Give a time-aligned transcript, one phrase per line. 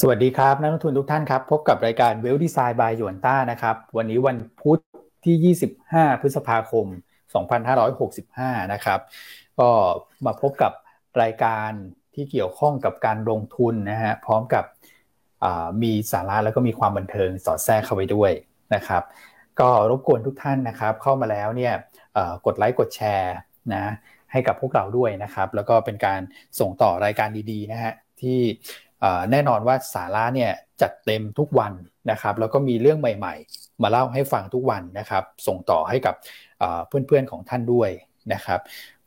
[0.00, 4.78] สวัสดีครับนักลงทุนทุกท่านครับพบกับรายการเวลดีไซน์บายหยวนต้านะครับวันนี้วันพุธ
[5.24, 6.86] ที่ 25 พฤษภาคม
[7.78, 9.00] 2565 นะครับ
[9.58, 9.68] ก็
[10.26, 10.72] มาพบกับ
[11.22, 11.70] รายการ
[12.14, 14.64] ที่เกี่ยวข้องกับการลงทุนนะฮะพร้อมกับ
[15.82, 18.32] มีสาระแล้วก็มีความบันเทิงสอดแทรกเข้าไปด้วย
[18.74, 19.02] นะครับ
[19.60, 21.72] ก็รบกวนทุกท่านนะครับเข้ามาแล้วเนี่ย
[22.46, 23.34] กดไลค์กดแชร์
[23.74, 23.84] นะ
[24.32, 26.20] ให้กับพวกเราด้วยนะครับ แล้วก็เป็นการ
[26.58, 28.38] ส่งต่อรายการดีๆนะฮะที่
[29.30, 30.50] แน่นอนว่าสาระเนี่ย
[30.82, 31.72] จัดเต็มทุกวัน
[32.10, 36.14] นะครับแล้วก็มีเรื่องใหม่ ๆ มาเล่าให้ฟังทุกวันนะครับส่งต่อให้กับ
[36.88, 37.90] เพื่อนๆของท่านด้วย
[38.32, 38.60] นะครับ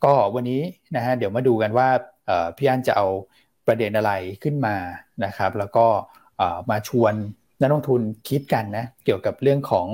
[0.04, 0.60] ก็วันนี้
[0.96, 1.88] นะฮะเดี๋ยวมาดูกันว่า
[2.56, 3.06] พี่อันจะเอา
[3.66, 4.76] ประเด็นอะไรขึ้นมา
[5.24, 5.86] นะครับ แล้วก็
[6.70, 7.14] มาชวน
[7.60, 9.86] นักลงทุนคิดกันนะเกี่ยวกับเรื่องของ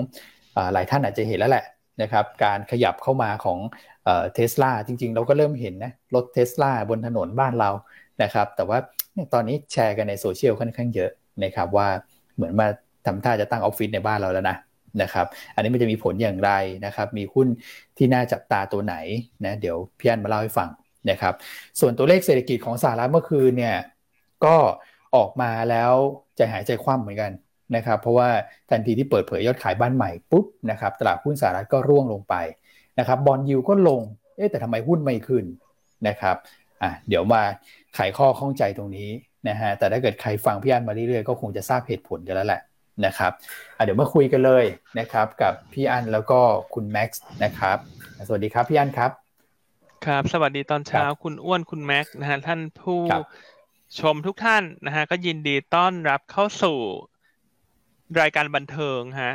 [0.73, 1.67] หลายท่านอาจจะเห็นแล้วแหละ
[2.03, 3.59] นะครับการขยับเข้ามาของ
[4.35, 7.71] เทสลาจริงๆ เราก็เริ่มเห็นนะรถเทสลาบนถนนบ้านเรา
[8.23, 8.79] นะครับ แต่ว่า
[9.33, 11.11] ตอนนี้แชร์กันในโซเชียลค่อนข้างเยอะ
[11.45, 11.89] นะครับว่า
[12.37, 12.67] เหมือนมา
[13.07, 14.57] ทำท่าจะตั้งออฟฟิศในบ้านเราแล้วนะ
[15.03, 16.51] นะครับ อันนี้มันจะมีผลอย่างไร
[16.87, 17.47] นะครับ มีหุ้น
[17.97, 18.95] ที่น่าจับตาตัวไหน
[19.45, 20.69] นะเดี๋ยวพี่อันมาเล่าให้ฟัง
[21.11, 21.35] นะครับ
[21.81, 23.77] ส่วนตัวเลขเศรษฐกิจของสหรัฐเมื่อคืนเนี่ย
[24.45, 24.57] ก็
[25.17, 25.93] ออกมาแล้ว
[26.37, 27.33] ใจหายใจคว่ำเหมือนกัน
[27.77, 28.29] นะครับ เพราะว่า
[28.71, 32.35] ทันทีที่เปิดเผยยอดขายบ้านใหม่ปุ๊บนะครับตลาดหุ้นสหรัฐก็ร่วงลงไป
[32.99, 34.01] นะครับบอลยูก็ลง
[34.37, 35.45] เอ๊แต่ทำไมหุ้นไม่ขึ้น
[36.09, 36.37] นะครับ
[36.83, 37.43] อะเดี๋ยวมา
[37.95, 39.11] ไขข้อข้องใจตรงนี้
[39.49, 42.63] นะฮะแต่ถ้าเกิดใครฟังพี่อันมาเรื่อยๆก็คงจะทราบเหตุผลกันแล้วแหละ
[43.07, 43.33] นะครับ
[43.85, 44.65] เดี๋ยวมาคุยกันเลย
[44.99, 46.41] นะครับ กับพี่อันแล้วก็
[46.75, 47.79] คุณแม็กซ์นะครับ
[48.27, 49.11] สวัสดีครับพี่อันครับ
[50.07, 53.01] ครับ สวัสดีตอนเช้าคุณอ้วนคุณแม็กซ์นะฮะท่านผู้
[54.01, 56.79] ชมทุกท่านนะฮะก็ยินดีต้อนรับเข้าสู่
[58.21, 59.35] รายการบันเทิงฮะ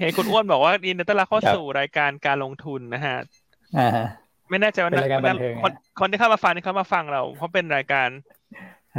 [0.00, 3.16] เห็นคุณอ้วนบอกว่ายินดีต้อนรับเข้าสู่รายการการลงทุนนะฮะ
[4.50, 4.90] ไม่แน่ใจว่า
[5.62, 8.08] คนคนที่เข้ามาฟังนี่เขามาฟังเรา เพราะเป็นรายการ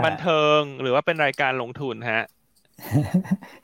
[0.06, 2.24] บันเทิงหรือว่าเป็นรายการลงทุนฮะ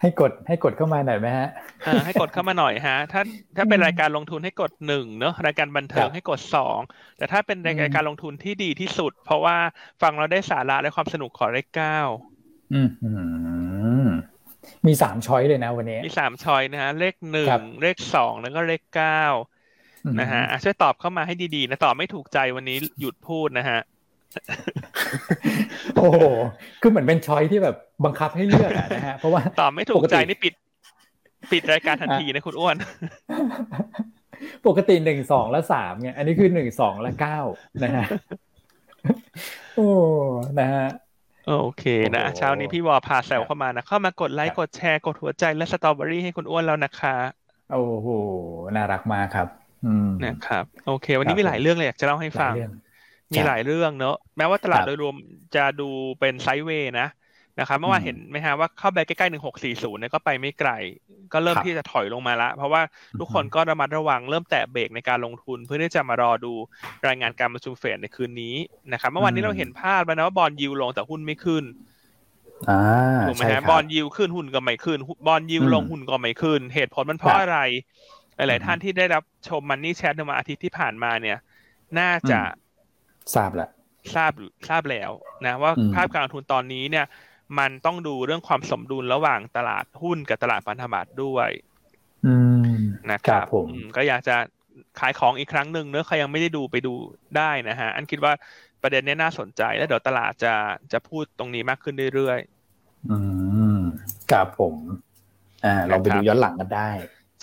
[0.01, 1.47] ให้กดให้กดเข้ามาหน่อยไหมฮะ
[1.87, 3.21] อ่าให้กดเข้ามาหน่อยฮะ ถ้า
[3.57, 6.79] ถ้าเป็นรายการลงทุนให้กดหนึ่งเนอะรายการบันเทิงให้กดสอง
[7.17, 9.57] แต่ถ้าเป็นรายการลงทุนที่ดีที่สุด เพราะว่า
[10.01, 11.99] ฟังเราได้สาระและความสนุกขอเลขเก้า
[12.73, 12.79] อื
[14.05, 14.07] ม
[14.87, 17.49] มีสามช้อยเลยนะวันนี้ มีสามช้อยนะฮะเลขหนึ่ง
[17.81, 19.23] เลขสองแล้วก็เลขเก้า
[20.19, 23.79] นะฮะช่วยตอบเข้ามาให้ดีๆนะตอบไม่ถูกใจวันนี้หยุดพูดนะฮะ
[25.95, 26.17] โอ้โห
[26.81, 27.75] คือเหมือนเป็นช้อยที่แบบ
[28.05, 30.53] บังคับให้เลือกนะฮะเพราะว่าตอบไม่ถูกใจนี่ปิด
[31.51, 32.75] ปิดรายการทันทีนะคุณอ้วน
[34.67, 37.39] ปกติหนึ่งสองและสามเนี่ยอันนี้คือหนึ่งสองและเก้า
[37.83, 38.05] นะฮะ
[39.75, 39.89] โอ้
[40.59, 40.87] นะฮะ
[41.47, 41.83] โอเค
[42.15, 47.15] นะเช้านี้พี่วอพาแซวเข้ามานะ เข้ามากดไลค์กดแชร์กดหัวใจและสตรอเบอรี่ให้คุณอ้วนแล้วนะคะ
[47.71, 48.07] โอ้โห
[48.75, 49.47] น่ารักมากครับ
[50.25, 52.53] นะครับ โอเค วันนี้มีหลายเรื่องเลยอยากจะเล่าให้ฟัง
[53.33, 55.15] มีหลายเรื่องเนอะแม้ว่าตลาดโดยรวม
[55.55, 57.07] จะดูเป็นไซด์เวย์นะ
[57.59, 60.71] นะครับเมื่อวานเห็นไหมฮะว่าเข้าไปใกล้ๆหนึ่งหกสี่ศูนย์เนี่ยก็ไปไม่ไกล
[61.33, 62.81] ก็เริ่มที่จะถอยลงมาละ เพราะว่า
[63.19, 66.53] ทุกคนก็ระมัดระวังเริ่มแตะเบรกในการลงทุน เพื่อที่จะมารอดู
[67.07, 68.55] รายงานการประชุมเฟดในคืนนี้
[68.93, 71.63] นะครับเมื่อวานนี้เราเห็นภาพแล้วนะว่าบอลยิวลงแต่หุ้นไม่ขึ้น
[73.27, 78.20] ถูกไหมฮะบอลยิวขึ้นหุ้นก็ไม่ขึ้นบอลยิวลงหุ้นก็ไม่ขึ้น เหตุผลมันเพราะอะไรห
[78.51, 81.37] ลาย ๆ ท่านที่ได้รับชมมันนี่แชทในวันอาทิตย์ที่ผ่านมาเนี่ย
[81.99, 82.39] น่าจะ
[83.35, 83.69] ทราบแหละ
[84.15, 84.31] ทราบ
[84.69, 85.11] ทราบแล้ว
[85.45, 87.05] นะว่าภาพการลงทุนตอนนี้เนี่ย
[87.59, 91.49] มันต้องดูเรื่องความสมดุลระหว่างตลาดหุ้นกับตลาดพันธบัตรด้วย
[93.11, 94.35] นะครับผมก็อยากจะ
[94.99, 96.93] ขายของอีกครั้งหนึ่งเนื้อใครยังไม่ได้ดูไปดู
[97.37, 98.33] ได้นะฮะ อันคิดว่า
[98.81, 100.53] ประเด็นนี้น่าสนใจแล้วเดี๋ยวตลาดจะ
[100.93, 103.17] จะพูดตรงนี้มากขึ้นเรื่อยๆอื
[103.75, 103.77] ม
[104.31, 104.75] ครับผม
[105.65, 106.89] อ่าลองไปดูย้อนหลังกันได้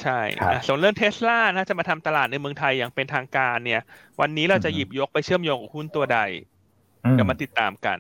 [0.03, 0.20] ใช่
[0.66, 3.81] ส่วนเรื่องเทสลานะจะมาทำตลาดในเมืองไทยอย่างเป็นทางการเนี่ย
[4.20, 6.20] วันนี้เราจะหยิบยกไปเชื่อมโยงกับหุ้นตัวใด
[7.10, 7.98] เดี๋ยวมาติดตามกัน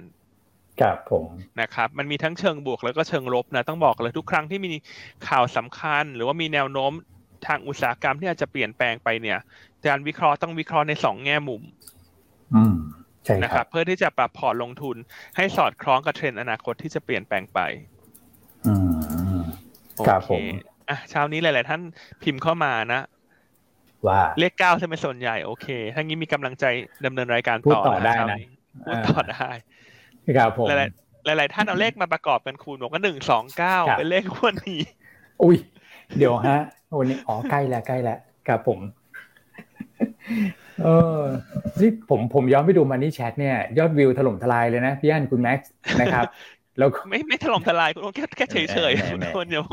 [0.80, 1.26] ครับผม
[1.60, 4.72] นะครับมันมีทั้งเชิงบวกแล้วก็เชิงลบนะต้องบอกเลยทุกครั้งที่มี
[5.28, 6.92] ข่าวสำคัญ หรือว่ามีแนวโน้ม
[7.46, 9.38] ทางอุตสาหกรรมที่อาจจะเปลี่ยนแปลงไปเนี่ย
[9.86, 11.62] การวิเคราะห์ต้องวิเคราะห์ในสองแง่มุม
[12.54, 12.76] อืม
[13.24, 14.96] ใช่นะครับ เพื่อที่จะปรับพอร์ตลงทุน
[15.36, 17.60] ให้สอดคล้องกับเทรนด์อนาคตที่จะเปลี่ยนแปลงไป
[18.66, 18.74] อื
[19.36, 19.38] ม
[20.06, 20.44] ครับผม
[20.88, 21.80] อะเช้านี้หลาย ๆ ท่าน
[22.22, 23.00] พิมพ์เข้ามานะ
[24.06, 26.64] ว่าเลขเก้าใช่ไหมส่วนใหญ่โอเคทั้งนี้มีกำลังใจ
[27.06, 28.38] ดำเนินรายการต่อได้นะ
[28.86, 29.50] พูดต่อได้
[30.36, 30.66] ครับผม
[31.26, 34.80] หลายหลายๆท่านเอาเลขมาประกอบกันคูณบอกว่าหนึ่งสองเก้าเป็นเลขวันนี้
[35.42, 35.56] อุ้ย
[36.18, 36.58] เดี๋ยวฮะ
[36.98, 38.18] วันนี้อ๋อใกล้แล้วใกล้แล้ว
[38.48, 38.78] ครับผม
[40.84, 40.88] เอ
[41.18, 41.20] อ
[41.80, 46.24] นี่ผมผมย้อนไปดูมันนี่แชทเนี่ย ยอดวิวถล่มทลายเลยนะพี่อันคุณแม็กซ์นะครับ
[46.78, 49.64] แล้วไม่ไม่ถล่มทลายคุณแค่แค่เฉยเฉยคุณคนเดียว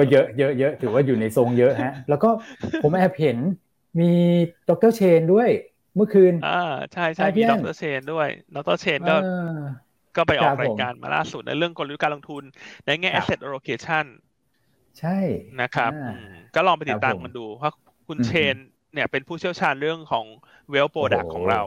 [0.00, 2.28] ก็เยอะเยอะเยอะถือว่าอยู่ในทรงเยอะฮะ แล้วก็
[2.82, 3.38] ผมแอบเห็น
[4.00, 4.10] มี
[4.68, 5.48] ดรเชนด้วย
[5.96, 6.62] เมื่อคืนอ่า
[6.92, 9.16] ใช่ใช่มีดรเชนด้วยดรเชนก็
[10.16, 12.42] ก็ไปออกรายการมาล่าสุดในเรื่องกลยุทธ์การลงทุน
[12.86, 14.04] ในแง่ asset allocation
[14.98, 15.18] ใช่
[15.60, 15.92] นะครับ
[16.54, 17.72] ก็ลองไปติดตามกันดูเพราะ
[18.08, 18.56] คุณเชน
[18.92, 20.26] เนี่ยเป็นผู้เชี่ยวชาญเรื่องของ
[20.72, 21.62] well product ของเรา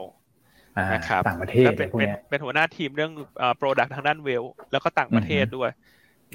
[0.93, 5.69] นะครับต่างประเทศเป็นเป็นเป็นหัวหน้าทีมเรื่องอ่า product ทางด้าน well แล้วก็ต่างประเทศด้วย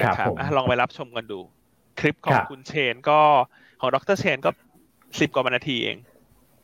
[0.01, 1.41] นะครับลองไปรับชมกันดู
[2.01, 3.19] คลิปของคุณเชนก็
[3.81, 4.51] ของดรเชนก็
[5.21, 5.97] สิบกว่านาทีเอง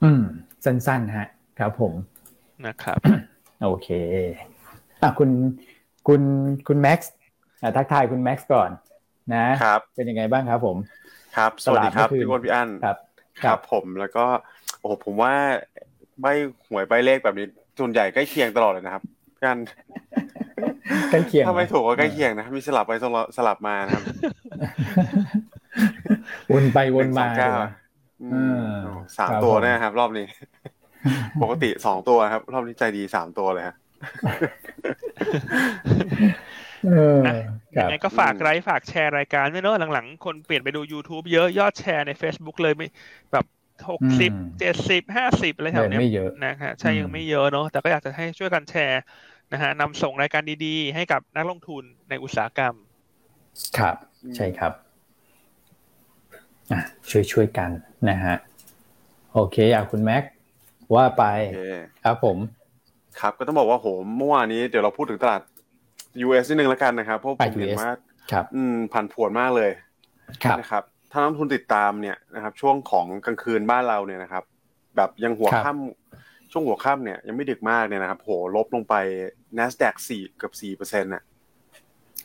[0.03, 0.23] อืม
[0.65, 1.29] สั้นๆฮะ
[1.59, 1.93] ครับผม
[2.67, 2.99] นะครับ
[3.65, 3.89] โอเค
[5.03, 5.31] อะคุณ
[6.09, 6.23] คุณ
[6.69, 7.15] คุณแม็กซ์
[7.77, 8.71] ทักทายคุณแม็กซ์ก่อน
[9.35, 10.77] นะครับ เป็นยังไงบ้างครับ ผม
[11.37, 12.97] ครับ สวัสดีครับพี่วอนพี่อั้นครับ
[13.45, 14.25] ครับผมแล้วก็
[14.81, 15.35] โอ้ผมว่า
[16.21, 16.27] ใบ
[16.67, 17.47] หวยใบเลขแบบนี้
[17.79, 19.03] ส่วนใหญ่ใกล้เคียงตลอดเลยนะครับ
[19.37, 19.59] พี่อั้น
[21.11, 22.93] ใกล้เคียงถ้าไม่ถูกก็ใกล้เคียงนะมีสลับไป
[23.37, 24.05] สลับมานะครับ
[26.53, 27.29] วนไปวนมา
[29.19, 30.27] สามตัวนะครับ รอบนี้
[31.43, 33.77] ปกติสองตัวครับ รอบนี้ใจดีสามตัวเลยฮะ
[37.77, 42.87] ยังไงก็ฝากไลค์ฝากแชร์รายการด้วยเนอะหลังๆ คนเปลี่ยนไปดู YouTube เยอะยอดแชร์ใน Facebook เลยไม่
[43.33, 43.45] แบบ
[43.91, 46.01] หกสิบเจ็ดสิบห้าสิบอะไรแถวนี้
[46.45, 49.03] นะฮะใช่ยังไม่เยอะเนอะแต่ก็อยากจะให้ช่วยกันแชร์
[49.53, 52.75] นะฮะนำส่งรายการดีๆ ให้กับนักลงทุนในอุตสาหกรรม
[53.79, 53.97] ครับ
[54.37, 54.73] ใช่ครับ
[57.11, 57.71] ช่วยช่วยกัน
[58.11, 58.35] นะฮะ
[59.33, 60.23] โอเคอะคุณแม็ก
[60.95, 61.25] ว่าไป
[62.05, 62.39] ครับผม
[63.21, 63.87] ครับก็ต้องบอกว่าโห
[64.19, 65.41] เมื่อวานนี้เดี๋ยวเราพูดถึงตลาด
[66.27, 67.91] US นิดนึงแล้วกันนะครับเพราะผมเห็นว่า
[68.55, 69.71] อืมผันผวนมากเลย
[70.61, 70.83] นะครับ
[71.13, 74.45] ถ้านักทุนติดตามเนี่ยนะครับ ช่วงของกลางคืนบ้านเราเนี่ยนะครับ
[74.97, 78.95] แบบยังหัวค่ำช่วงหัวค่ำเนี่ยยังไม่ดึกมากเนี่ยนะครับ โหลบลงไป
[79.59, 81.23] NASDAQ สี่เกือบสี่เปอร์เซ็นต์น่ะ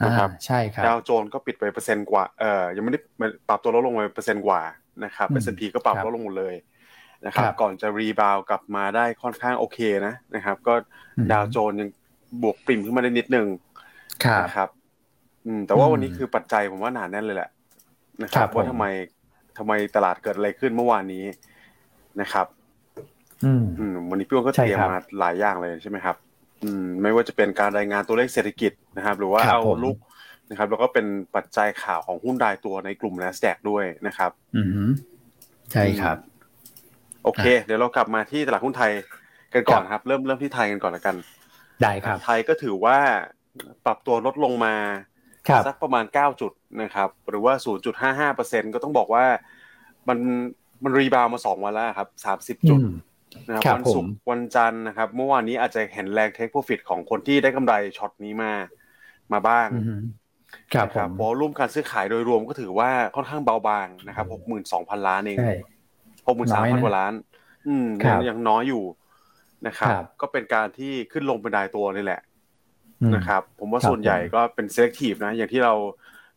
[0.06, 3.00] นะครับใช่ครับดาวโจนก็ปิดไปเปอร์เซ็นต์กว่าเอ่อยังไม่ได้
[3.48, 4.62] ปรับตัวลดลงไปเปอร์เซ็นต์กว่า
[5.06, 6.56] นะครับเอสพีก็ปรับลดลงหมดเลย
[7.25, 10.74] นะครับ ก่อนจะรีบาวกลับมาได้ค่อนข้างโอเคนะนะครับ ก็
[11.31, 11.90] ดาวโจนยัง
[12.42, 13.48] บวกปริ่มขึ้นมาได้นิดนึง
[14.44, 14.69] นะครับ
[15.45, 17.50] อืม แต่ว่าวันนี้คือปัจจัยผมว่าหนาแน่นเลยแหละ
[18.24, 18.86] นะครับว่าทำไม
[19.58, 21.25] ทำไมตลาดเกิดอะไรขึ้นเมื่อวานนี้
[22.22, 22.48] นะครับ
[23.46, 23.64] อืม
[24.10, 26.16] วันนี้พี่อ้นก็เตรียมมาหลายอย่างเลยใช่ไหมครับ
[26.64, 29.98] อืม ไม่ว่าจะเป็นการรายงานตัวเลขเศรษฐกิจนะครับ หรือว่าเอาลุก
[30.50, 31.06] นะครับ แล้วก็เป็น
[31.36, 34.90] ปัจจัยข่าวของหุ้นรายตัวในกลุ่ม NASDAQ ด้วยนะครับ อืม
[35.72, 36.18] ใช่ครับ
[37.24, 38.92] โอเค เดี๋ยวเรากลับมาที่ตลาดหุ้นไทย
[39.54, 41.16] กันก่อนครับ เริ่มเริ่มที่ไทยกันก่อนละกัน
[41.81, 42.98] ได้ครับ ไทยก็ถือว่า
[43.86, 44.75] ปรับตัวลดลงมา
[45.67, 46.51] สักประมาณเก้าจุด
[46.81, 49.25] นะครับหรือว่าศูนย์จุดห้าห้าเปอร์เซ็นก็ต้องบอกว่า
[50.07, 50.17] มัน
[50.83, 52.79] มัน rebound มาสองวันแล้วครับสามสิบจุด
[53.47, 58.51] นะครับวันศุกร์วันจันทร์นะครับ เมื่อวานนี้อาจจะเห็นแรง take profit ของคนที่ได้กำไรช็อตนี้มา
[59.33, 59.67] มาบ้าง
[60.73, 65.38] ครับครับ volume การซื้อขายโดยรวมก็ถือว่าค่อนข้างเบาบางนะครับหกหมื่นสองพันล้านเอง
[66.27, 67.13] หกหมื่นสามพันกว่าล้าน
[67.67, 67.88] อืม
[68.29, 68.83] ยังน้อยอยู่
[69.67, 69.89] นะครับ
[70.21, 72.21] ก็เป็นการที่ขึ้นลงเป็นรายตัวนี่แหละ
[73.15, 75.73] นะครับ ผมว่าส่วนใหญ่ก็เป็น selective นะ อย่างที่เรา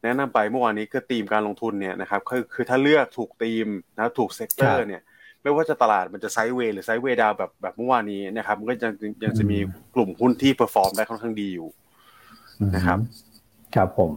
[0.02, 3.66] แนะนำไปเมื่อวานนี้คือธีมการลงทุนเนี่ยนะครับคือคือถ้าเลือกถูกธีม
[3.96, 5.02] นะถูก sector เนี่ย
[5.42, 8.92] ไม่ว่าจะตลาดมันจะ sideway หรือ sideway down แบบแบบเมื่อวานนี้นะครับ มันก็ยัง
[9.24, 9.58] ยังจะมี
[9.94, 11.68] กลุ่มหุ้นที่ perform ได้ค่อนข้างดีอยู่
[12.74, 12.98] นะครับ
[13.74, 14.12] ครับผม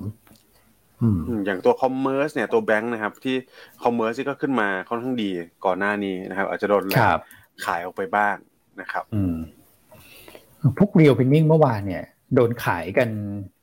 [1.46, 3.36] อย่างตัว commerce เนี่ยตัวแบงค์นะครับ ที่
[3.84, 5.30] commerce ที่ก็ขึ้นมาค่อนข้างดี
[5.66, 6.84] ก่อนหน้านี้นะครับ อาจจะโดน
[7.66, 8.36] ขายออกไปบ้าง
[8.82, 9.36] นะครับ อืม
[10.78, 12.06] พวกเรียวพินนิ่งเมื่อวานเนี่ย
[12.36, 13.10] โดนขายกัน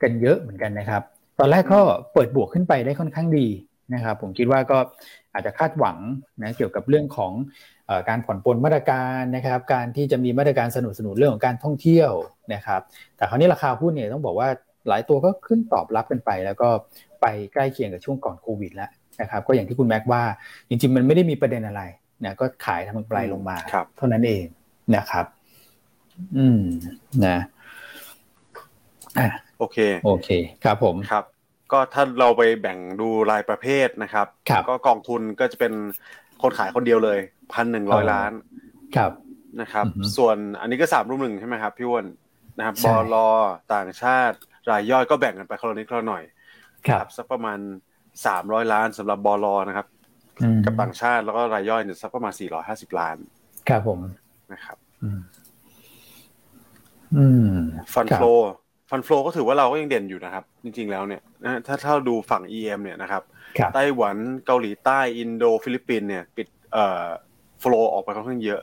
[0.02, 1.02] กันเยอะเหมือนกันนะครับ
[1.38, 1.80] ตอนแรกก็
[2.12, 3.46] เปิดบวกขึ้นไปได้ค่อนข้างดี
[3.94, 4.78] นะครับ ผมคิดว่าก็
[5.32, 5.98] อาจจะคาดหวัง
[6.42, 7.32] นะเกี่ยวกับเรื่องของ
[8.08, 12.10] การผ่อนปลนมาตรการนะครับ การที่จะมีมาตรการสนับสนุนเรื่องของการท่องเที่ยว
[12.54, 12.80] นะครับ
[13.16, 14.48] แต่คราวนี้ราคาหุ้นเนี่ยต้องบอกว่า
[14.88, 16.68] หลายตัวก็ขึ้นตอบรับกันไป แล้วก็
[17.20, 18.90] ไปใกล้เคียงกับช่วงก่อนโควิดแล้ว
[19.20, 20.22] นะครับก็อย่างที่คุณแม็กว่า
[20.68, 21.82] จริงๆ มันไม่ได้มีประเด็นอะไร
[22.24, 23.56] นะก็ขายทำกำไรลงมา
[23.96, 24.44] เท่านั้นเอง
[24.96, 25.26] นะครับ
[26.36, 26.62] อืม
[27.26, 27.38] นะ
[29.18, 30.28] อะโอเคโอเค
[30.64, 31.24] ครับผมครับ
[31.72, 34.26] ก็ถ้าเราไปแบ่งดูรายประเภทนะครับ
[34.68, 35.72] ก็กองทุนก็จะเป็น
[36.42, 37.18] คนขายคนเดียวเลย
[37.52, 38.32] พันหนึ่งร้อยล้าน
[38.96, 39.12] ครับ
[39.60, 39.86] นะครับ
[40.16, 42.06] ส่วนอันนี้ก็สามรุ่มหนึ่งใช่ไหมครับพี่วอน
[42.58, 43.28] นะครับบอลอ
[43.74, 44.36] ต่างชาติ
[44.70, 46.22] รายย่อยก็แบ่งกันไปคนละนิดคนละหน่อย
[46.88, 47.58] ครับสักประมาณ
[48.26, 49.86] สามร้อยล้านสำหรับบอลอนะครับ
[50.64, 53.16] กับต่างชาติแล้วก็รายย่อยเนี่ยสักประมาณสี่ร้อยห้าสิบล้าน
[53.68, 53.98] ครับผม
[54.52, 54.76] นะครับ
[57.14, 57.54] อืม
[57.94, 58.22] ฟันโฟ
[58.90, 63.22] ฟันโฟก็ถือว่าเราก็ยังเด่นอยู่นะครับ จริง ๆ แล้วเนี่ยนะถ้าถ้าดูฝั่ง EM เนี่ยนะครับ
[63.74, 64.16] ไต้หวัน
[64.46, 67.06] เกาหลีใต้อินโดฟิลิปปินส์เนี่ยปิดเอ่อ
[67.58, 68.60] flow ออกไปค่อนข้างเยอะ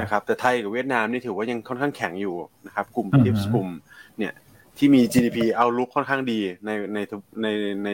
[0.00, 2.36] นะครับแต่ไทยกับเวียดนามนี่ถือว่ายังค่อนข้างแข็งอยู่
[2.66, 3.68] นะครับกลุ่ม TIPs กลุ่ม
[4.18, 4.32] เนี่ย
[4.78, 6.98] ที่มี GDP outlook ค่อนข้างดีในใน
[7.42, 7.46] ใน
[7.84, 7.90] ใน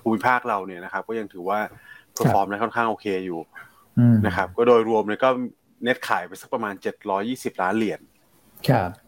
[0.00, 1.58] ภูมิภาคเราเนี่ยนะครับ ก็ยังถือว่า
[2.12, 3.40] perform ได้ค่อนข้างโอเคอยู่
[4.26, 5.30] นะครับ ก็โดยรวมเนี่ยก็
[5.84, 8.00] เน็ตขายไปสักประมาณเจ็ดร้อยยี่สิบล้านเหรียญ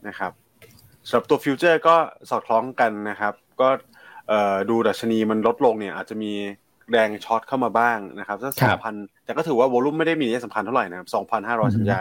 [0.09, 0.33] นะครับ
[1.09, 1.95] สำหรับตัว future ก็
[2.31, 3.69] สอดคล้องกันนะครับ ก็
[4.71, 6.33] ดูดัชนีมันลดลงเนี่ย อาจจะมี
[6.91, 8.95] แรง short เข้ามาบ้างนะครับสักสองพัน
[9.25, 12.01] แต่ก็ถือว่าวอลุ่มไม่ได้มีนัยสำคัญเท่าไหร่นะครับสองพันห้าร้อยสัญญา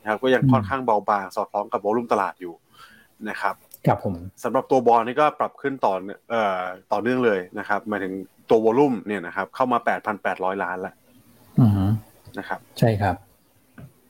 [0.00, 2.54] นะครับก็ยังค่อนข้างเบาบางสอดคล้องกับวอลุ่มตลาดอยู่
[3.28, 3.54] นะครับ
[3.86, 5.94] ครับผมสำหรับตัวบอลนี่ก็ปรับขึ้นต่อ
[6.30, 8.12] เอ่อต่อเนื่องเลยนะครับหมายถึง
[8.50, 10.94] ตัววอลุ่มเนี่ยนะครับ เข้ามาแปดพันแปดร้อยล้านแล้ว
[12.38, 13.16] นะครับ ใช่ครับ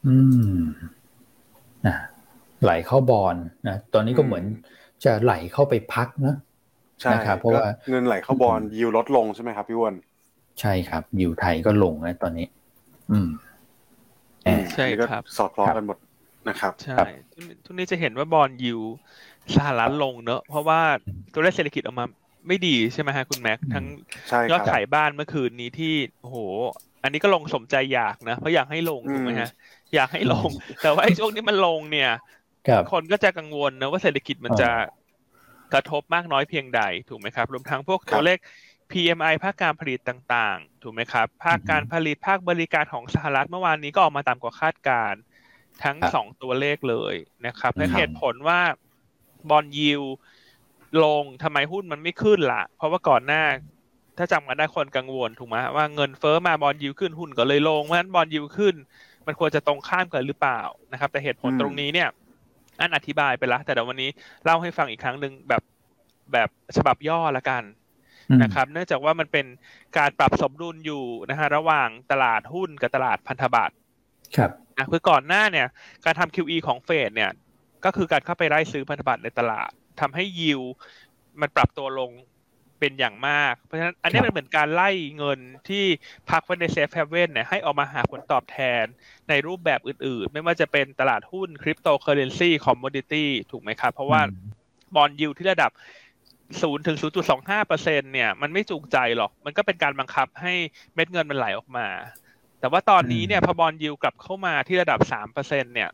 [0.06, 0.16] อื
[0.56, 0.60] ม
[1.86, 1.96] นะ
[2.62, 3.36] ไหลเข้าบอล
[3.68, 4.44] นะตอนนี้ก็เหมือน
[5.04, 6.34] จะไหลเข้าไปพักนะ
[7.00, 9.94] ใช่ครับเพราะว่าเงินไหลเข้าบอลยิวลดลงใช่ไหมครับพี่วอน
[10.60, 12.46] ใช่ครับยิวไทยก็ลงนะตอนนี้
[13.12, 13.28] อืม
[14.74, 15.98] ใช่ครับสอดคล้องกันหมด
[16.48, 16.98] นะครับใช่
[17.64, 18.80] ทุกนี้จะเห็นว่าบอลยิว
[19.56, 20.80] สหรัฐลงเนอะเพราะว่า
[21.32, 22.06] ตัวเลขเศรษฐกิจออกมา
[22.48, 23.84] ไม่ดีใช่ไหมฮะคุณแม็กทั้ง
[24.50, 26.38] ยอดขายบ้านเมื่อคืนนี้ที่โอ้โห
[27.02, 29.50] อันนี้ก็ลงสมใจอยากนะเพราะอยากให้ลงถูกไหมฮะ
[29.94, 30.48] อยากให้ลง
[30.82, 32.10] แต่ว่าไอ้ช่วงนี้มันลงเนี่ย
[32.92, 34.70] คนก็จะกังวลนะว่าเศรษฐกิจมันจะ
[35.74, 38.38] กระทบมากน้อยเพียงใดถูกไหมครับ รวมทั้งพวกตัวเลข
[38.90, 45.14] PMI ภาคการผลิตต่างๆ ถูกไหมครับ ภาคการผลิตภาคบริการของสหรัฐเมื่อวานนี้ก็ออกมาต่ำกว่าคาดการ
[45.84, 47.14] ทั้งสองตัวเลขเลย
[47.46, 48.60] นะครับและเหตุผลว่า
[49.50, 50.02] บอลยิว
[51.04, 53.42] ลงทำไมหุ้นมันไม่ขึ้นละ่ะ เพราะว่าก่อนหน้า
[54.18, 58.74] ถ้าจำกันได้คนกังวลถูกไหมว่าเงินเฟอ้อมาบอลยิวขึ้นหุ้นก็เลยลงเพราะฉะนั้นบอลยิวขึ้น
[59.26, 60.60] มันควรจะตรงข้ามกันหรือเปล่า
[60.92, 62.08] นะครับ แต่เหตุผลตรงนี้เนี่ย
[62.80, 64.10] อันอธิบายไปแล้วแต่เดี๋ยววันนี้
[64.44, 65.62] เล่าให้ฟังอีกครั้งหนึ่งแบบ
[66.32, 67.62] แบบฉบับย่อละกัน
[68.42, 69.46] นะครับ เนื่องจากว่ามันเป็น
[69.98, 73.74] การปรับสมดุลอยู่นะฮะระหว่างตลาดหุ้นกับตลาดพันธบัตร
[74.36, 75.66] ครับนะคือก่อนหน้าเนี่ย
[76.04, 77.30] การทำ QE ของเฟดเนี่ย
[77.84, 79.70] ก็คือการเข้าไปไล่ซื้อพันธบัตรในตลาด
[80.00, 80.60] ทำให้ยิว
[81.40, 82.10] มันปรับตัวลง
[82.80, 85.84] เป็นอย่างมาก เพราะฉะนั้นอันนี้มันเหมือนการไล่เงินที่
[86.30, 88.84] พักไว้ใน safe haven เนี่ยให้ออกมาหาผลตอบแทน
[89.28, 94.20] ในรูปแบบอื่นๆ ไม่ว่าจะเป็นตลาดหุ้น cryptocurrency commodity ถูกไหมครับ เพราะว่า
[94.94, 95.70] bond yield ที่ระดับ
[96.62, 100.54] ศูนย์ถึงศูนย์จุดสองห้าเปอร์เซ็นเนี่ยมันไม่จูงใจหรอก มันก็เป็นการบังคับให้
[100.94, 101.86] เม็ดเงินมันไหลออกมา
[102.60, 105.90] แต่ว่าตอนนี้เนี่ยพอ bond yield กลับเข้ามาที่ระดับสามเปอร์เซ็นเนี่ย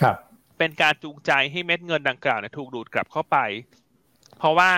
[0.00, 0.16] ครับ
[0.58, 3.36] เป็นการจูงใจให้เม็ดเงินดังกล่าวเนี่ยถูกดูดกลับเข้าไป
[4.38, 4.70] เพราะว่า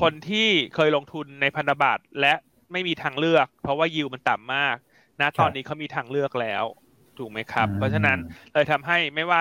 [0.00, 2.34] คนที่เคยลงทุนในพันธบัตรและ
[2.72, 4.76] ไม่มีทางเลือก เพราะว่ายิวมันต่ำมาก
[5.20, 6.64] นะตอนนี้เขามีทางเลือกแล้ว
[7.18, 8.18] ถูกไหมครับ เพราะฉะนั้น
[8.52, 9.40] เลยทำให้ไม่ว่า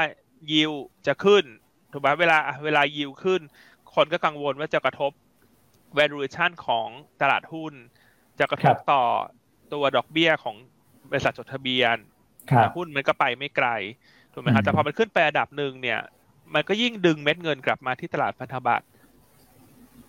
[0.52, 0.72] ยิว
[1.08, 1.44] จะขึ้น
[1.92, 3.42] ถูกไหมเวลาเวลายิวขึ้น
[3.96, 5.12] คนก็กังวลว่าจะกระทบ
[5.98, 6.88] valuation ของ
[7.22, 7.74] ตลาดหุ้น
[8.40, 9.04] จะกระทบต่อ
[9.74, 10.56] ตัวดอกเบี้ยของ
[11.10, 11.98] บริษัทจดทะเบียน
[12.76, 13.68] หุ้นมันก็ไปไม่ไกล
[14.34, 16.00] ถูกไหมครับแต่พอมันขึ้นไประดับหนึ่งเนี่ย
[16.54, 18.86] มันก็ยิ่งดึงเม็ดเงินกลับมาที่ตลาดพันธบัตร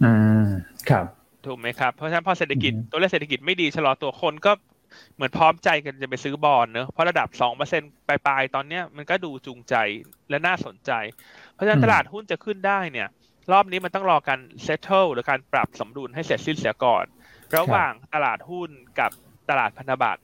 [0.05, 0.13] อื
[0.45, 0.47] ม
[0.91, 1.07] ครับ
[1.47, 4.53] ถูกไหมครับ เพราะฉะนั้นพอเศรษฐกิจตัวเลขเศรษฐกิจไม่ดีชะลอตัวคนก็
[5.15, 9.75] เหมือนพร้อมใจกันจะไปซื้อบอลเนอะเพราะระดับสองเปอร์เซ็นปลายๆตอนเนี้ยมันก็ดูจูงใจ
[10.31, 10.91] และน่าสนใจ
[11.53, 13.09] เพราะฉะนั้นตลาดหุ้นจะขึ้นได้เนี่ย
[13.53, 17.05] รอบนี้มันต้องรอการ settle หรือการปรับสมดุลให้เสร็จสิ้นเสียก่อน
[17.57, 19.11] ระหว่างตลาดหุ้นกับ
[19.51, 20.23] ตลาดพันธบัตร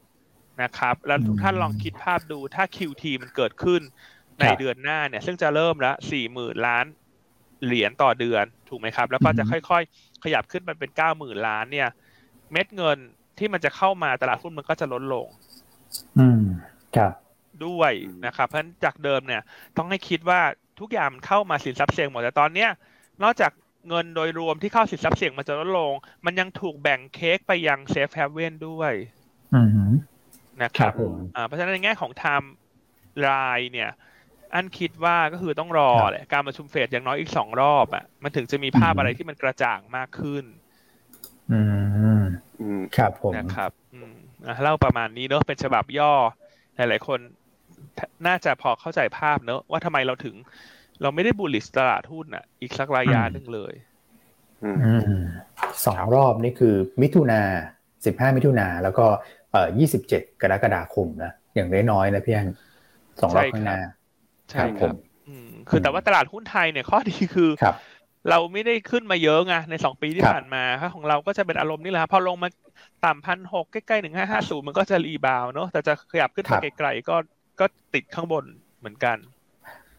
[0.62, 3.81] นะครับ แล้วทุกท่านลองคิดภาพดูถ้า QT มันเกิดขึ้น
[4.40, 6.87] ในเดือนหน้าเนี่ย ซึ่งจะเริ่มละสี่หมื่นล้าน
[7.64, 11.88] เหรียญต่อเดือนถูกไหมครับ แล้วก็จะค่อยๆ ขยับขึ้นไปเป็นเก้าหมื่นล้านเนี่ย
[12.52, 12.99] เม็ดเงิน
[13.38, 15.26] ที่มันจะเข้ามาตลาดหุ้นมันก็จะลดลง
[16.18, 16.42] อืม
[16.97, 17.12] ครับ
[17.66, 17.92] ด้วย
[18.26, 19.42] นะครับ เพราะฉะนั้นจากเดิมเนี่ย
[19.76, 20.40] ต้องให้คิดว่า
[20.80, 22.71] ทุกอย่างมันเข้ามาสินทรัพย์เสี่ยงหมดแต่ตอนเนี้ย
[23.23, 23.52] นอกจาก
[23.88, 25.92] เงินโดยรวมที่เข้าสินทรัพย์เสี่ยงมันจะลดลง
[26.25, 28.92] มันยังถูกแบ่งเค้กไปยังเซฟแฮเว่นด้วย
[30.62, 30.92] นะครับ
[31.47, 32.52] เพราะฉะนั้นในแง่ของไทม์
[33.21, 33.28] ไล
[33.59, 33.90] น์เนี่ย
[34.54, 40.44] อันคิดว่าก็คือต้องรอแหละการประชุมเฟดอย่างน้อยอีกสองรอบอะมันถึงจะมีภาพอะไรที่มันกระจ่างมากขึ้น
[41.50, 41.61] อื
[42.78, 44.12] มครับผมนะครับ อืม
[44.62, 46.12] เล่าประมาณนี้เนอะเป็นฉบับย่อ
[46.76, 47.18] หลายๆคน
[48.26, 50.34] น่าจะพอเข้าใจภาพเนอะว่าทำไมเราถึง
[51.02, 53.75] เราไม่ได้ bullish ตลาดหุ้นอะ อีกสักระยะหนึ่งเลย
[55.87, 57.40] สองรอบนี่คือ มิถุนา
[58.06, 59.06] สิบห้ามิถุนาแล้วก็
[59.52, 62.49] เอ่อยี่สิบเจ็ดกรกฎาคมนะอย่างน้อยๆนะพี่อัน
[63.20, 63.80] สองรอบข้างหน้า
[64.54, 64.96] ใช่ครับ
[65.68, 67.50] คือแต่ว่าตลาดหุ้นไทยเนี่ยข้อดีคือ
[68.30, 72.49] เราไม่ได้ขึ้นมาเยอะไงในสองปีที่ผ่านมาค่ของเราก็จะเป็นอารมณ์นี่แหละพอลงมา
[73.04, 77.16] ต่ำพันหกใกล้ๆหนึ่งห้าห้าศูนย์มันก็จะรีบาวเนาะแต่จะขยับขึ้นไปไกลๆก็
[77.61, 78.44] ก็ติดข้างบน
[78.78, 79.16] เหมือนกัน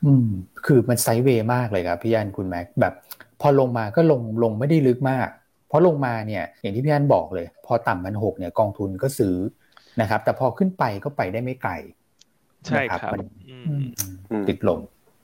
[0.05, 0.27] อืม
[0.65, 2.93] คือมันไซด์เวย์มากเลยครับพี่ยันคุณแม็กแบบ
[3.41, 5.27] พอลงมาก็ลงลงไม่ได้ลึกมาก
[5.67, 9.35] เพราะลงมาเนี่ย อย่างที่พี่ยันบอกเลย พอต่ำมันหกเนี่ยกองทุนก็ซื้อ
[10.01, 11.71] นะครับ แต่พอขึ้นไปก็ไปได้ไม่ไกล
[12.67, 13.15] ใช่ครับ
[14.48, 14.79] ติดลม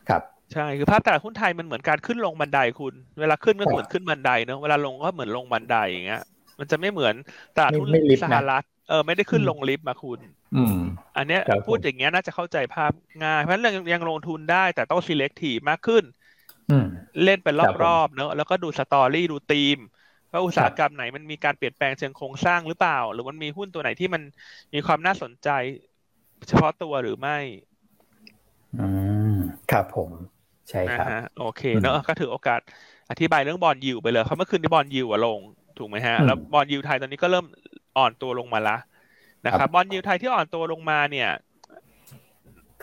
[0.09, 0.21] ครับ
[0.53, 6.21] ใช่คือภาพตลาดหุ้นไทยมันเหมือนการขึ้นลงบันไดคุณ เวลาขึ้นก็เหมือนขึ้นบันไดเนอะเวลาลงก็เหมือนลงบันไดอย่างเงี้ย
[6.59, 7.15] มันจะไม่เหมือน
[7.55, 7.89] ตลาดหุ้น
[8.23, 10.19] สหรัฐเออไม่ได้ขึ้นลงลิฟต์มาคุณ
[11.17, 12.91] อันเนี้ยพูดอย่างเงี้ยน่าจะเข้าใจภาพ
[13.23, 16.03] ง่าย เพราะฉะนั้นยังลงทุนได้แต่ต้อง selective มากขึ้น
[17.23, 19.77] เล่นเป็นรอบๆเนอะแล้วก็ดูสตอรี่ดูธีม
[20.31, 24.21] ว่าอุตสาหกรรมไหนมันมีการเปลี่ยนแปลงเชิงโครงสร้างหรือเปล่า หรือมันมีหุ้นตัวไหนที่มัน
[24.73, 25.47] มีความน่าสนใจ
[26.47, 27.37] เฉพาะตัวหรือไม่
[28.79, 28.87] อื
[29.33, 29.35] ม
[29.71, 30.09] ครับผม
[30.69, 31.07] ใช่ครับ
[31.39, 32.59] โอเคเนอะก็ถือโอกาส
[33.09, 35.39] อธิบายเรื่องบอลยิวไปเลยเพราะเมื่อคืนที่บอลยิวลง
[35.77, 37.45] ถูกไหมฮะ แล้วบอลยิวไทยตอนนี้ก็เริ่ม
[37.97, 38.77] อ่อนตัวลงมาละ
[39.45, 41.29] นะครับ bond yield ไทยที่อ่อนตัวลงมาเนี่ย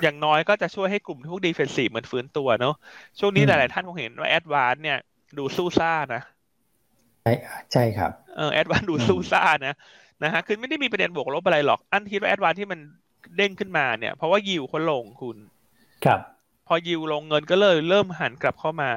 [0.03, 2.75] อย่างน้อยก็จะช่วยให้กลุ่มพวก defensive มันฟื้นตัวเนาะ
[3.19, 4.99] ช่วงนี้หลาย ๆ ท่านคงเห็นว่า ADVANC เนี่ย
[5.38, 6.23] ดูซู่ซ่านะ
[7.23, 7.33] ใช่
[7.73, 9.75] ใช่ครับเออ ADVANC ดูซู่ซ่านะ
[10.23, 12.81] นะฮะคือไม่ได้มีประเด็นบวกลบอะไรหรอก อันที่ว่า ADVANC ที่มัน
[13.37, 15.37] เด้งขึ้นมาเนี่ย เพราะว่ายิวเขาลงคุณ
[16.05, 16.21] ครับ
[16.67, 18.91] พอยิวลงเงินก็เลยเริ่มหันกลับเข้ามา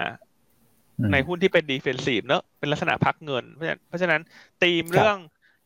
[1.12, 3.44] ในหุ้นที่เป็น defensive เนอะเป็นลักษณะพักเงิน
[3.88, 4.22] เพราะฉะนั้น
[4.64, 5.18] ตีมเรื่อง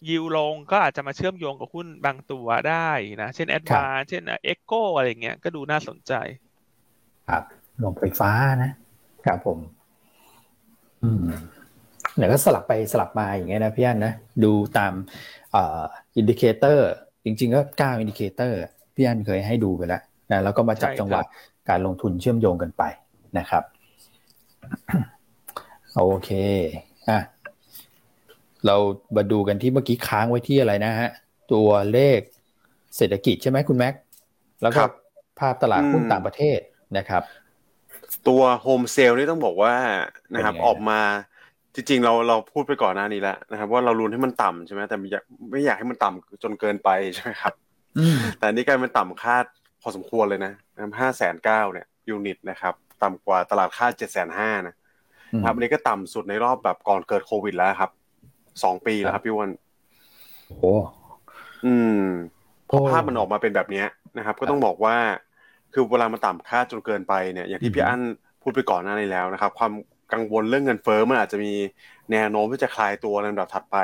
[0.10, 2.90] yield ลงก็อาจจะมาเชื่อมโยงกับหุ้นบางตัวได้
[3.22, 6.14] นะ เช่น ADVANC เช่น EGCO อะไรเงี้ยก็ดูน่าสนใจ
[7.30, 7.44] ครับ
[7.84, 8.32] โรงไฟฟ้า
[8.64, 8.72] นะ
[9.26, 9.60] ครับผม
[11.04, 11.26] อืม
[12.16, 14.94] เดี๋ยวก็สลับไปสลับมาอย่างเงี้ยนะพี่อันนะ ดูตาม
[16.16, 16.90] indicator
[17.26, 18.60] จริง ๆ ก็เก้า indicator
[18.96, 20.02] พี่อันเคยให้ดูไปแล้ว
[20.32, 21.22] นะแล้วก็มาจับจังหวะ
[21.70, 22.84] การลงทุนเชื่อมโยงกันไป
[23.38, 23.64] นะครับ
[25.96, 26.30] โอเค
[27.10, 27.20] อะ
[28.66, 28.76] เรา
[29.16, 31.10] มาดูกันที่เมื่อกี้ค้างไว้ที่อะไรนะฮะ
[31.54, 32.20] ตัวเลข
[32.98, 33.94] เศรษฐกิจใช่ไหมคุณแม็ก
[34.62, 34.82] แล้วก็
[35.40, 36.60] ภาพตลาดหุ้นต่างประเทศ
[36.98, 37.24] นะครับ
[38.28, 39.76] ตัวโฮมเซลนี่ต้องบอกว่า
[40.34, 41.02] นะครับออกมา
[41.76, 47.54] จริงๆเราเราพูดไปก่อนหน้านี้แล้วนะครับ ว่าเราลุ้นให้มันต่ำใช่ไหมแต่ไม่อยากไม่อยากให้มันต่ำจนเกินไปใช่ไหมครับ
[48.40, 49.46] แต่นี่กลายเป็นต่ำคาด
[49.82, 50.54] พอสมควรเลยนะ
[51.00, 54.76] ห้าแสนเก้าเนี่ยยูนิตนะครับ ต่ำกว่าตลาดคาดเจ็ดแสนห้านะ
[55.46, 57.92] ครับอันนี้ก็ต่ำสุดในรอบแบบก่อนเกิดโควิดแล้วครับ
[58.64, 59.52] สองปีแล้วครับพี่วัน
[60.48, 60.74] โอ้
[61.66, 62.04] อืม
[62.70, 63.84] พอภาพมันออกมาเป็นแบบนี้
[64.18, 64.96] นะครับ ก็ต้องบอกว่า
[65.74, 68.02] คือเวลามันต่ำคาดจนเกินไปเนี่ย อย่างที่พี่อั้น
[68.42, 69.72] พูดไปก่อนหน้านี้แล้วนะครับ ความ
[70.14, 71.54] กังวลเรื่องเงินเฟ้อมันอาจจะมี
[72.12, 73.78] แนวโน้มที่จะคลายตัวในลำดับถัดไป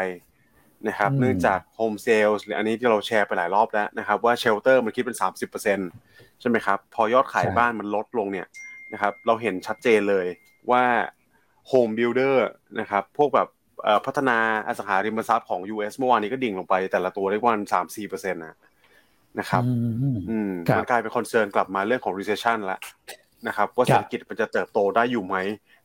[0.87, 5.79] นะครับ เนื่องจาก home sales หรืออันนี้ที่เราแชร์ไปหลายรอบแล้วนะครับ ว่า shelter มันคิดเป็นสามสิบเปอร์เซ็นต์
[6.39, 8.47] ใช่ไหมครับ พอยอดขายบ้านมันลดลงเนี่ย
[8.93, 10.27] นะครับเราเห็นชัดเจนเลย
[10.71, 10.83] ว่า
[11.67, 12.47] home builder
[12.79, 13.47] นะครับพวกแบบ
[14.05, 18.55] พัฒนาอสังหาริมทรัพย์ของ US เมื่อวานนี้ก็ดิ่งลงไปแต่ละตัวได้วันสามสี่เปอร์เซ็นต์นะ
[19.39, 19.63] นะครับ
[20.29, 22.79] อืมมันกลายเป็น concern กลับมาเรื่องของ recession แล้ว
[23.47, 25.35] นะครับว่าเศรษฐกิจมันจะเติบโตได้อยู่ไหม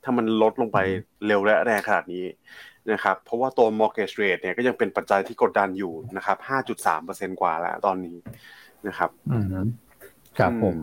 [0.07, 0.79] ถ้ามันลดลงไป
[1.27, 2.25] เร็วและแรงขนาดนี้
[2.93, 8.17] นะครับเพราะว่าตัว mortgage rate เนี่ยก็ยังเป็นปัจจัยที่กดดันอยู่นะครับห้าจุดสามเปอร์เซ็นกว่าแล้วตอนนี้
[8.89, 9.47] นะครับอืม
[10.39, 10.77] ครับผม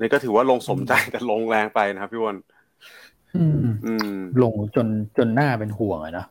[0.00, 2.36] นี่ก็ถือว่าลงสมใจแต่ลงแรงไปนะครับพี่วอน
[4.42, 4.86] ลงจน
[5.18, 6.26] จนหน้าเป็นห่วงอะนะ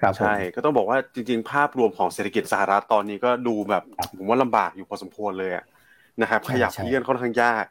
[0.00, 3.82] ครับใช่ ก็ต้องบอกว่าจริง ๆ ภาพรวมของเศรษฐกิจสหรัฐตอนนี้ก็ดูแบบ
[4.16, 5.52] ผมว่าลำบากอยู่พอสมควรเลย
[6.22, 7.66] นะครับขยับเลื่อนค่อนข้างยาก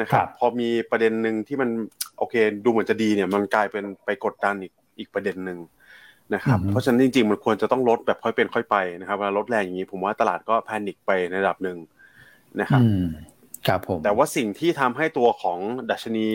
[0.00, 1.70] นะครับ พอมีประเด็นหนึ่งที่มัน
[2.22, 5.58] โอเค ดูเหมือนจะดีเนี่ย มันกลายเป็นไปกดดันอีกอีกประเด็นหนึ่ง
[6.34, 11.78] นะครับเพราะฉะนั้นจริงๆมันควรจะต้องลดแบบค่อยเป็นค่อยไปนะครับเวลาลดแรงอย่างนี้ผมว่าตลาดก็แพนิคไปในระดับหนึ่ง
[12.60, 12.80] นะครับ
[13.66, 15.58] ครับผมแต่ว่าสิ่งที่ทำให้ตัวของ
[15.90, 16.28] ดัชนี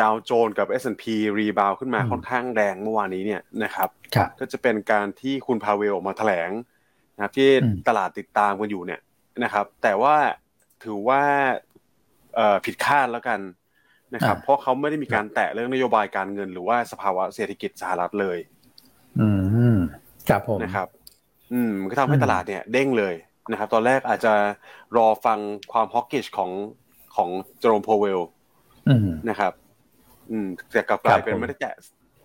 [0.00, 1.04] ดาวโจนกับ S&P
[1.38, 3.88] รีบาวขึ้นมาค่อนข้างแรงเมื่อวานนี้เนี่ยนะครับ
[4.40, 6.50] ก็จะเป็นการที่คุณพาเวลออกมาแถลง
[7.14, 7.48] นะครับที่
[7.88, 9.00] ตลาดติดตามกันอยู่เนี่ย
[9.44, 10.16] นะครับ แต่ว่า
[10.84, 11.22] ถือว่า
[12.64, 13.40] ผิดคาดแล้วกัน
[14.14, 18.38] นะครับ เพราะเขาไม่ได้มีการแตะเรื่องนโยบายการเงิน หรือว่าสภาวะเศรษฐกิจสหรัฐเลย
[19.20, 19.28] อื
[19.74, 19.76] ม
[20.28, 20.88] ครับผมนะครับ
[21.52, 23.14] อืมก็ทำให้ตลาดเนี่ยเด้งเลย
[23.50, 24.34] นะครับ ตอนแรกอาจจะ
[24.96, 25.38] รอฟัง
[25.72, 26.50] ความฮอกกิชของ
[27.16, 28.20] ของโจโรมโพเวล
[29.28, 29.52] นะครับ
[30.30, 31.74] อืมแต่กลับกลายเป็นไม่ได้แตะ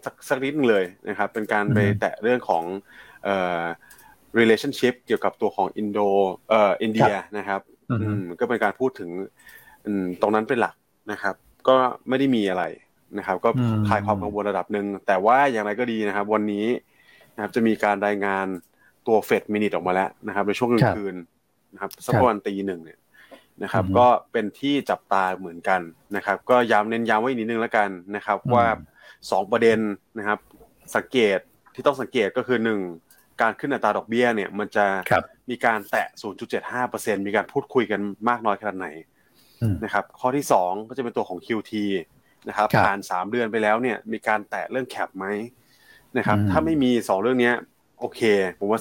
[0.05, 2.63] สักสักนิดนึงเลยนะครับ เป็นการไปแตะเรื่องของ
[3.23, 3.63] เอ่อ
[4.39, 5.99] relationship เกี่ยวกับตัวของอินโด
[6.49, 9.09] เอ่ออินเดียนะครับ อืมก็เป็นการพูดถึง
[9.85, 10.75] อืมตรงนั้นเป็นหลัก
[11.11, 11.35] นะครับ
[11.67, 11.75] ก็
[12.09, 12.63] ไม่ได้มีอะไร
[13.17, 13.49] นะครับ ก็
[13.87, 16.65] คลายความกังวลระดับหนึ่งแต่ว่าอย่างไรก็ดีนะครับ วันนี้
[17.35, 18.45] นะครับ จะมีการรายงาน
[19.07, 21.15] ตัว Fed minutes ออกมาแล้วนะครับ ในช่วงกลางคืน
[21.73, 22.99] นะครับสักประมาณตีหนึ่งเนี่ย
[23.63, 25.81] นะครับ ก็เป็นที่จับตาเหมือนกัน
[26.15, 28.65] นะครับ ก็ย้ำเน้นย้ำไว้นิดนึงแล้วกันนะครับ ว่า
[29.31, 29.79] สองประเด็น
[30.17, 30.39] นะครับ
[30.95, 31.39] สังเกต
[31.73, 32.79] ที่ต้องสังเกตก็คือหนึ่ง
[33.41, 34.85] การขึ้นอัตราดอกเบี้ยเนี่ย มันจะ
[35.49, 36.07] มีการแตะ
[36.67, 38.87] 0.75%มีการพูดคุยกันมากน้อยขนาดไหน
[39.83, 41.73] นะครับข้อที่สองก็จะเป็นตัวของ QT
[42.47, 45.25] นะครับผ่านสามเดือนไปแล้วเนี่ยมีการแตะเรื่องแคปไหม
[46.17, 47.51] นะครับถ้าไม่มีสองเรื่องนี้
[47.99, 48.21] โอเค
[48.59, 48.79] ผมว่า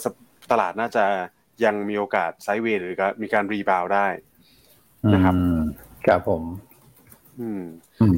[0.50, 1.04] ตลาดน่าจะ
[1.64, 4.06] ยังมีโอกาสไซด์เวย์หรือมีการรีบาวได้
[5.14, 5.34] นะครับ
[6.06, 6.42] ครับผม
[7.40, 7.62] อืม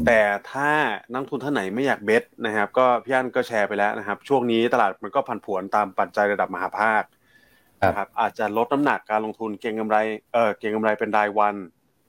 [0.07, 0.21] แต่
[0.51, 0.71] ถ้า
[1.13, 7.03] นักทุนท่านไหนไม่อยากเบสนะครับ ก็พี่อันก็แชร์ไปแล้วนะครับ ช่วงนี้ตลาดมันก็ผันผวนตามปัจจัยระดับมหาภาค
[7.87, 9.97] นะครับ อาจจะลดน้ำหนักการลงทุนเก็งกำไร
[10.33, 11.55] เออเก็งกำไรเป็นรายวัน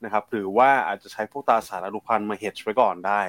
[0.04, 3.22] นะครับ หรือว่าอาจจะใช้พวกตราสารอนุพันธ์มาเฮดไว้ก่อนได้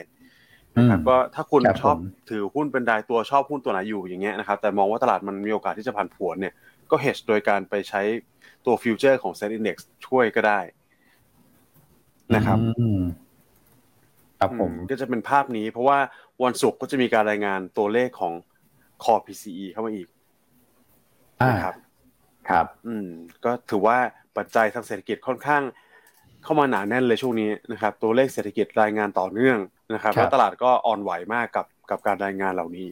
[0.76, 1.96] นะครับก็ถ้าคุณชอบ
[2.30, 6.54] ถือหุ้นเป็นรายตัวชอบหุ้นตัวไหนอยู่อย่างเงี้ยนะครับแต่มองว่าตลาดมันมีโอกาสที่จะผันผวนเนี่ย
[6.90, 8.02] ก็เฮดโดยการไปใช้
[8.66, 10.60] ตัวฟิวเจอร์ของเซ็นดี Index ช่วยก็ได้
[12.34, 12.58] นะครับ
[14.40, 15.98] ครับผมก็จะเป็นภาพนี้ เพราะว่า
[16.44, 18.32] วันศุกร์ก็จะมีการรายงานตัวเลขของ
[19.02, 20.08] Core PCE เข้ามาอีก
[21.48, 21.74] นะครับ
[22.50, 23.08] ครับ อืม
[23.44, 23.98] ก็ถือว่า
[24.36, 25.62] ปัจจัยทางเศรษฐกิจค่อนข้าง
[26.44, 29.58] เข้ามาหนาแน่นเลยช่วงนี้นะครับตัวเลขเศรษฐกิจรายงานต่อเนื่อง
[29.94, 32.88] นะครับแล้วตลาดก็อ่อนไหวมากกับกับการรายงานเหล่านี้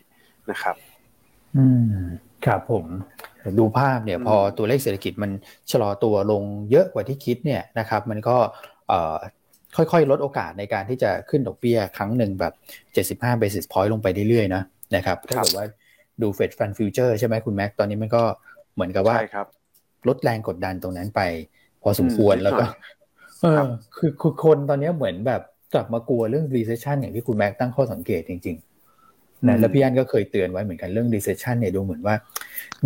[0.51, 0.77] นะครับ
[1.57, 1.95] อืม
[2.47, 2.87] ครับผม
[3.59, 5.31] ดูภาพเนี่ยพอตัวเลขเศรษฐกิจมัน
[5.71, 8.37] ชะลอตัวลงเยอะกว่าที่คิดเนี่ยนะครับมันก็
[9.77, 12.55] ค่อยๆ ลดโอกาสในการที่จะขึ้นดอกเบี้ยครั้งหนึ่งแบบ
[13.21, 14.63] 75 basis point ลงไปเรื่อยๆนะ
[14.97, 15.67] นะครับถ้าเกิดว่า
[16.23, 18.23] ดู Fed fund futures ใช่ไหมคุณแม็กตอนนี้มันก็
[18.75, 19.17] เหมือนกับว่า
[20.09, 21.21] ลดแรงกดดันตรงนั้นไป
[21.83, 22.65] พอสมควรแล้วก็
[23.43, 25.43] เออคือคือคนตอนนี้เหมือนแบบ
[25.75, 32.15] กลับมากลัวเรื่อง recession อย่างที่คุณแม็กตั้งข้อสังเกตจริงๆนะแล้วพี่อันก็เคยเตือนไว้เหมือนกันเรื่อง recession เนี่ยดูเหมือนว่า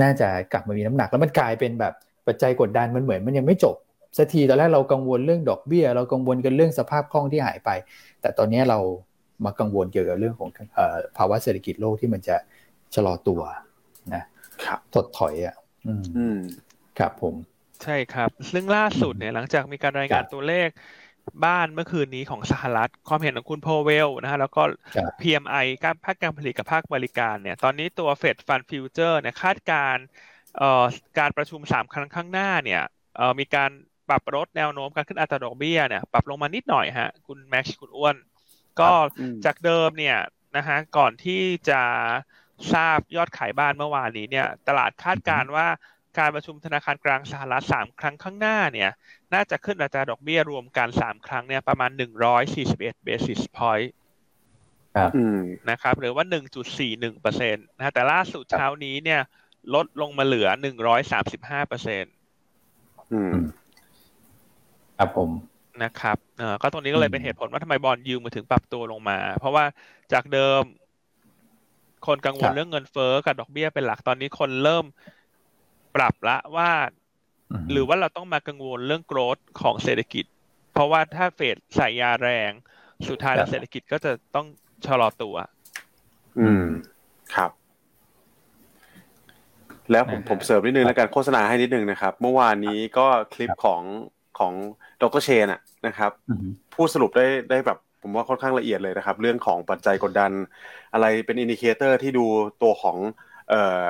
[0.02, 1.94] น่าจะกลับมามีน้ำหนักแล้วมันกลายเป็นแบบ
[2.26, 3.76] ปัจจัยกดดันมันเหมือนมันยังไม่จบ
[4.18, 7.70] สักทีตอนแรกเรากังวลเรื่องดอกเบี้ย เรากังวลกันเรื่องสภาพคล่องที่หายไป
[8.20, 8.78] แต่ตอนนี้เรา
[9.44, 10.48] มากังวลเกี่ยวกับเรื่องของ
[11.16, 12.36] ภาวะเศรษฐกิจโลกที่มันจะ
[12.94, 13.42] ชะลอตัว
[14.14, 14.22] นะ
[14.64, 16.38] ครับถดถอยอะ อืม
[16.98, 17.34] ครับผม
[17.82, 20.68] ใช่ครับ ซึ่งล่าสุดเนี่ยหลังจากมีการรายงานตัวเลข
[21.44, 24.62] บ้านเมื่อคืนนี้ของสหรัฐ ความเห็นของคุณโพเวลนะฮะแล้วก็
[25.20, 29.96] PMI การภาคการผลิตกับภาคบริการเนี่ยตอนนี้ตัว Fed fund futures เนี่ยคาดการณ์
[30.56, 30.84] เอ่อ
[31.18, 32.82] การประชุมสามครั้งข้างหน้าเนี่ย
[33.16, 33.70] เอ่อมีการ
[34.08, 38.16] ปรับลดแนวโน้มการขึ้นอัตราดอกเบี้ยเนี่ยปรับลงมานิดหน่อยฮะคุณแม็กซ์คุณอ้วน
[38.80, 38.90] ก็
[39.44, 40.16] จากเดิมเนี่ย
[40.56, 41.82] นะฮะก่อนที่จะ
[42.72, 45.66] ทราบยอดขายบ้านเมื่อวานนี้เนี่ย ตลาดคาดการว่า
[46.18, 48.90] การประชุมธนาคารกลางสหรัฐสามครั้งข้างหน้าเนี่ย
[49.34, 53.92] น่าจะขึ้นอัตราดอกเบี้ยรวมกันสามครั้งเนี่ยประมาณหนึ่งร้อยสี่สิบเอ็ดเบสิสพอยต์
[55.70, 59.20] นะครับหรือว่าหนึ่งจุดสี่หนึ่งเปอร์เซ็นต์นะแต่ล่าสุดเช้านี้เนี่ย
[59.74, 62.12] ลดลงมาเหลือหนึ่งร้อยสามสิบห้าเปอร์เซ็นต์
[64.98, 65.30] ครับผม
[65.82, 69.64] นะครับเอ่อก็ตรงนี้ก็เลยเป็นเหตุผลว่าทำไมบอลยูมาถึงปรับตัวลงมา เพราะว่า
[70.12, 70.62] จากเดิม
[72.06, 74.84] คนกังวลเรื่องเงินเฟ้อกับดอกเบี้ยเป็นหลักตอนนี้คนเริ่ม
[75.96, 76.70] ปรับละว่า
[77.70, 80.24] หรือว่าเราต้องมากังวลเรื่อง growth ของเศรษฐกิจ
[80.72, 82.50] เพราะว่าถ้าเฟดใส่ยาแรง
[83.08, 84.46] สุดท้ายแล้วเศรษฐกิจก็จะต้อง
[84.86, 85.36] ชะลอตัว
[86.38, 86.66] อืม
[87.34, 87.50] ครับ
[89.90, 93.82] แล้วผมผมเสริมนิดนึงแล้วกันโฆษณาให้นิดนึงนะครับ เมื่อวานนี้ก็คลิปของ
[94.38, 94.52] ของ
[95.02, 96.10] ดรเชนอะนะครับ
[96.74, 100.30] พูดสรุปได้ได้แบบผมว่าค่อนข้างละเอียดเลยนะครับ เรื่องของปัจจัยกดดัน
[100.92, 102.26] อะไรเป็น indicator ที่ดู
[102.62, 102.96] ตัวของ
[103.48, 103.84] เอ่อ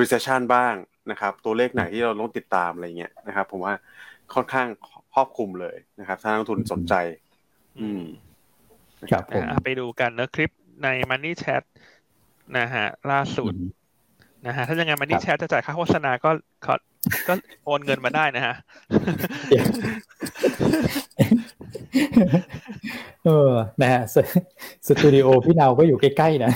[0.00, 0.74] recession บ้าง
[1.10, 3.74] นะครับ ตัวเลขไหนที่เราต้องติดตามอะไรเงี้ยนะครับ ผมว่า
[4.34, 4.66] ค่อนข้าง
[5.14, 6.94] ครอบคลุมเลยนะครับ ถ้านักทุนสนใจ
[7.80, 8.02] อืม
[9.10, 10.50] ครับผมไปดูกันนะคลิป
[10.84, 11.62] ใน Money Chat
[12.58, 13.52] นะฮะล่าสุด
[14.46, 16.30] นะฮะถ้ายังไง Money Chat จะจ่ายค่าโฆษณาก็
[17.28, 18.54] ก็โอนเงินมาได้นะฮะ
[23.24, 23.52] เออ
[23.82, 24.02] นะฮะ
[24.86, 26.52] สตูดิโอพี่นาวก็อยู่ใกล้ๆนะ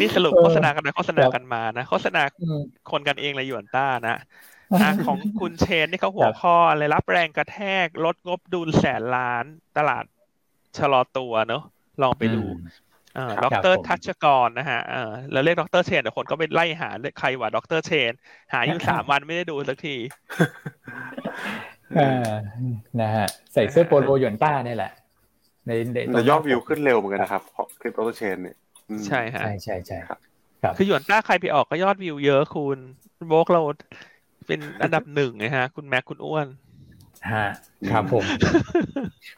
[0.00, 2.22] นี่สรุปโฆษณากันนะโฆษณากันมานะโฆษณา
[2.90, 4.16] คนกันเองเลยหยวนต้านะ
[5.06, 9.44] ของคุณเชนนี่เขาหัวข้ออะไรรับแรงกระแทกลดงบดุลแสนล้าน
[9.78, 10.04] ตลาด
[10.78, 11.62] ชะลอตัวเนอะ
[12.02, 12.42] ลองไปดู
[13.44, 14.80] ด็อกเตอร์ทัชกรนะฮะ
[15.32, 18.12] แล้วเรียกด็อกเตอร์เชนแต่คนก็ไปไล่หาใครว่าด็อกเตอร์เชน
[18.52, 19.96] หาอยู่สามวันไม่ได้ดูสักที
[23.00, 24.92] นะฮะใส่เสื้อโปโลหยวนต้านี่แหละ
[25.66, 25.70] ใน
[26.14, 27.42] แต่ยอดวิวขึ้นเร็วเหมือนกันนะครับ
[27.80, 28.56] คลิปด็อกเตอร์เชนเนี่ย
[29.06, 30.18] ใช่ฮะใช่ใช่ใช่ครับ
[30.76, 32.78] คือหยวนต้าใครไปออกก็ยอดวิวเยอะคุณ
[33.28, 33.62] โบกเรา
[34.46, 36.46] เป็นอันดับหนึ่งนะฮะ คุณแม็กคุณอ้วน
[37.32, 37.46] ฮะ
[37.90, 38.24] ครับผม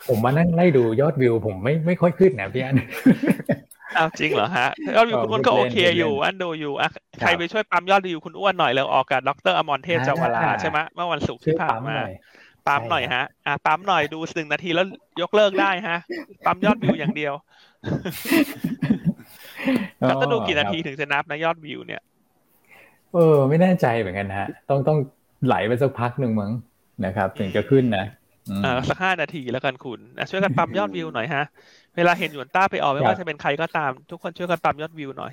[0.09, 2.77] ผมมานั่งไล่ดูยอดวิว ผมไม่ไม่ค่อยขึ้นนะพี่อัน
[3.97, 11.97] อ้าวจริงเหรอฮะยอดวิวคุณอ้วนก็โอเคอยู่ อันดูอยู่อะใครไปช่วยปั๊มยอดวิวคุณอ้วนหน่อยแล้วออกกับดร.อมรเทพ จาวะลาใช่ไหมเมื่อวันศุกร์ที่ผ่านมา
[12.67, 14.87] ปั๊มหน่อยฮะอะปั๊มหน่อยดูหนึ่งนาทีแล้ว
[15.23, 15.99] ยกเลิกได้ฮะ
[16.47, 17.35] ปั๊มยอดวิวอย่างเดียว
[19.99, 22.03] แล้วต้องดูกี่นาทีถึงจะนับนะยอดวิวเนี่ย
[23.15, 24.99] เออ ไม่แน่ใจเหมือนกันฮะ ต้องต้อง
[25.47, 26.53] ไหลไปสักพักหนึ่งมั้ง
[27.05, 28.05] นะครับ ถึงจะขึ้นนะ
[28.65, 30.01] อ่าสักห้านาทีแล้วกันคุณ
[30.31, 31.45] ช่วยกันปั๊มยอดวิวหน่อยฮะ
[31.97, 35.33] เวลาเห็นหยวนต้าไปออกไม่ว่าจะเป็นใครก็ตาม ทุกคนช่วยกันปั๊มยอดวิวหน่อย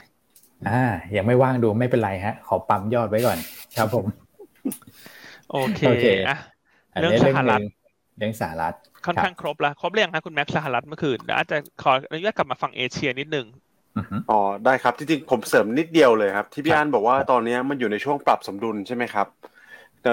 [0.69, 0.83] อ่า
[1.15, 3.37] ยังไม่ว่างดูไม่เป็นไรฮะ ขอปั๊มยอดไว้ก่อน
[3.77, 4.05] ครับผม
[5.51, 6.37] โอเคอะ
[7.01, 7.59] เรื่องสหรัฐ
[8.17, 8.73] เรื่องสหรัฐ
[9.05, 13.45] ค่อนข้างครบแล้วครบเรื่องครับคุณแม็กสหรัฐเมื่อคืนเดี๋ยวอาจจะขออนุญาตกลับมาฟังเอเชียนิดนึง
[14.31, 19.27] อ๋อได้ครับจริงๆผมเสริมนิดเดียวเลยครับ ที่พี่อันบอกว่าตอนนี้มันอยู่ในช่วงปรับสมดุลใช่ไหมครับ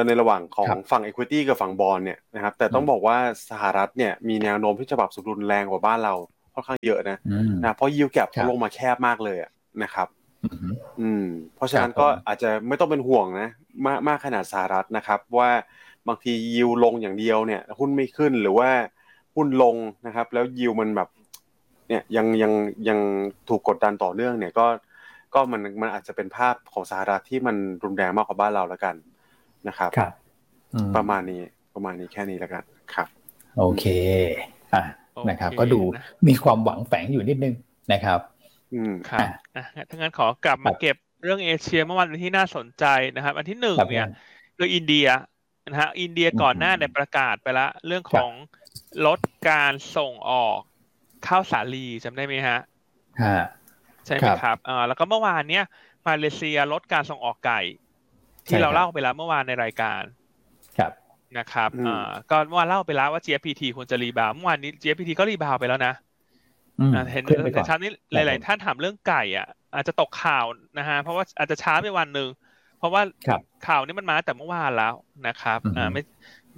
[0.06, 3.16] ในระหว่างของฝั่ง Equity กับฝั่งบอลเนี่ยนะครับแต่ต้องบอกว่า
[3.50, 6.14] สหรัฐเนี่ยมีแนวโน้มที่จะปรับสมดุลแรงกว่าบ้านเรา
[6.54, 7.18] ค่อนข้างเยอะนะ
[7.62, 9.36] นะเพราะยิวแกรเขาลงมาแคบมากเลย
[9.82, 10.08] นะครับ
[11.00, 11.24] อืม
[11.56, 13.48] เพราะฉะนั้นก็อาจจะไม่ต้องเป็นห่วงนะ
[13.86, 15.50] มากมากขนาดสหรัฐนะครับ ว่า
[16.08, 18.70] บางทียิวลงอย่างเดียวเนี่ยหุ้นไม่ขึ้นหรือว่า
[19.34, 21.08] หุ้นลงนะครับ แล้วยิวมันแบบ
[21.88, 22.52] เนี่ยยังยัง
[22.88, 22.98] ยัง
[23.48, 24.66] ถูกกดดันต่อเนื่องเนี่ยก็
[25.34, 28.94] ก็มันมันอาจจะเป็นภาพของสหรัฐที่มันรุนแรงมากกว่าบ้านเราแล้วกัน
[29.68, 30.12] นะครับครับ
[30.96, 31.42] ประมาณนี้
[31.74, 33.08] ประมาณนี้แค่นี้แล้วกันครับ
[33.58, 33.84] โอเค
[34.74, 34.82] อะ
[35.28, 35.80] นะครับ ก็ดู
[36.28, 37.54] มีความหวังแฝงอยู่นิดนึง
[37.92, 38.20] นะครับ
[38.74, 39.20] อืมครับ
[39.56, 42.84] อะถ้างั้นขอกลับมาเก็บเรื่องเอเชียเมื่อวันที่น่าสนใจ
[43.16, 44.08] นะครับ อันที่หนึ่งเนี่ย
[44.56, 45.06] คืออินเดีย
[45.70, 48.30] นะฮะอินเดียก่อนหน้าเนี่ยประกาศไปแล้วเรื่องของ
[49.06, 50.60] ลดการส่งออก
[51.26, 52.58] ข้าวสาลีจำได้ไหมฮะ
[54.06, 55.64] ใช่ไหมครับอ่าแล้วก็เมื่อวานเนี้ย
[56.06, 57.60] มาเลเซียลดการส่งออกไก่
[58.48, 60.02] ที่เราเล่าไปแล้วเมื่อวานในรายการ
[60.78, 60.92] ครับ
[61.38, 65.94] นะครับอ่าก็เมื่อวานเล่าไปแล้วว่า GFPT ควรจะ rebound เมื่อวานนี้ GFPT ก็ rebound ไปแล้วนะ
[67.12, 70.46] เห็นแต่เช้านี้หลาย ๆ ท่านถามเรื่องไก่อะ อาจจะตกข่าว
[70.78, 72.28] นะฮะเพราะว่าอาจจะช้าไปวันหนึ่ง
[72.78, 73.02] เพราะว่า
[73.66, 74.94] ข่าวนี้มันมาแต่เมื่อวานแล้ว
[75.28, 76.02] นะครับอ่าไม่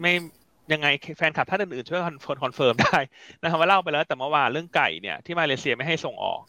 [0.03, 0.13] ไม่
[0.73, 2.99] ยังไงแฟนคลับท่านอื่นๆช่วย confirm confirm ได้
[3.43, 6.43] นะครับว่าเล่าไปแล้วแต่เมื่อวานเรื่องไก่เนี่ยที่มาเลเซียไม่ให้ส่งออก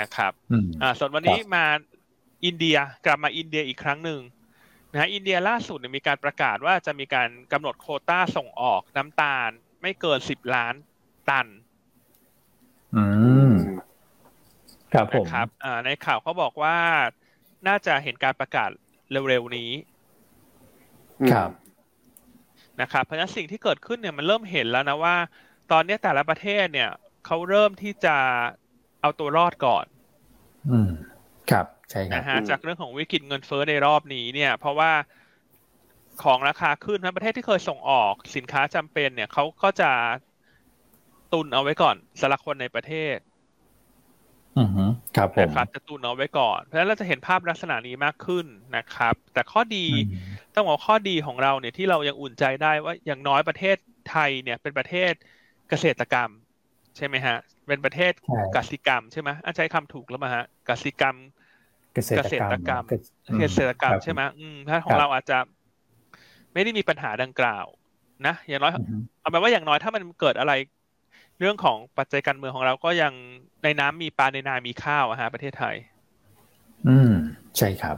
[0.00, 0.32] นะครับ
[0.82, 1.64] อ่าส่วนวันนี้มา
[2.44, 4.20] อินเดียกลับมาอินเดียอีกครั้งหนึ่ง
[4.92, 9.50] นะฮะอินเดียล่าสุดมีการประกาศว่าจะมีการกำหนดโคต้าส่งออกน้ำตาล
[9.82, 10.74] ไม่เกินสิบล้าน
[11.28, 11.46] ตัน
[12.96, 13.04] อื
[13.50, 13.52] ม
[14.92, 16.76] ครับผมครับอ่าในข่าวเขาบอกว่า
[17.68, 18.70] น่าจะเห็นการประกาศ
[19.10, 19.70] เร็วๆนี้
[21.32, 21.50] ครับ
[22.80, 25.16] นะครับเพราะฉะนั้นสิ่งที่เกิดขึ้นเนี่ยมันเริ่มเห็นแล้วนะว่า
[25.72, 26.90] ตอนนี้แต่ละประเทศเนี่ย
[27.26, 28.16] เขาเริ่มที่จะ
[29.00, 29.86] เอาตัวรอดก่อน
[30.70, 30.90] อืม
[31.50, 34.92] ครับใช่ครับนะฮะจากเรื่องของวิกฤตเงินเฟ้อในรอบนี้เนี่ย เพราะว่า
[36.22, 39.90] ของราคาขึ้นนะประเทศที่เคยส่งออกสินค้าจำเป็นเนี่ยเขาก็จะ
[41.32, 43.35] ตุนเอาไว้ก่อนสำหรับคนในประเทศอือฮึ
[45.16, 49.86] ครับผมนะครับจะตุนเอาไว้ก่อน เพราะฉะนั้นเราจะเห็นภาพลักษณะนี้มากขึ้นนะครับ แต่ข้อดี
[50.54, 53.76] ต้องบอกข้อดีของเราเนี่ยที่เรายังอุ่นใจได้ว่าอย่างน้อยประเทศ
[54.10, 55.12] ไทยเนี่ยเป็นประเทศ
[55.68, 56.30] เกษตรกรรม
[56.96, 58.12] ใช่ไหมฮะ เป็นประเทศ
[58.56, 61.16] กสิกรรมใช่ไหมอันใช้คำถูกแล้วมาฮะกสิกรรม
[61.94, 62.10] เกษ
[62.52, 62.84] ตรกรรม
[63.40, 65.38] เกษตรกรรมใช่ไหมอืมถ้าของเราอาจจะ
[66.52, 67.66] ไม่ได้มีปัญหาดังกล่าว
[68.26, 68.72] นะอย่างน้อย
[69.20, 70.52] เอาแปลว่าอย่างน้อยถ้ามันเกิดอะไร
[71.40, 73.12] เรื่องของปัจจัยการเมืองของเราก็ยัง
[73.62, 75.76] ในน้ำมีปลาในนามีข้าวอะฮะประเทศไทย
[76.88, 77.12] อืม
[77.58, 77.96] ใช่ครับ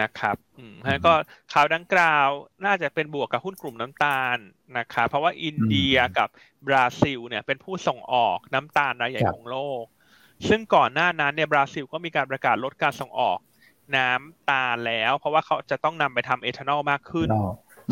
[0.00, 1.12] นะครับ อืมแล้วก็
[1.52, 2.28] ข่าวดังกล่าว
[2.64, 4.38] น่าจะเป็นบวกกับหุ้นกลุ่มน้ำตาล
[4.78, 6.28] นะครับเพราะว่าอินเดียกับ
[6.66, 9.84] บราซิล เนี่ย เป็นผู้ส่งออกน้ำตาลรายใหญ่ของโลก
[10.48, 13.38] ซึ่งก่อนหน้านั้นเนี่ยบราซิลก็มีการประกาศลดการส่งออก
[13.96, 17.30] น้ำตาลแล้ว เพราะว่าเขาจะต้องนำไปทำเอทานอลมากขึ้น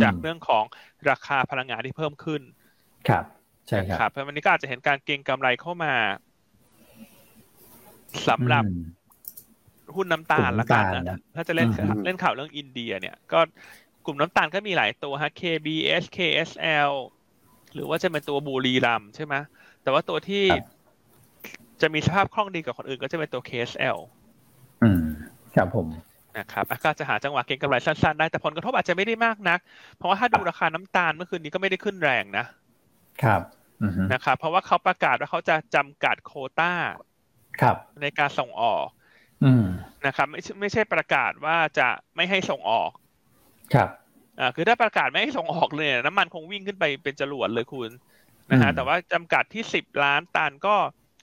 [0.02, 0.64] จากเรื่องของ
[1.10, 2.42] ราคาพลังงานที่เพิ่มขึ้น
[3.08, 3.24] ครับ
[3.68, 5.94] ใช่ครับเพราะวันนี้ก็อาจจะเห็นการเก็งกำไรเข้ามา
[8.28, 8.64] สำหรับ
[9.94, 11.68] หุ้นน้ำตาลละกันนะถ้าจะเล่น
[12.04, 13.40] เล่นข่าวเรื่องอินเดีย เนี่ยก็
[14.06, 16.90] กลุ่มน้ำตาลก็มีหลายตัวฮะ KBS KSL
[17.74, 19.34] หรือว่าจะเป็นตัวบูรีรัมใช่ไหม
[19.82, 20.44] แต่ว่าตัวที่
[21.80, 23.98] จะมีสภาพคล่องดีกว่าคนอื่นก็จะเป็นตัว KSL
[24.82, 25.04] อืม
[25.54, 25.86] ครับผม
[26.38, 29.60] นะครับก็จะหาจังหวะเก็งกำไรสั้นๆได้แต่ผลกระทบอาจจะไม่ได้มากนัก
[29.96, 32.44] เพราะว่าถ้าดูราคาน้ำตาลเมื่อคืนนี้ก็ไม่ได้ขึ้นแรงนะ
[33.22, 33.40] ครับ
[34.12, 36.72] นะครับ เพราะว่าเขาประกาศว่าเขาจะจำกัดโคต้า
[37.60, 38.86] ครับ ในการส่งออก
[40.06, 42.90] นะครับ ไม่ไม่ใช่ประกาศว่าจะไม่ให้ส่งออก
[43.74, 43.88] ครับ
[44.40, 47.90] อ่าคือถ้าประกาศไม่ให้ส่งออกเลยน้ำมันคงวิ่งขึ้นไปเป็นจรวดเลยคุณ
[48.50, 50.76] นะฮะแต่ว่าจำกัดที่สิบล้านตันก็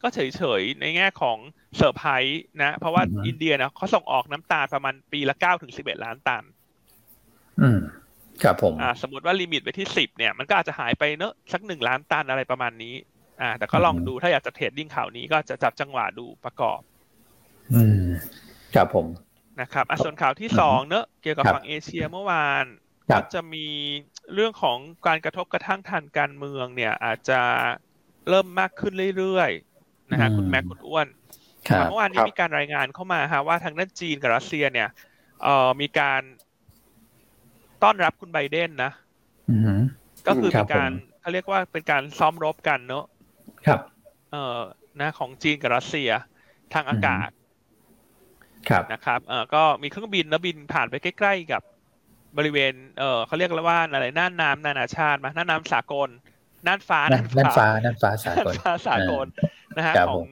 [0.03, 0.19] ก็เฉ
[0.59, 1.37] ยๆ ในแง่ของ
[1.77, 6.43] เซอร์ไพรส์นะ เพราะว่าอินเดียนะเขาส่งออกน้ำตาลประมาณปีละเก้าถึงสิบเอ็ดล้านตัน
[7.61, 7.79] อืม
[8.43, 12.95] ครับผมอ่าสมมติว่าลิมิตไปที่สิบเนี่ย มันก็อาจจะหายไปเนอะสักหนึ่งล้านตันอะไรประมาณนี้
[13.41, 16.79] อ่า แต่ก็ลองดูถ้าอยากจะเทรดดิ้งข่าวนี้ก็จะจับจังหวะดูประกอบ
[17.73, 18.03] อืม
[18.75, 19.07] ครับผม
[19.61, 22.65] นะครับอส่วนข่าวที่สองเนอะเกี่ยวกับฝั่งเอเชียเมื่อวาน
[23.15, 23.67] ก็จะมี
[24.33, 27.41] เรื่องของการกระทบกระทั่งทางการเมืองเนี่ย อาจจะ
[28.29, 31.07] เริ่มมากขึ้นเรื่อยๆนะฮะคุณแม็กคุณอ้วน
[31.89, 34.89] เมื่อวานนี้มีการรายงานเข้ามาฮะว่าทางด้านจีนกับรัสเซียเนี่ย
[35.43, 36.21] เอ่อมีการ
[37.83, 38.91] ต้อนรับคุณไบเดนนะ
[40.27, 43.05] ก็คือมีการเขาเรียกว่าเป็นการซ้อมรบกันเนอะ
[43.67, 43.79] ครับ
[44.31, 44.59] เอ่อ
[44.99, 46.09] นะของจีนกับรัสเซีย
[46.73, 47.29] ทางอากาศ
[48.69, 51.61] ครับนะครับเอ่อก็มีเครื่องบินแล้วบินผ่านไปใกล้ ๆ กับ
[52.37, 56.09] บริเวณเอ่อเขาเรียกว่าอะไรน่านน้ำนานาชาติมาน่านน้ำสากล
[56.67, 59.25] น่านฟ้าน่านฟ้าน่านฟ้าสากลฟ้าสากล
[59.77, 60.25] นะฮะของ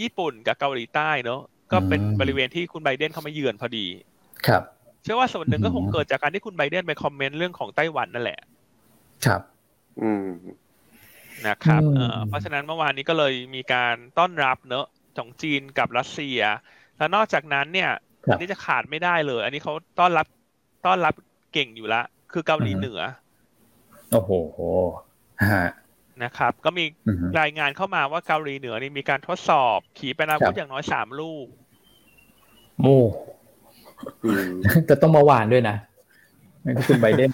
[0.00, 1.40] ญี่ปุ่นกับเกาหลีใต้เนอะ
[1.72, 3.86] ก็เป็นบริเวณที่คุณไบเดนเข้ามาเยือนพอดี
[4.46, 4.62] ครับ
[5.02, 8.38] เชื่อว่าส่วนหนึ่งก็คงเกิดจากการที่คุณไบเดนไปคอมเมนต์เรื่องของไต้หวันนั่นแหละ
[9.26, 9.40] ครับ
[10.02, 10.26] อืม
[11.48, 11.82] นะครับ
[12.28, 14.86] เพราะฉะนั้นเมื่อวานนี้ก็เลยมีการต้อนรับเนอะ
[15.18, 16.40] ของจีนกับรัสเซีย
[16.98, 17.90] แล้วนอกจากนั้นเนี่ย
[18.24, 20.26] อันนี้จะขาดไม่ได้เลย อันนี้เขาต้อนรับ
[20.86, 21.14] ต้อนรับ
[21.52, 23.00] เก่งอยู่ละ คือเกาหลีเหนือ
[24.12, 24.30] โอ้โห
[25.52, 25.66] ฮะ
[26.22, 26.84] นะครับ ก็มี
[27.40, 31.46] รายงานเข้ามาว่าเกาหลีเหนือนี่มีการทดสอบ ขีปนาวุธอย่างน้อยสามลูก
[32.80, 32.98] โอ้
[34.88, 35.76] จะต้องมาหวานด้วยนะ
[36.62, 37.30] ไม่คุณไบเดน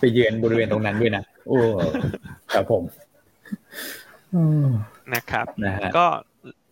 [0.00, 1.58] ไปเยือนบริเวณตรงนั้นด้วยนะ โอ้
[2.52, 2.82] ครับผม
[5.14, 5.46] นะครับ
[5.96, 6.06] ก็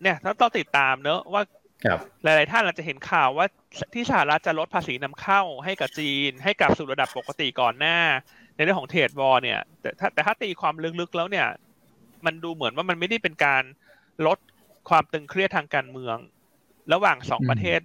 [0.01, 1.43] เนี่ยถ้าต้องติดตามเนอะว่า
[2.23, 3.47] หลาย ๆ ท่านอาจจะเห็นข่าวว่า
[3.93, 7.97] ที่สหรัฐจะลดภาษีนำเข้าให้กับจีน ให้กลับสู่ระดับปกติก่อนหน้า
[8.55, 11.47] ในเรื่องของเทรดวอลเนี่ย แต่ถ้าแต่ถ้าตีความลึก ๆ แล้วเนี่ย
[12.25, 13.63] มันดูเหมือนว่ามันไม่ได้เป็นการ
[14.27, 14.37] ลด
[14.89, 16.17] ความตึงเครียดทางการเมือง
[16.93, 17.79] ระหว่างสองประเทศ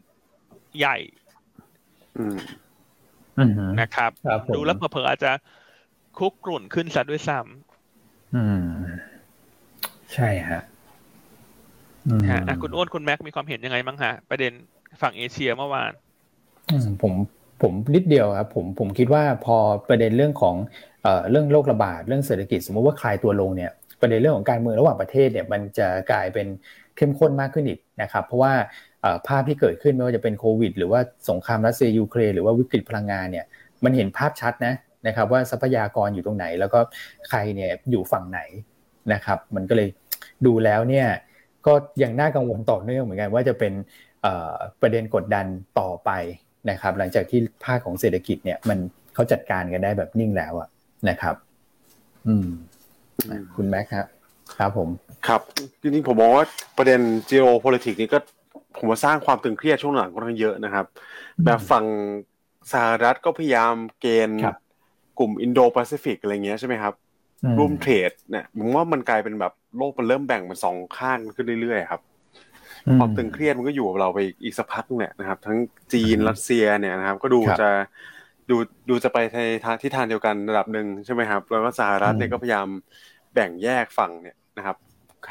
[0.78, 0.96] ใหญ่
[3.80, 4.10] นะครับ
[4.54, 5.32] ดูแล้วเผลอๆอาจจะ
[6.18, 7.67] คุกกรุ่นขึ้นซะด้วยซ้ำ
[8.34, 8.64] อืม
[10.14, 10.62] ใช่ฮะ
[12.30, 14.52] ฮะคุณอ้วนคุณแม็กมีความเห็นยังไงบ้างฮะ ประเด็น
[15.02, 15.92] ฝั่งเอเชียเมื่อวาน
[17.02, 17.12] ผม
[17.62, 19.56] ผมนิดเดียวครับผมผมคิดว่าพอ
[19.88, 20.56] ประเด็นเรื่องของ
[21.02, 26.46] เอ่อเรื่องโรคระบาดเรื่องเศรษฐกิจ สมมติว่าคลายตัวลงเนี่ยประเด็นเรื่องของการเมืองระหว่างประเทศเนี่ยมันจะกลายเป็น
[26.96, 28.52] เข้มข้นมากขึ้นอีกนะครับ เพราะว่า
[29.28, 33.46] ภาพที่เกิดขึ้นไม่ว่าจะเป็นโควิด หรือว่าสงครามรัสเซียยูเครนหรือว่าวิกฤตพลังงานเนี่ย
[33.84, 34.74] มันเห็นภาพชัดนะ
[35.06, 36.80] นะครับว่าทรัพยากรอยู่ตรงไหน แล้วก็
[37.28, 38.40] ใครเนี่ยอยู่ฝั่งไหน
[39.12, 39.88] นะครับ มันก็เลย
[40.46, 41.06] ดูแล้วเนี่ย
[41.66, 43.72] ก็ยังน่ากังวลต่อเนื่องเหมือนกันว่าจะเป็น
[44.80, 45.46] ประเด็นกดดัน
[45.80, 46.10] ต่อไป
[46.70, 48.78] นะครับ หลังจากที่ภาคของเศรษฐกิจเนี่ยมัน
[49.14, 50.68] เขาจัดการกันได้แบบนิ่งแล้วอะ
[51.08, 51.34] นะครับ
[52.26, 52.48] อืม
[53.56, 54.06] คุณแม็กครับ
[54.58, 54.88] ครับผม
[55.26, 55.40] ครับ
[55.80, 56.44] จริงๆผมมองว่า
[56.76, 58.18] ประเด็น geopolitics นี้ก็
[58.78, 60.84] ผมว่าสร้างความตึงเครียดช่วงหลังค่อนข้างเยอะนะครับ
[61.44, 61.84] แบบฝั่ง
[62.72, 64.40] สหรัฐก็พยายามเกณฑ์
[65.18, 66.94] กลุ่มอินโดแปซิฟิกอะไรเงี้ยใช่ไหมครับ
[67.58, 72.02] ร่วม trade เนี่ยผมว่ามันกลายเป็นแบบโลกมันเริ่มแบ่งเป็นสองข้างขึ้นเรื่อยๆครับ
[72.98, 75.58] ความตึงเครียดมันก็อยู่กับเราไปอีกสักพักเนี่ยนะครับ ทั้ง
[75.92, 77.70] จีนรัสเซียเนี่ยนะครับ ก็ดูจะ
[78.50, 78.56] ดู
[78.88, 82.66] ดูจะไปในทางที่ทางเดียวกันระดับหนึ่งใช่ไหมครับ แล้วก็สหรัฐเนี่ยก็พยายาม
[83.34, 84.76] แบ่งแยกฝั่งเนี่ยนะครับ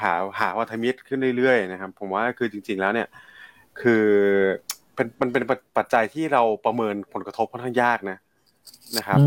[0.01, 3.07] หาหาวัฒมิตรขึ้นเรื่อยๆนะครับ ผมว่าคือจริง ๆแล้วเนี่ย
[3.81, 4.03] คือ
[4.95, 5.43] เป็นมันเป็น
[5.77, 8.17] ปัจจัยที่เราประเมินผลกระทบค่อนข้างยากนะ
[8.97, 9.19] นะครับ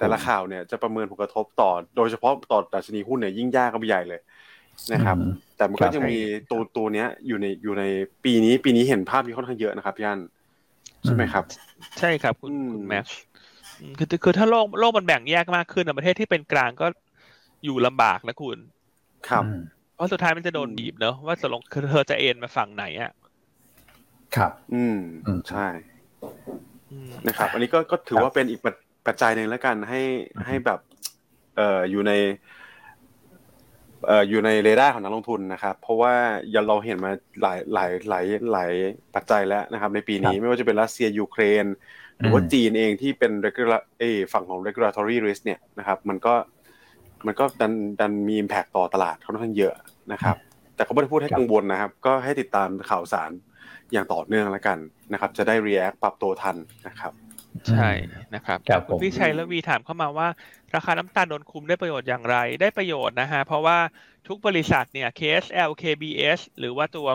[0.00, 4.20] แต่ละข่าวเนี่ยจะประเมินผลกระทบต่อ โดยเฉพาะต่อดัชนีหุ้นเนี่ยยิ่งยากก็ไปใหญ่เลย
[4.92, 5.16] นะครับ
[5.56, 6.16] แต่มันก็จะมี
[6.50, 7.84] ตัวตัวเนี้ยอยู่ในอยู่ใน
[8.24, 10.20] ปีนี้ปีนี้เห็นภาพนี้ค่อนข้างเยอะนะครับพี่อัน
[11.04, 11.44] ใช่ไหมครับ
[11.98, 13.18] ใช่ครับคุณคุณแม็กซ์
[13.98, 16.86] คือคือถ้าโลกโลกมันแบ่งแยกมากขึ้นประเทศที่เป็นกลางก็
[17.64, 18.58] อยู่ลำบากนะคุณ
[19.28, 19.44] ครับ
[19.94, 23.10] เพราะสุดท้ายมันจะโดนบีบเนอะว่าสลงคือเธอจะเอ็นมาฝั่งไหนอะ
[24.36, 24.98] ครับ อืม
[25.50, 25.66] ใช่
[27.26, 28.60] นะครับ อันนี้ก็ก็ถือว่าเป็นอีก
[29.08, 30.02] ปัจจัยหนึ่งแล้วกันให้
[30.46, 30.80] ให้แบบ
[31.56, 32.12] เอ่ออยู่ใน
[34.06, 36.14] เอ่ออยู่ในเรดาร์ของนักลงทุนนะครับ เพราะว่า
[36.54, 38.72] ยัเราเห็นมาหลายหลายหลายหลาย
[39.14, 41.66] ปัจจัยแล้วนะครับ ในปีนี้ไม่ว่าจะเป็นรัสเซียยูเครน
[42.18, 46.34] หรือว่าจีนเองที่เป็น regular เอฝั่งของ regulatory risk เนี่ยนะครับมันก็
[47.26, 49.74] มันก็ดันดันมี impact ต่อตลาดค่อนข้างเยอะ
[50.12, 50.36] นะครับ
[50.74, 53.30] แต่เขาไม่ได้พูดให้กังวลนะครับ ก็ให้ติดตามข่าวสาร
[53.92, 54.78] อย่างต่อเนื่องแล้วกัน
[55.12, 56.56] นะครับ จะได้ react ปรับตัวทัน
[56.88, 57.12] นะครับ
[57.68, 57.90] ใช่
[58.34, 60.28] นะครับคุณพี่ชัยและวีถามเข้ามาว่า
[60.74, 63.78] ราคาน้ำตาลโดนคุมได้ประโยชน์อย่างไร ได้ประโยชน์นะฮะ เพราะว่า
[64.28, 67.08] ทุกบริษัทเนี่ย KSL KBS หรือว่าตัว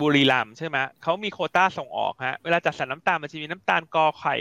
[0.00, 4.36] บุรีรัมใช่ไหมเขามีโคต้าส่งออกฮะ เวลาจัดสรรน้ำตาลมันจะมีน้ำตาลกอไข่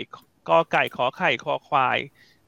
[0.49, 1.97] กอไก่ขอไข่คอควาย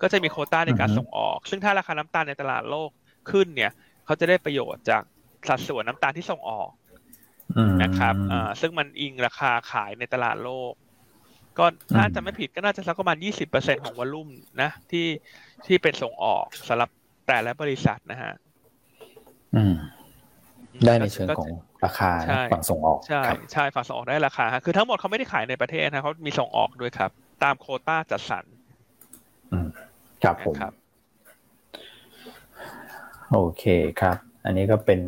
[0.01, 2.89] ก็จะมีโคต้าในการส่งออก ซึ่งถ้าราคาน้ำตาลในตลาดโลก
[3.31, 3.71] ขึ้นเนี่ย
[4.05, 5.03] เขาจะได้ประโยชน์จาก
[5.47, 6.71] สัดส่วนน้ำตาลที่ส่งออก
[7.83, 8.15] นะครับ
[8.61, 10.73] ซึ่งมันอิงราคาขายในตลาดโลก
[11.59, 11.65] ก็
[11.97, 14.29] น่าจะไม่ผิดก็น่าจะสักประมาณยี่สิบเปอร์เซ็นของวอลลุ่ม
[14.61, 15.07] นะ ที่
[15.65, 16.89] ที่เป็นส่งออกสำหรับ
[17.27, 18.33] แต่ละบริษัทนะฮะ
[19.55, 19.75] อืม
[20.85, 21.49] ได้ในเชิงของ
[21.85, 22.11] ราคา
[22.53, 27.11] ฝั่งส่งออกใช่ใช่ฝั่งส่งออกได้ราคาคือทั้งหมดเขาไม่ได้ขายในประเทศนะเขามีส่งออกด้วยครับ
[27.43, 28.45] ตามโคต้าจัดสรร
[29.51, 29.67] อืม
[30.23, 30.55] ครับผม
[33.31, 33.63] โอเค
[34.01, 34.99] ครับ อันนี้ก็เป็น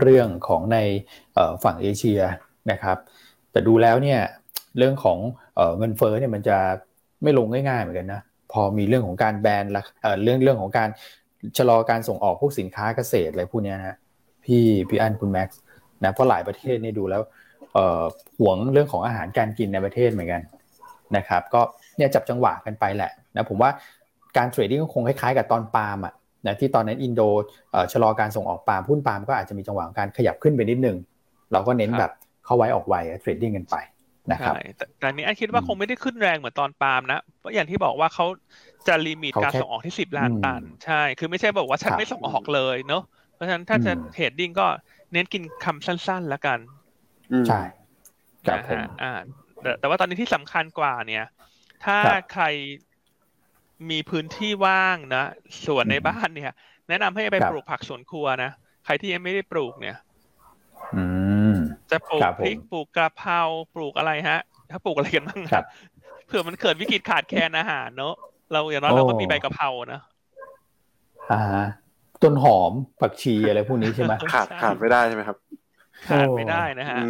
[0.00, 0.78] เรื่องของใน
[1.64, 2.20] ฝั่งเอเชีย
[2.70, 2.96] นะครับ
[3.50, 4.20] แต่ดูแล้วเนี่ย
[4.78, 5.18] เรื่องของ
[5.78, 6.56] เงินเฟ้อเนี่ยมันจะ
[7.22, 8.20] ไม่ลงง่ายๆเหมือนกันนะ
[8.52, 9.82] พอมีเรื่องของการแบนละ
[10.22, 10.88] เรื่องเรื่องของการ
[11.58, 13.96] ชะลอการส่งออกพวกสินค้าเกษตรอะไรพวกนี้นะ
[14.44, 15.60] พี่พี่อันคุณแม็กซ์
[16.04, 17.22] นะเพราะหลายประเทศนี่ดูแล้ว
[18.40, 20.42] หวงเรื่องของอาหารการกินในประเทศเหมือนกัน
[21.16, 21.60] นะครับ ก็
[21.96, 23.70] เนี่ยจับจังหวะกันไปแหละนะผมว่า
[24.36, 26.14] การ trading ก็คงคล้ายๆกับตอนปาล์มอะ
[26.46, 27.22] นะที่ตอนนั้นอินโด
[27.92, 30.96] ชะลอการส่งออกปาล์มหุ้นปาล์มก็อาจจะมีจังหวะการขยับขึ้นไปนิดนึง
[31.52, 32.10] เราก็เน้นแบบ
[32.44, 33.76] เข้าไวออกไว trading กันไป
[34.32, 34.54] นะครับ
[34.98, 38.26] แต่นี้อั้นคิดว่าคงไม่ได้ขึ้นแรงเหมือนตอนปาล์มนะเพราะอย่างที่บอกว่าเขา
[38.88, 43.02] จะ limit การส่งออกที่สิบล้านตัน ใช่ คือไม่ใช่บอกว่าฉันไม่ส่งออกเลยเนาะ
[43.34, 44.66] เพราะฉะนั้นถ้าจะ trading ก็
[45.12, 46.58] เน้นกินคำสั้นๆแล้วกัน
[47.48, 47.60] ใช่
[48.46, 49.12] ครับผมอ่า
[49.80, 51.24] แต่ว่าตอนนี้ที่สำคัญกว่าเนี่ย
[51.84, 51.98] ถ้า
[52.32, 52.44] ใคร
[53.90, 55.24] มีพื้นที่ว่างนะ
[55.66, 56.52] ส่วนในบ้านเนี่ย
[56.88, 58.50] แนะนำให้ไปปลูกผักสวนครัวนะ
[58.84, 59.96] ใครที่ยังไม่ได้ปลูกเนี่ย
[61.90, 63.40] จะปลูกพริกปลูกกระเพรา
[63.74, 64.38] ปลูกอะไรฮะ
[64.70, 65.64] ถ้าปลูกอะไรกันบ้างครับ
[66.26, 68.14] เผื่อมันเกิดวิกฤตขาดแคลนอาหารเนอะ
[68.52, 70.00] เราอย่างน้อยเราก็มีใบกะเพรานะ
[71.30, 71.40] อ่า
[72.22, 75.36] ต้นหอมผักชีอะไรพวกนี้ใช่ไหมขาดขาดไม่ได้ใช่ไหมครับ
[76.08, 77.00] ขาดไม่ได้นะฮะ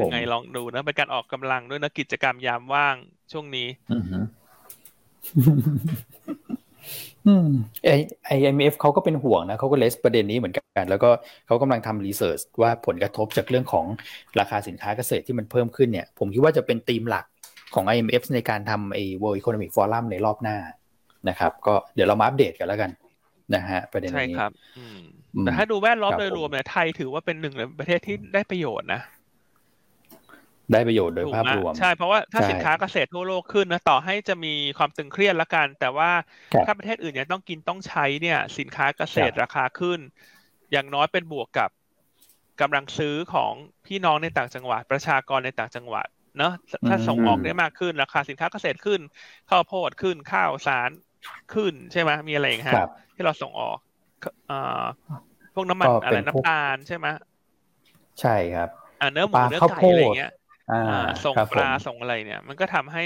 [0.00, 2.94] ยังไงลองดูนะเป็นการออกกำลังด้วยนะกิจกรรมยามว่าง
[3.32, 3.68] ช่วงนี้
[7.84, 7.90] ไอ
[8.26, 11.10] IMF เขาก็เป็นห่วงนะเขาก็ raise ประเด็นนี้เหมือนกัน แล้วก็
[11.46, 13.86] เขากำลังทำ research ว่าผลกระทบจากเรื่องของ
[14.40, 17.24] ราคาสินค้าเกษตรที่มันเพิ่มขึ้นเนี่ย ผมคิดว่าจะเป็นธีมหลัก
[17.74, 20.56] ของ IMF ในการทำไอ้ World Economic Forum ในรอบหน้า
[21.28, 22.90] นะครับ ก็เดี๋ยวเรามาอัปเดตกันแล้วกัน
[23.54, 24.50] นะฮะประเด็นนี้ใช่ครับ
[25.42, 29.00] แต่ถ้าดูแวดล้อมโดยรวมเนี่ยไทยถือว่าเป็นหนึ่งในประเทศที่ได้ประโยชน์นะ
[30.72, 36.10] ได้ประโยชน์โดยภาพรวม ใช่ เพราะว่าถ้าสินค้าเกษตรทั่วโลกขึ้นนะต่อให้จะมีความตึงเครียดละกัน แต่ว่า
[36.66, 40.00] ถ้าประเทศอื่นยังต้องกินต้องใช้เนี่ย สินค้าเกษตรราคาขึ้น
[40.72, 41.70] อย่างน้อยเป็นบวกกับ
[42.60, 43.52] กำลังซื้อของ
[43.86, 46.06] พี่น้องในต่างจังหวัด ประชากรในต่างจังหวัด
[46.38, 46.52] เนาะ
[46.88, 49.00] ถ้าส่งออกได้มากขึ้นราคาสินค้าเกษตรขึ้น
[49.50, 50.90] ข้าวโพดขึ้นข้าวสาร
[51.54, 52.74] ขึ้นใช่ไหมมีอะไรอย่างเงี้ย
[53.14, 53.78] ที่เราส่งออก
[54.50, 54.84] อ่า
[55.54, 57.06] พวกน้ำมันอะไรน้ำตาลใช่ไหม
[58.20, 58.68] ใช่ครับ
[59.00, 60.32] อ่าเนื้อหมูเนื้อไก่อะไรเงี้ย
[61.24, 63.04] ส่งปลาส่งอะไรเนี่ย มันก็ทำให้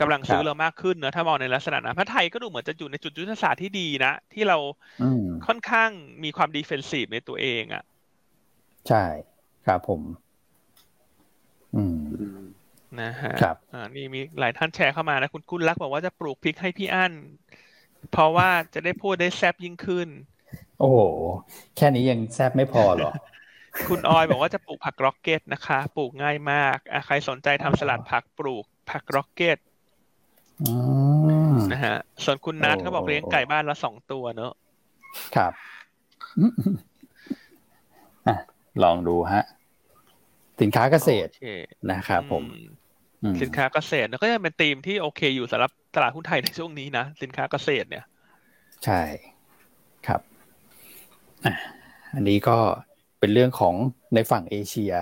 [0.00, 4.58] กำลังซื้อเรามากขึ้นเนอะถ้ามองในลักษณะนะพระไทยก็ดูเหมือนจะอยู่ในจุดยุทธศาสตร์ที่ดีนะ ที่เรา
[5.46, 5.90] ค่อนข้าง
[6.24, 7.84] มีความดีเฟนซีฟในตัวเองอะ
[8.88, 9.04] ใช่
[9.66, 10.00] ครับผม
[11.76, 11.98] อืม
[13.00, 17.12] นะฮะครับอ่านี่มีหลายท่านแชร์เข้ามานะคุณกุลรักบอกว่าจะปลูกพริกให้พี่อั้น
[18.10, 20.08] เพราะว่าจะได้พูดได้แซบยิ่งขึ้น
[20.78, 20.98] โอ้โห
[21.76, 23.10] แค่นี้ยังแซบไม่พอหรอ
[23.88, 29.58] คุณออยบอกว่าจะปลูกผักร็อกเก็ตนะคะ ปลูกง่ายมากใครสนใจทำสลัดผักปลูกผักร็อกเก็ต
[31.72, 34.52] นะฮะ ส่วนคุณนัทเขาบอกเลี้ยงไก่บ้านละสองตัวเนอะ
[35.36, 35.52] ครับ
[38.82, 39.42] ลองดูฮะ
[40.60, 41.30] สินค้าเกษตร
[41.92, 42.44] นะครับผม
[43.42, 48.04] สินค้าเกษตรก็จะเป็นธีมที่โอเคอยู่สำหรับตลาดหุ้นไทยในช่วงนี้นะ สินค้าเกษตรเนี่ย
[48.84, 49.00] ใช่
[50.06, 50.20] ครับ
[52.14, 52.58] อันนี้ก็
[53.18, 53.74] เป็นเรื่องของ
[54.14, 54.92] ในฝั่งเอเชีย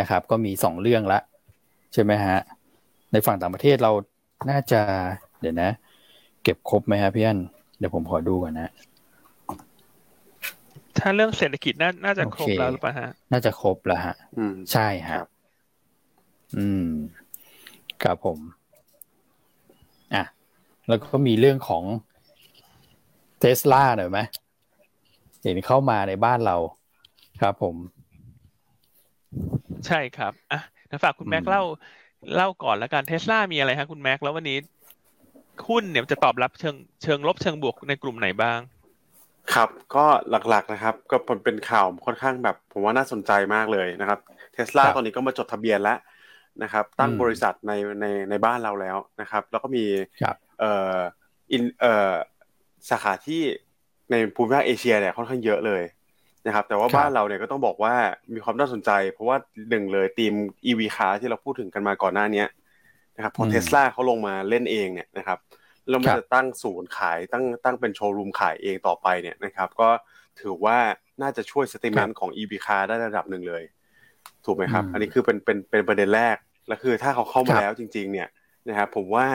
[0.00, 1.18] นะครับ ก็มีสองเรื่องละ
[1.92, 2.38] ใช่ไหมฮะ
[3.12, 3.92] ในฝั่งต่างประเทศเรา
[4.50, 4.80] น่าจะ
[5.40, 5.70] เดี๋ยวนะ
[6.42, 7.38] เก็บครบไหมฮะพี่อัน
[7.78, 8.70] เดี๋ยวผมขอดูก่อนนะ
[10.98, 14.14] ถ้าเรื่องเศรษฐกิจน่าน่าจะครบแล้วหรือเปล่าฮะ น่าจะครบแล้วฮะ
[14.72, 15.18] ใช่ฮะ
[16.58, 16.88] อืม
[18.02, 18.38] ครับผม
[20.14, 20.24] อะ
[20.88, 21.84] แล้วก็มีเรื่องของ
[23.40, 24.18] เทสลาหน่อยไหม
[25.42, 26.56] เห็นเข้ามาในบ้านเรา
[27.40, 27.76] ครับผม
[29.86, 30.60] ใช่ครับอะ
[31.02, 31.62] ฝากคุณแม็กเล่า
[32.34, 34.58] เล่าก่อนแล้วกันเทสลามีอะไรฮะคุณแม็กแล้ววันนี้
[35.68, 38.58] หุ้นเนี่ยจะตอบรับเชิงเชิงลบเชิงบวกในกลุ่มไหนบ้าง
[39.54, 44.18] ครับก็หลักๆนะครับ ก็เป็นข่าวค่อนข้างแบบ ผมว่าน่าสนใจมากเลยนะครับ
[44.52, 45.98] เทสลาตอนนี้ก็มาจดทะเบียนแล้ว
[46.62, 49.84] นะครับ ตั้งบริษัทในในในบ้านเราแล้วนะครับ แล้วก็มี
[50.60, 50.98] เอ่อ
[51.52, 52.14] อินเอ่อ
[52.90, 53.42] สาขาที่
[54.10, 55.82] ในภูมิภาคเอเชียเนี่ยค่อนข้างเยอะเลย
[56.46, 57.94] นะครับ แต่ว่าบ้านเราเนี่ยก็ต้องบอกว่า
[58.34, 59.36] มีความน่าสนใจ เพราะว่า
[59.70, 60.32] หนึ่งเลยทีม
[60.66, 62.44] EV car ที่เราพูดถึงกันมาก่อนหน้านี้
[63.16, 65.38] นะครับพอเทสลาเขาลงมาเล่นเองเนี่ยนะครับ
[65.88, 69.88] แล้วมันจะตั้งศูนย์ขายตั้งตั้งเป็นโชว์รูมขายเองต่อไปเนี่ยนะครับ ก็
[70.40, 70.78] ถือว่า
[71.22, 73.62] น่าจะช่วย sentiment ของ EV car ได้ระดับหนึ่งเลย
[74.44, 76.36] ถูกไหมครับ อันนี้คือเป็นเป็นเป็นประเด็นแรก
[76.68, 78.28] และคือถ้าเขาเข้ามาแล้วจริง ๆ เนี่ย
[78.68, 79.26] นะครับผมว่า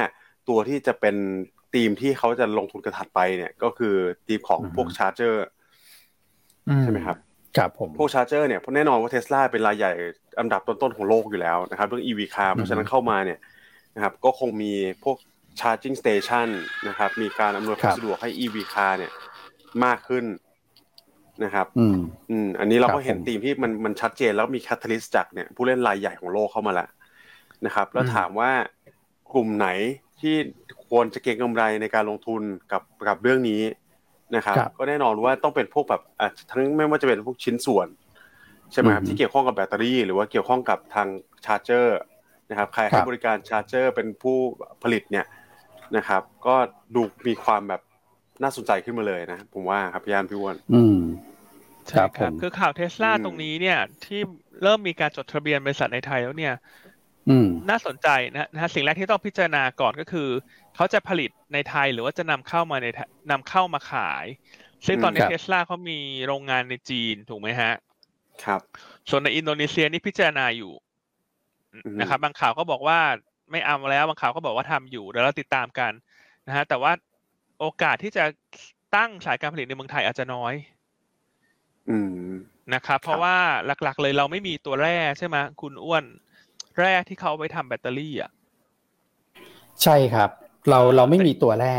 [0.50, 1.16] ตัวที่จะเป็น
[1.74, 3.96] ทีมที่เขาจะลงทุนกันถัดไปเนี่ยก็คือ
[4.28, 5.46] ทีมของพวก charger
[6.82, 7.18] ใช่ไหมครับ
[7.58, 9.92] ครับผมพวก charger เนี่ยแน่นอนว่าเทสลาเป็นรายใหญ่
[10.40, 13.40] อันดับต้นๆของโลกอยู่แล้วนะครับเรื่อง EV car เพราะฉะนั้นเข้ามาเนี่ย
[13.96, 15.18] นะครับก็คงมีพวก
[15.60, 16.48] charging station
[16.88, 19.12] นะครับมีการอำนวยความสะดวกให้ EV car เนี่ย
[19.86, 20.26] มากขึ้น
[21.44, 21.98] นะครับ อืม
[22.30, 26.90] อืมอันนี้เราก็เห็นธีมที่มันมันชัดเจนแล้วมีแคตตาลิสต์จากเนี่ยผู้เล่นรายใหญ่ของโลกเข้ามาแล้ว
[27.66, 28.52] นะครับ แล้วถามว่า
[29.34, 29.68] กลุ่มไหน
[30.22, 30.36] ที่
[30.90, 32.42] ควรจะเก็งกำไรในการลงทุน
[32.72, 33.62] กับกับเรื่องนี้
[34.36, 36.02] นะครับก็แน่นอนว่าต้องเป็นพวกแบบ
[36.52, 37.88] ทั้งไม่ว่าจะเป็นพวกชิ้นส่วน
[38.72, 41.08] ใช่ไหมครับที่เกี่ยวข้องกับแบตเตอรี่ หรือว่าเกี่ยวข้องกับทาง
[41.46, 42.00] charger
[42.50, 44.38] นะครับใครให้บริการ charger เป็นผู้
[44.84, 45.26] ผลิตเนี่ย
[45.98, 46.56] นะครับ ก็
[46.96, 47.82] ดูมีความแบบ
[48.44, 51.00] น่าสนใจขึ้นมาเลยนะ ผมว่าครับพี่ยานพี่วอนอืม
[51.88, 54.20] ใช่ครับคือข่าวเทสลาตรงนี้เนี่ย ที่
[54.64, 56.54] เริ่มมีการจดทะเบียนบริษัทในไทยแล้วเนี่ย
[57.70, 60.30] น่าสนใจนะนะฮะสิ่งแรกที่ต้องพิจารณาก่อนก็คือ
[60.76, 62.88] เขาจะผลิตในไทยหรือว่าจะนำเข้ามาใน
[63.32, 64.26] นำเข้ามาขาย
[64.86, 67.74] ซึ่งตอนนี้เทสลาเขามีโรงงานในจีนถูกไหมฮะ
[68.44, 68.62] ครับ
[69.10, 70.74] ส่วนในอินโดนีเซียนี่พิจารณาอยู่
[72.00, 73.00] นะครับ บางข่าวก็บอกว่า
[73.52, 75.92] ไม่เอาแล้วบางข่าวก็บอกว่าทำอยู่เดี๋ยวเราติดตามกัน
[76.48, 76.92] นะฮะแต่ว่า
[77.60, 78.24] โอกาสที่จะ
[78.96, 80.54] ตั้งสายการผลิตในเมืองไทยอาจจะน้อย
[81.90, 81.98] อื
[82.30, 82.32] ม
[82.74, 83.38] นะครับเพราะว่า
[83.84, 86.04] หลัก ๆ เลยเราไม่มีตัวแร่ใช่ไหมคุณอ้วน
[86.78, 88.32] แร่ที่เขาไว้ทำแบตเตอรี่อะ
[89.84, 90.30] ใช่ครับ
[90.70, 91.78] เราเราไม่มีตัวแร่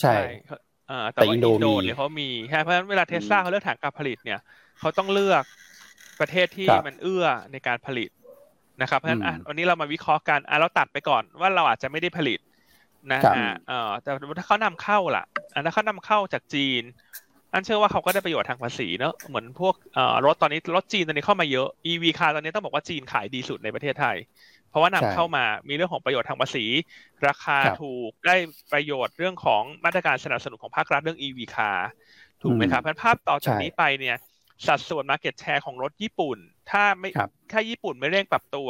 [0.00, 0.16] ใช่
[1.14, 1.46] แต่อินโด
[1.82, 4.40] เนี่ยเขามีใช่เพราะฉะนั้นเวลาเทสลาเขาเลือกฐานการผลิตเนี่ย
[4.78, 5.44] เขาต้องเลือก
[6.20, 8.10] ประเทศที่มันเอื้อในการผลิต
[8.82, 12.38] นะครับเพราะฉะนั้นวันนี้เรามาวิเคราะห์กันอะเราตัดไปก่อนว่าเราอาจจะไม่ได้ผลิต
[13.12, 16.82] นะฮะเอ่อแต่ถ้าเขานำเข้าล่ะอันถ้าเขานำเข้าจากจีน
[17.52, 24.16] อันเชื่อว่าเขาก็ได้ประโยชน์ทางภาษีเนอะเหมือนพวกเอ่อรถตอนนี้รถจีนตอนนี้เข้ามาเยอะ EV คาร์ตอนนี้ต้องบอกว่าจีนขายดีสุดในประเทศไทย
[24.55, 26.64] เพ ราะว่านำเข้ามามีเรื่องของประโยชน์ทางภาษี
[27.28, 28.36] ราคาถูกได้
[28.72, 31.88] ประโยชน์เรื่องของมาตรการสนับสนุนของภาครัฐเรื่อง EV คาร์
[32.42, 34.16] ถูกไหมครับเพราะภาพต่อจากนี้ไปเนี่ย
[34.66, 36.38] สัดส่วน Market Share ของรถญี่ปุ่น
[36.70, 37.10] ถ้าไม่
[37.52, 38.68] ถ้าญี่ปุ่นไม่เร่งปรับตัว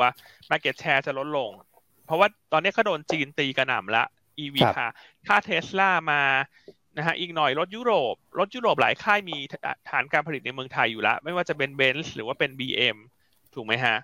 [0.50, 1.50] Market Share จะลดลง
[2.07, 4.04] เพราะว่าตอนนี้เขาโดนจีนตีกระหน่ำละ
[4.44, 4.88] EV ค่ะ
[5.26, 6.22] ถ้าเทสลามา
[6.96, 9.36] นะฮะอีกหน่อยรถยุโรป รถยุโรปหลายค่ายมี
[9.90, 12.96] ฐานการผลิตในเมืองไทยอยู่แล้ว ไม่ว่าจะเป็นเบนซ์หรือว่าเป็น BM
[13.54, 13.96] ถูกไหมฮะ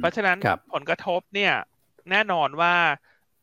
[0.00, 0.38] เพราะฉะนั้น
[0.72, 1.54] ผลกระทบเนี่ย
[2.10, 2.74] แน่นอนว่า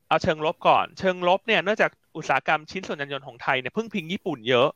[0.07, 4.69] เอาเชิงลบก่อน เชิงลบเนี่ยเนื่องจากอุตสาหกรรมชิ้นส่วนยานยนต์ของไทยเนี่ยพึ่งพิงญี่ปุ่นเยอะ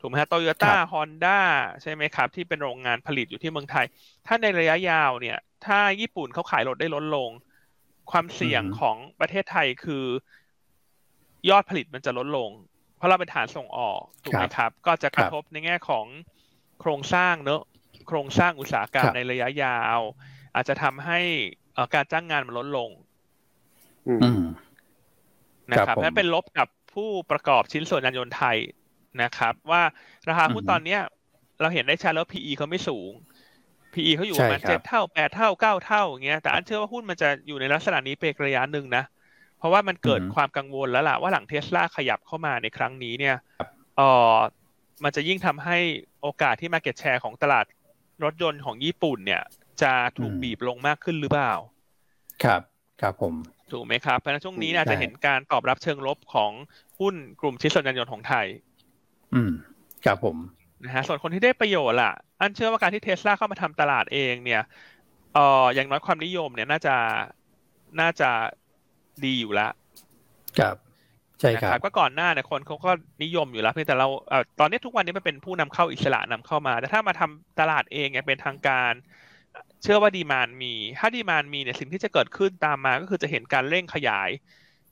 [0.00, 1.40] ถูกไหมฮะโตโยต้าฮอนด้า
[1.82, 3.86] ใช่ไหมครับ ที่เป็นโรงงานผลิตอยู่ที่เมืองไทย
[4.26, 7.30] ถ้าในระยะยาวเนี่ย ถ้าญี่ปุ่นเขาขายรถได้ลดลง
[8.10, 10.04] ความเสี่ยงของประเทศไทยคือ
[11.50, 12.50] ยอดผลิตมันจะลดลง
[12.96, 16.06] เพราะเราเป็นฐานส่งออกถูกไหมครับ ก็จะกระทบในแง่ของ
[16.80, 17.62] โครงสร้างเนอะ
[18.08, 20.00] โครงสร้างอุตสาหกรรมในระยะยาว
[20.56, 21.18] อาจจะทำให้
[21.94, 22.90] การจ้างงานมันลดลง
[25.70, 28.56] นะครับนั้นเป็นลบกับผู้ประกอบชิ้นส่วนยานยนต์ไทย
[29.22, 29.82] นะครับ ว่า
[30.28, 31.00] ราคาหุ้นตอนเนี้ย
[31.60, 33.10] เราเห็นได้ชัดแล้ว PE เขาไม่สูง
[33.94, 39.04] PE เขาอยู่ประมาณเจ็ดเท่าแปดเท่าเก้าเท่าอย่างเงี้ยแต่อันเชื่อว่าหุ้นมันจะอยู่ในลักษณะนี้เป็นระยะหนึ่งนะ
[39.58, 43.36] เพราะว่ามันเกิดความกังวลแล้วล่ะว่าหลังเทสลาขยับเข้ามาในครั้งนี้เนี่ย
[43.96, 44.00] เอ
[44.32, 44.36] อ
[45.04, 45.78] มันจะยิ่งทำให้
[46.22, 47.64] โอกาสที่ Market Share ของตลาด
[48.24, 49.42] รถยนต์ของญี่ปุ่นเนี่ย
[49.82, 51.52] จะถูกบีบลงมากขึ้นหรือเปล่า
[52.44, 52.60] ครับ
[53.00, 53.34] ครับผม
[53.72, 56.52] ถูกไหมครับ เพราะฉะนั้นช่วงนี้อาจจะเห็นการตอบรับเชิงลบของ
[57.00, 58.46] หุ้นกลุ่มชิ้นส่วนยานยนต์ของไทย
[59.34, 59.52] อืม
[60.04, 60.36] ครับผม
[60.84, 64.62] นะฮะ ส่วนคนที่ได้ประโยชน์ล่ะ อันเชื่อว่าการที่เทสลาเข้ามาทำตลาดเองเนี่ย
[65.34, 66.96] เอ่ออย่างน้อยความนิยมเนี่ยน่าจะ
[68.00, 68.30] น่าจะ
[69.24, 69.72] ดีอยู่แล้ว
[70.58, 70.76] ครับ
[71.40, 72.90] ใช่ครับก็ก่อนหน้าเนี่ยคนเขาก็
[73.24, 78.92] นิยมอยู่แล้วเพียงแต่เราเอ่อตอนนี้ทุกวันนี้มันเป็นผู้นำเข้าอิสระนำเข้ามา แต่ถ้ามาทำตลาดเองเนี่ยเป็นทางการ
[79.82, 84.30] เชื่อว่าดีมานมี ถ้าดีมานมีเนี่ยสิ่งที่จะเกิดขึ้นตามมาก็คือจะเห็นการเร่งขยาย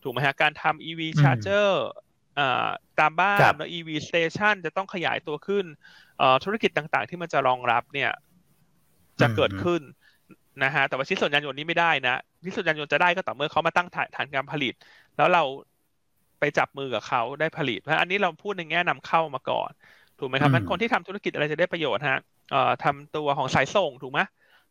[0.02, 1.70] ถูกไหมฮะ การทำ EV charger
[3.00, 5.64] ตามบ้านแล้ว EV station จะต้องขยายตัวขึ้น
[6.44, 8.10] ธุรกิจต่างๆ ที่มันจะรองรับเนี่ย
[9.20, 9.82] จะเกิดขึ้น
[10.64, 14.74] นะฮะ แต่ว่าชิ้นส่วนยานยนต์นี้ไม่ได้นะชิ้นส่วนยานยนต์จะได้ก็ต่อเมื่อเขามาตั้งฐานการผลิต
[15.16, 15.42] แล้วเรา
[16.40, 19.70] ไปจับมือกับเขาได้ผลิต เพราะอันนี้เราพูดในแง่นำเข้ามาก่อน
[20.18, 24.20] ถูกไหมครับมันคนที่ทำธุรกิจอะไรจะได้ประโยชน์ฮะเอ่อทำตัวของสายส่งถูกไหม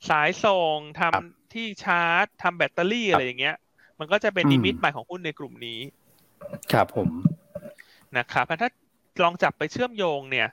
[0.10, 3.56] สายส่งทำที่ชาร์จทำแบตเตอรี่อะไรอย่างเงี้ย
[3.99, 5.80] มันก็จะเป็นนิมิตใหม่ของหุ้นในกลุ่มนี้
[6.72, 7.10] ครับผม
[8.18, 8.70] นะครับถ้า
[9.24, 10.47] ลองจับไปเชื่อมโยงเนี่ย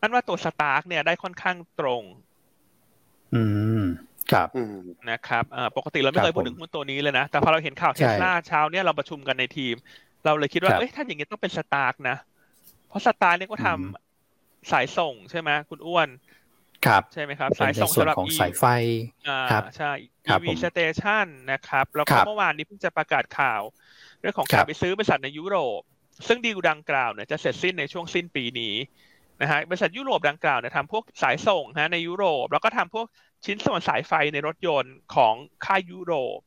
[0.00, 2.02] นั่นว่าตัว STARK เนี่ยได้ค่อนข้างตรง
[3.34, 3.42] อื
[3.80, 3.82] ม
[4.32, 4.48] ครับ
[5.10, 5.44] นะครับ
[5.76, 9.74] ปกติเราไม่เคยพูดถึงหุ้นตัวนี้เลยนะ แต่พอเราเห็นข่าวเทสลาเช้าเนี่ยเราประชุมกันในทีม
[10.24, 12.16] เราเลยคิดว่าเอ้ยถ้าอย่างนี้ต้องเป็น STARK นะ
[12.88, 16.08] เพราะ STARK เนี่ยก็ทำสายส่งใช่ไหมคุณอ้วน
[16.86, 18.64] ครับใช่ไหมครับสายส่งสำหรับสายไฟ
[19.50, 19.90] ครับใช่
[20.34, 23.62] EV Station นะครับ แล้วก็เมื่อวานนี้เพิ่งจะประกาศข่าว
[24.20, 25.80] เรื่องของการไปซื้อบริษัทในยุโรป
[26.26, 28.74] ซึ่งดีลดังกล่าวเนี่ยจะเสร็จสิ้นในช่วงสิ้นปีนี้
[29.40, 33.06] นะฮะบริษัทยุโรปดังกล่าวเนี่ยทำพวกสายส่งฮะในยุโรป แล้วก็ทำพวก
[33.44, 35.34] ชิ้นส่วนสายไฟในรถยนต์ของ
[35.66, 36.38] ค่ายยุโรป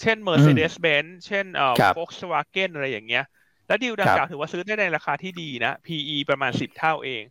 [0.00, 3.24] เช่น Mercedes-Benz เช่นเอ่อ Volkswagen อะไรอย่างเงี้ย
[3.66, 7.22] แล้วดีลดังกล่าวถือว่าซื้อได้ในราคาที่ดีนะ PE ประมาณสิบเท่าเอง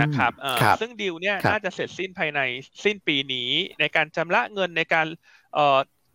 [0.00, 0.32] นะครับ
[0.80, 2.40] ซึ่งดีลเนี่ยน่าจะเสร็จสิ้นภายใน
[2.84, 3.50] สิ้นปีนี้
[3.80, 5.06] ในการจำระเงินในการ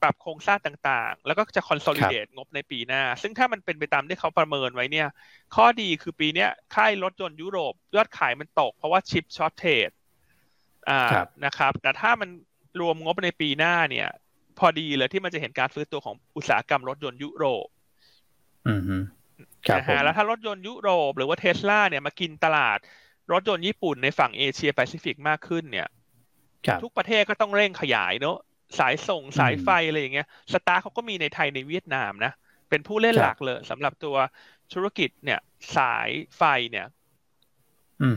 [0.01, 5.07] ปรับโครงสร้างต่างๆ แล้วก็จะ consolidate งบในปีหน้า ซึ่งถ้ามันเป็นไปตามที่เขาประเมินไว้เนี่ย
[5.55, 9.91] ข้อดีคือปีนี้ค่ายรถยนต์ยุโรป ยอดขายมันตกเพราะว่า chip shortage
[10.89, 11.01] อ่า
[11.45, 12.29] นะครับ แต่ถ้ามัน
[12.79, 14.07] รวมงบในปีหน้าเนี่ย
[14.59, 17.67] พอดีเลยที่มันจะเห็นการฟื้นตัวของอุตสาหกรรมรถยนต์ยุโรป
[19.77, 22.79] นะฮะแล้วถ้ารถยนต์ยุโรป หรือว่าเทสลาเนี่ยมากินตลาด
[23.31, 25.87] รถยนต์ญี่ปุ่นในฝั่งเอเชียแปซิฟิกมากขึ้นเนี่ย
[26.83, 28.37] ทุกประเทศก็ต้องเร่งขยายเนอะ
[28.79, 32.31] สายส่งสายไฟอะไรอย่างเงี้ย STARK เขาก็มีในไทยในเวียดนามนะ
[32.69, 34.15] เป็นผู้เล่นหลักเลยสำหรับตัว
[34.73, 35.39] ธุรกิจเนี่ย
[35.77, 36.87] สายไฟเนี่ย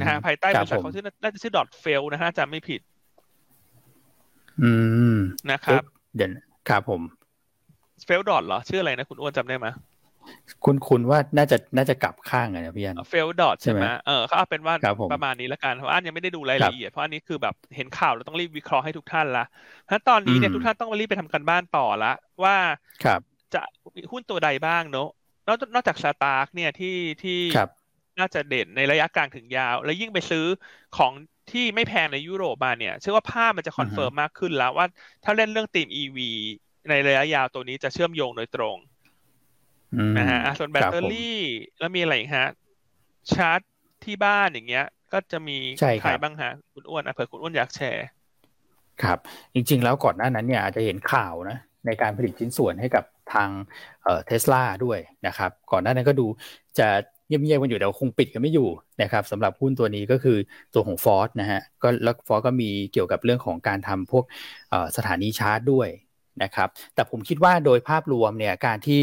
[0.00, 2.80] นะฮะภายใต้บริษัทเขาชื่อน่าจะชื่อ Dodge Phelps นะฮะจำไม่ผิด
[4.62, 4.72] อื
[5.16, 5.18] ม
[5.50, 5.82] นะครับ
[6.16, 6.32] เด่น
[6.68, 7.02] ครับผม
[8.06, 9.66] Phelps Dodge เหรอ ชื่ออะไรนะ คุณอ้วนจำได้ไหม
[10.64, 14.74] คุณคุณว่าน่าจะน่าจะกลับข้างไงนะพี่อั้น Phelps Dodge ใช่ไหมเออเขาเอาเป็นว่า
[15.12, 19.44] ประมาณนี้ละกันเพราะอั้นยังไม่ได้ดูรายละเอียดเพราะอันนี้คือแบบเห็นข่าวเราต้องรีบวิเคราะห์ให้ทุกท่านละ
[19.84, 22.12] เพราะตอนนี้เนี่ยทุกท่านต้องรีบไปทำการบ้านต่อละ
[22.44, 22.56] ว่า
[23.54, 23.62] จะ
[24.10, 25.08] หุ้นตัวใดบ้างเนาะ
[25.46, 27.38] นอกนอกจาก STARK เนี่ยที่ที่
[28.18, 30.44] น่าจะเด่นในระยะกลางถึงยาว แล้วยิ่งไปซื้อ
[30.96, 31.12] ของ
[31.52, 34.86] ที่ไม่แพงในยุโรปมาเนี่ยเชื่อว่าภาพมันจะ confirm มากขึ้นแล้วว่า
[35.24, 36.18] ถ้าเล่นเรื่อง theme EV
[36.88, 38.76] ในระยะยาวตัวนี้จะเชื่อมโยงโดยตรง
[40.18, 41.38] นะฮะส่วนแบตเตอรี่
[41.78, 42.48] แล้วมีอะไรฮะ
[43.34, 43.60] ชาร์จ
[44.04, 45.56] ที่บ้านอย่างเงี้ย ก็จะมี
[46.00, 48.06] ใครบ้างฮะคุณอ้วนอะเผื่อคุณอ้วนอยากแชร์
[49.02, 49.18] ครับ
[49.54, 53.48] จริง ๆ แล้วก่อนหน้านั้นเนี่ยอาจจะเห็นข่าวนะในการผลิตชิ้นส่วนให้กับทาง
[54.26, 56.26] เทสลาด้วยนะครับ ก่อนหน้านั้นก็ดู
[56.78, 56.88] จะ
[57.28, 58.68] เงียบๆกันอยู่แต่คงปิดกันไม่อยู่
[59.02, 60.38] นะครับสำหรับหุ้นตัวนี้ก็คือ
[60.74, 64.24] ตัวของฟอร์ดนะฮะก็แล้วฟอร์ดก็มีเกี่ยวกับเรื่องของการทำพวก
[64.96, 65.88] สถานีชาร์จด้วย
[66.42, 69.02] นะครับแต่ผมคิดว่าโดยภาพรวมเนี่ยการที่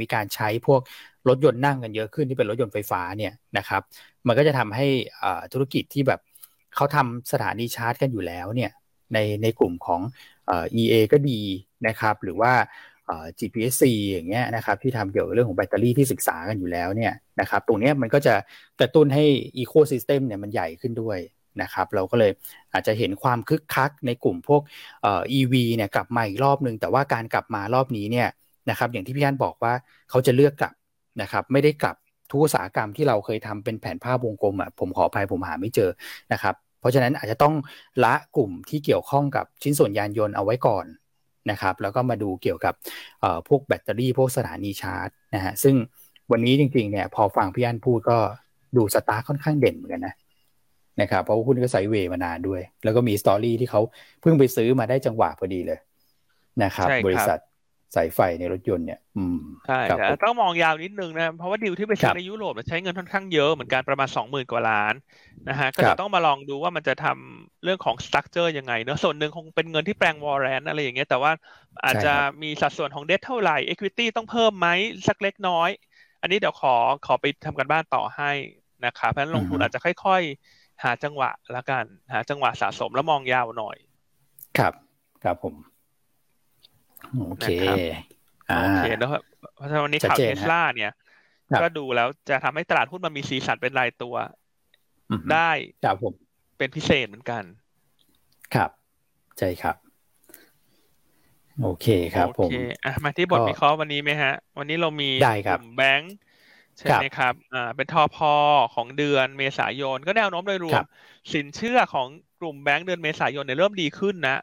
[0.00, 0.80] มีการใช้พวก
[1.28, 3.82] รถยนต์นั่งกันเยอะขึ้นที่เป็นรถยนต์ไฟฟ้าเนี่ยนะครับ
[4.26, 4.86] มันก็จะทำให้
[5.52, 6.20] ธุรกิจที่แบบ
[6.74, 8.70] เขาทำสถานีชาร์จกันอยู่แล้วเนี่ย
[9.12, 10.00] ในในกลุ่มของ
[10.80, 11.40] EA ก็ดี
[11.86, 12.52] นะครับหรือว่า
[13.38, 18.34] GPSC อย่างเงี้ยนะครับที่ทำเกี่ยวกับเรื่องของแบตเตอรี่ที่ศึกษากันอยู่แล้วเนี่ยนะครับตรงนี้มันก็จะ
[18.80, 19.24] กระตุ้นให้
[19.58, 21.18] ecosystem เนี่ยมันใหญ่ขึ้นด้วย
[21.62, 22.32] นะครับเราก็เลย
[22.72, 24.62] อาจจะเห็นความคึกคักในกลุ่มพวก
[25.02, 28.28] เอ่อ EV เนี่ยกลับมาอีกรอบนึง แต่ว่าการกลับมารอบนี้เนี่ย
[28.70, 29.72] นะครับอย่างที่พี่อันบอกว่า
[30.10, 30.74] เขาจะเลือกกลับ
[31.22, 31.96] นะครับไม่ได้กลับ
[32.30, 35.90] ทุกอุตสาหกรรมที่เราเคยทำเป็นแผนภาพวงกลมอะผมขออภัยผมหาไม่เจอ
[36.32, 37.54] นะครับเพราะฉะนั้นอาจจะต้อง
[38.04, 40.86] ละกลุ่มที่เกี่ยวข้องกับชิ้นส่วนยานยนต์เอาไว้ก่อน
[41.50, 42.74] นะครับแล้วก็มาดูเกี่ยวกับ
[43.48, 45.74] พวกแบตเตอรี่พวกสถานีชาร์จนะฮะซึ่ง
[46.30, 48.18] วันนี้จริงๆเนี่ยพอฟังพี่อันพูดก็
[48.76, 50.14] ดู STARK ค่อนข้างเด่นเหมือนกันนะ
[51.00, 53.80] นะครับเพราะว่าหุ้นก็ sideway มานานด้วย แล้วก็มี story ที่เขา
[54.20, 55.78] เพิ่งไปซื้อมาได้จังหวะพอดีเลย
[56.62, 57.38] นะครับบริษัท
[57.94, 64.94] สายไฟในรถยนต์เนี่ย อืมใช่แต่ต้องมองยาวนิดนึงนะ เพราะว่าดิวที่ไปซื้อในยุโรปใช้เงินค่อนข้างเยอะเหมือนกันประมาณสองหมื่นกว่าล้าน
[65.48, 71.32] นะฮะ ก็จะต้องมาลองดูว่ามันจะทำเรื่องของ structure ยังไงเนอะส่วนหนึ่งคงเป็นเงินที่แปลง warrant อะไรอย่างเงี้ย แต่ว่า
[71.84, 74.68] อาจจะมีสัดส่วนของเดทเท่าไหร่ equity ต้องเพิ่มไหม
[75.08, 75.70] สักเล็กน้อย
[76.20, 76.74] อันนี้เดี๋ยวขอ
[77.06, 78.30] ขอไปทำกันบ้านต่อให้
[78.86, 83.76] นะครับเพราะฉะนั้นลงทุนอาจจะค่อย ๆ หาจังหวะละกัน หาจังหวะสะสมแล้วมองยาวหน่อย
[84.58, 84.72] ครับ
[85.24, 85.54] ครับผม
[87.28, 87.48] โอเค
[88.58, 89.10] โอเคแล้ว
[89.54, 90.92] เพราะฉะนั้นวันนี้ข่าวเทสลาเนี่ย
[91.62, 94.14] ก็ดูแล้วจะทำให้ตลาดหุ้นมันมีสีสันเป็นรายตัว
[95.32, 95.50] ได้
[95.84, 96.12] ครับผม
[96.58, 97.42] เป็นพิเศษเหมือนกัน
[98.54, 98.70] ครับ
[99.38, 99.76] ใช่ครับ
[101.62, 102.54] โอเคครับผมโอเค
[102.84, 105.10] อะมาที่บทวิเคราะห์วันนี้ไหมฮะ วันนี้เรามี
[105.50, 106.14] กลุ่มแบงค์
[106.78, 108.32] ใช่ไหมครับอ่าเป็นทอพอ
[108.74, 110.82] ของเดือนเมษายน ก็แนวโน้มโดยรวม
[111.32, 112.06] สินเชื่อของ
[112.40, 114.36] กลุ่มแบงก์เดือนเมษายนเนี่ยเริ่มดีขึ้นนะ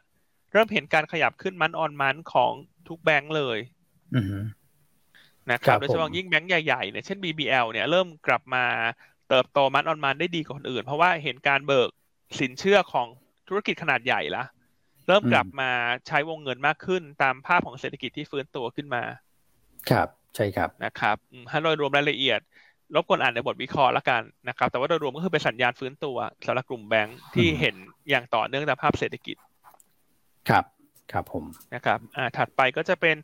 [0.52, 2.52] เริ่มเห็นการขยับขึ้นมันออนมันของ
[2.88, 3.58] ทุกแบงก์เลย
[5.50, 8.64] นะครับ โดยเฉพาะยิ่งแบงก์ใหญ่ๆเนี่ยเช่น BBL เนี่ยเริ่มกลับมา
[9.28, 11.90] เติบโตมันออนมันได้ดีกว่าคนอื่น เพราะว่าเห็นการเบิก
[12.40, 13.06] สินเชื่อของ
[13.48, 14.44] ธุรกิจขนาดใหญ่ละ
[15.08, 15.70] เริ่มกลับมา
[16.06, 19.02] ใช้วงเงินมากขึ้นตามภาพของเศรษฐกิจที่ฟื้นตัวขึ้นมา
[19.90, 21.16] ครับ ใช่ครับนะครับ
[21.50, 22.40] ถ้าโดยรวมรายละเอียด
[22.94, 26.16] รบกวนอ่านในบทวิเคราะห์ละกันนะครับ แต่ว่าโดยรวมก็คือเป็นสัญญาณฟื้นตัว
[26.46, 27.74] สำหรับกลุ่มแบงค์ที่เห็น
[28.10, 29.36] อย่างต่อเนื่องตามภาพเศรษฐกิจ
[30.48, 30.64] ครับ
[31.12, 33.16] ครับผมนะครับอ่าถัดไปก็จะเป็น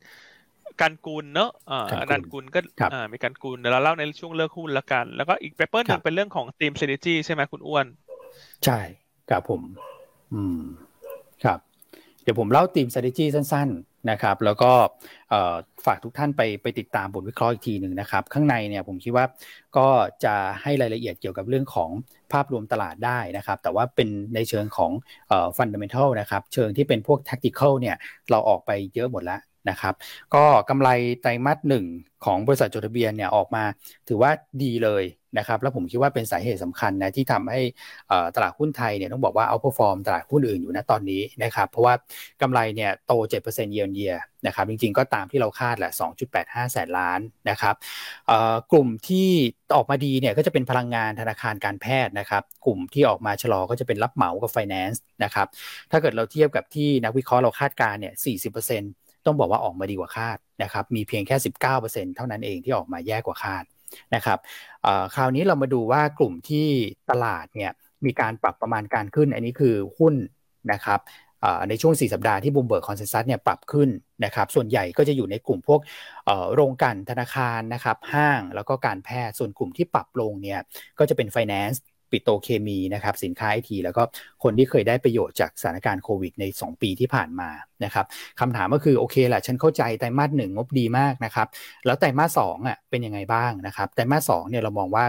[0.80, 2.60] การกูลเนอะอ่าการกูลก็
[2.92, 7.86] อ่ามีการกูลเดี๋ยวเราเล่าในช่วงเลือกหุ้นละกัน แล้วก็อีก paper หนึ่งเป็นเรื่องของทีมเซนิจีใช่ไหมคุณอ้วน
[8.64, 8.78] ใช่
[9.30, 9.62] ครับผม
[10.34, 10.60] อืม
[11.44, 11.58] ครับ
[12.22, 13.68] เดี๋ยวผมเล่าทีม strategy สั้น
[14.10, 14.72] นะครับ แล้วก็
[15.86, 19.24] ฝากทุกท่านไปไปติดตามบทวิเคราะห์อีกทีหนึ่งนะครับ ข้างในเนี่ยผมคิดว่า
[19.76, 19.88] ก็
[20.24, 21.90] จะให้รายละเอียดเกี่ยวกับเรื่องของ
[22.32, 24.90] ภาพรวมตลาดได้นะครับ แต่ว่าเป็นในเชิงของ
[25.56, 27.96] fundamental นะครับ เชิงที่เป็นพวก tactical เนี่ย
[28.30, 29.40] เราออกไปเยอะหมดแล้ว
[29.70, 29.94] นะครับ
[30.34, 30.88] ก็กำไร
[31.22, 31.84] ไตรมาสหนึ่ง
[32.24, 33.64] ของบริษัทจดทะเบียนเนี่ยออกมา
[34.08, 34.30] ถือว่า
[34.62, 35.04] ดีเลย
[35.38, 37.60] นะครับแล้วผมคิดว่าเป็นสาเหตุสำคัญนะที่ทำให้
[38.34, 41.94] ตลาดหุ้นไทยเนี่ยต้องบอกว่าเอาพอฟอร์มตลาดหุ้นอื่นอยู่นะตอนนี้นะครับเพราะว่า
[42.42, 44.14] กำไรเนี่ยโต 7%เยนเยีย
[44.46, 45.92] นะครับจริงๆก็ตามที่เราคาดแหละ
[46.32, 47.74] 2.85 แสนล้านนะครับ
[48.72, 49.28] กลุ่มที่
[49.76, 55.46] ออกมาดีเนี่ยก็จะเป็นพลังงานธนาคารการแพทย์นะครับกลุ่มที่ออกมาชะลอก็จะเป็นรับเหมากับไฟแนนซ์นะครับ
[55.90, 58.14] ถ้าเกิดเราเทียบกับที่นักวิเคราะห์เราคาดการเนี่ย
[58.56, 61.36] 40% ต้องบอกว่าออกมาดีกว่าคาดนะครับ มีเพียงแค่
[61.76, 63.64] 19%เท่านั้นเองที่ออกมาแย่กว่าคาด
[64.14, 64.38] นะครับ
[65.14, 66.68] คราวนี้เรามาดูว่ากลุ่มที่
[67.10, 67.72] ตลาดเนี่ย
[68.04, 70.14] มีการปรับประมาณการขึ้น อันนี้คือหุ้น
[70.72, 71.00] นะครับ
[71.68, 73.88] ในช่วง 4 สัปดาห์ที่บูมเบิร์กคอนเซนแซสเนี่ยปรับขึ้น
[74.24, 75.80] นะครับ ส่วนใหญ่ก็จะอยู่ในกลุ่มพวก
[76.54, 80.60] โรงกันธนาคารนะครับ ห้างแล้วก็การแพทย์ ส่วนกลุ่มที่ปรับลงเนี่ย
[80.98, 81.78] ก็จะเป็น Finance
[82.10, 84.02] ปิโตเคมีนะครับสินค้าไอทีแล้วก็
[84.42, 87.50] คนที่เคยได้ประโยชน์จากสถานการณ์โควิดใน 2 ปีที่ผ่านมา
[87.84, 88.06] นะครับ
[88.40, 91.48] คำถามก็คือโอเคแหละฉันเข้าใจไตรมาสหนึ่งงบดีมากนะครับ
[91.86, 95.04] แล้วไตรมาสสองอะเป็นยังไงบ้างนะครับไตรมาสสองเนี่ยเรามองว่า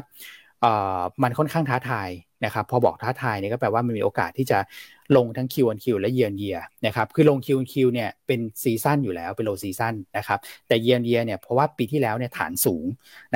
[1.24, 2.10] มันค่อนข้างท้าทาย
[2.46, 4.60] นะครับพอบอกท้าทายเนี่ยก็แปลว่ามันมีโอกาสที่จะ
[5.18, 11.06] ลงทั้ง QoQ และ Year on Year นะครับคือลง Q1Q เนี่ยเป็น season อยู่แล้วเป็น low season นะครับแต่ Year on
[11.10, 12.86] Year เนี่ยเพราะว่าปีที่แล้วเนี่ยฐานสูง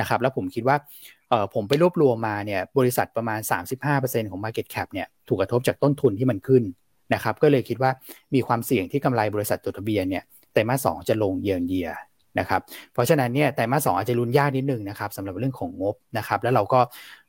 [0.00, 0.76] นะครับแล้วผมคิดว่า
[1.30, 3.40] เออผมไปรวบรวมมาเนี่ยบริษัทประมาณ
[3.84, 6.62] 35%ของ Market Cap เนี่ยถูกกระทบจากต้นทุนที่มันขึ้น
[7.14, 7.90] นะครับก็เลยคิดว่า
[8.34, 10.22] มีความเสี่ยงที่กำไรบริษัทจดทะเบียนเนี่ย
[10.52, 11.92] ไตรมาสสจะลง Year on Year
[12.38, 12.60] นะครับ
[12.92, 16.80] เพราะฉะนั้นเนี่ยไตรมาสสอาจจะลุ้นยากนิดนึงนะครับสำหรับเรื่องของงบนะครับแล้วเราก็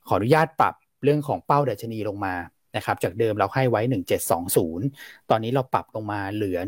[0.08, 0.74] ขออนุญาตปรับ
[1.04, 2.36] เรื่องของเป้าดัชนีลงมา
[2.76, 3.82] นะครับจากเดิมเราให้ไว้
[4.56, 6.60] 1720 ตอนนี้เราปรับลงมาเหลือ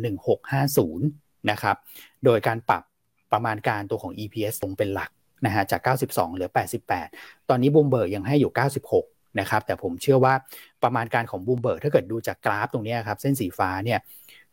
[0.69, 1.75] 1650นะครับ
[2.25, 2.83] โดยการปรับ
[3.33, 5.09] ประมาณการตัวของ EPS ลงเป็นหลัก
[5.45, 6.49] นะฮะจาก 92 เหลือ
[6.99, 8.51] 88 ตอนนี้บูมเบิร์กยังให้อยู่
[8.95, 10.33] 96 นะครับ แต่ผมเชื่อว่า
[10.83, 13.99] ประมาณการของบูมเบิร์กถ้าเกิดดูจากกราฟตรงนี้ครับเส้นสีฟ้าเนี่ย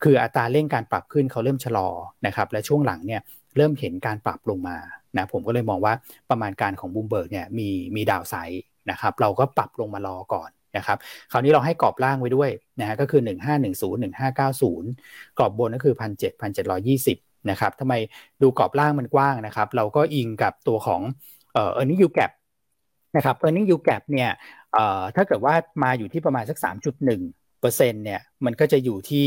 [0.03, 1.89] คืออัตราเร่งการปรับขึ้นเขาเริ่มชะลอ
[2.27, 3.21] นะครับและช่วงหลังเนี่ย
[3.57, 4.77] เริ่มเห็นการปรับลงมา
[5.17, 5.95] นะผมก็เลยมองว่า
[6.31, 10.99] ประมาณการของบูมเบิร์กเนี่ยมีมี downside นะครับเราก็ปรับลงมารอก่อนนะครับ
[11.33, 13.21] คราวนี้เราให้กรอบล่างไว้ด้วยนะฮะก็คือ
[13.65, 14.03] 1510
[14.49, 17.95] 1590 กรอบบนก็คือ 1,700 1,720 นะครับทำไม
[18.43, 21.01] ดูกรอบล่างมันกว้างนะครับ เราก็อิงกับตัวของ
[21.53, 22.33] เอ่อ earning yield gap
[23.17, 24.31] นะครับ earning yield gap เนี่ย
[24.73, 26.59] เอ่อถ้าเกิดว่ามาอยู่ที่ประมาณสัก
[27.05, 29.27] 3.1เปอร์เซ็นต์เนี่ยมันก็จะอยู่ที่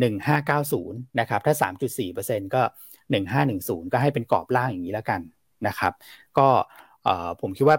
[0.00, 0.82] หนึ่งห้าเก้าศู
[1.20, 2.62] นะครับถ้าสามจุดสี่เปอร์เซ็นต์ก็
[3.10, 5.20] หนึ่งห้าหนึ่งศูนย์ก็ให้เป็นกรอบล่างอย่างนี้แล้วกัน
[5.66, 5.92] นะครับ
[6.38, 6.48] ก็
[7.40, 7.78] ผมคิดว่า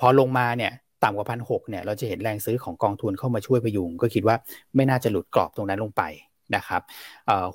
[0.00, 0.72] พอลงมาเนี่ย
[1.04, 4.36] ต่ำกว่าพันหเนี่ยเราจะเห็นแรงซื้อของกองทุนเข้ามาช่วยพยุง ก็คิดว่า
[4.76, 6.02] ไม่น่าจะหลุดกรอบตรงนั้นลงไป
[6.56, 6.82] นะครับ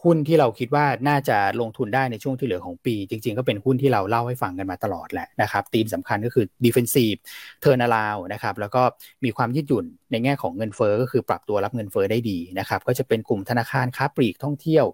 [0.04, 7.20] หุ้นที่เราคิดว่าน่าจะลงทุนได้ในช่วงที่เหลือของปี จริง ๆ ก็เป็นหุ้นที่เราเล่าให้ฟังกันมาตลอดแหละนะครับธีมสำคัญก็คือ defensive
[7.64, 8.82] turn around นะครับแล้วก็
[9.24, 14.86] มีความยืดหยุ่นในแง่ของเงินเฟอ้อก็คือปรับตัวรับเงินเฟอ้อได้ดีนะครับก็จะเป็นกลุ่มธนาคารค้าปลีกท่องเที่ยว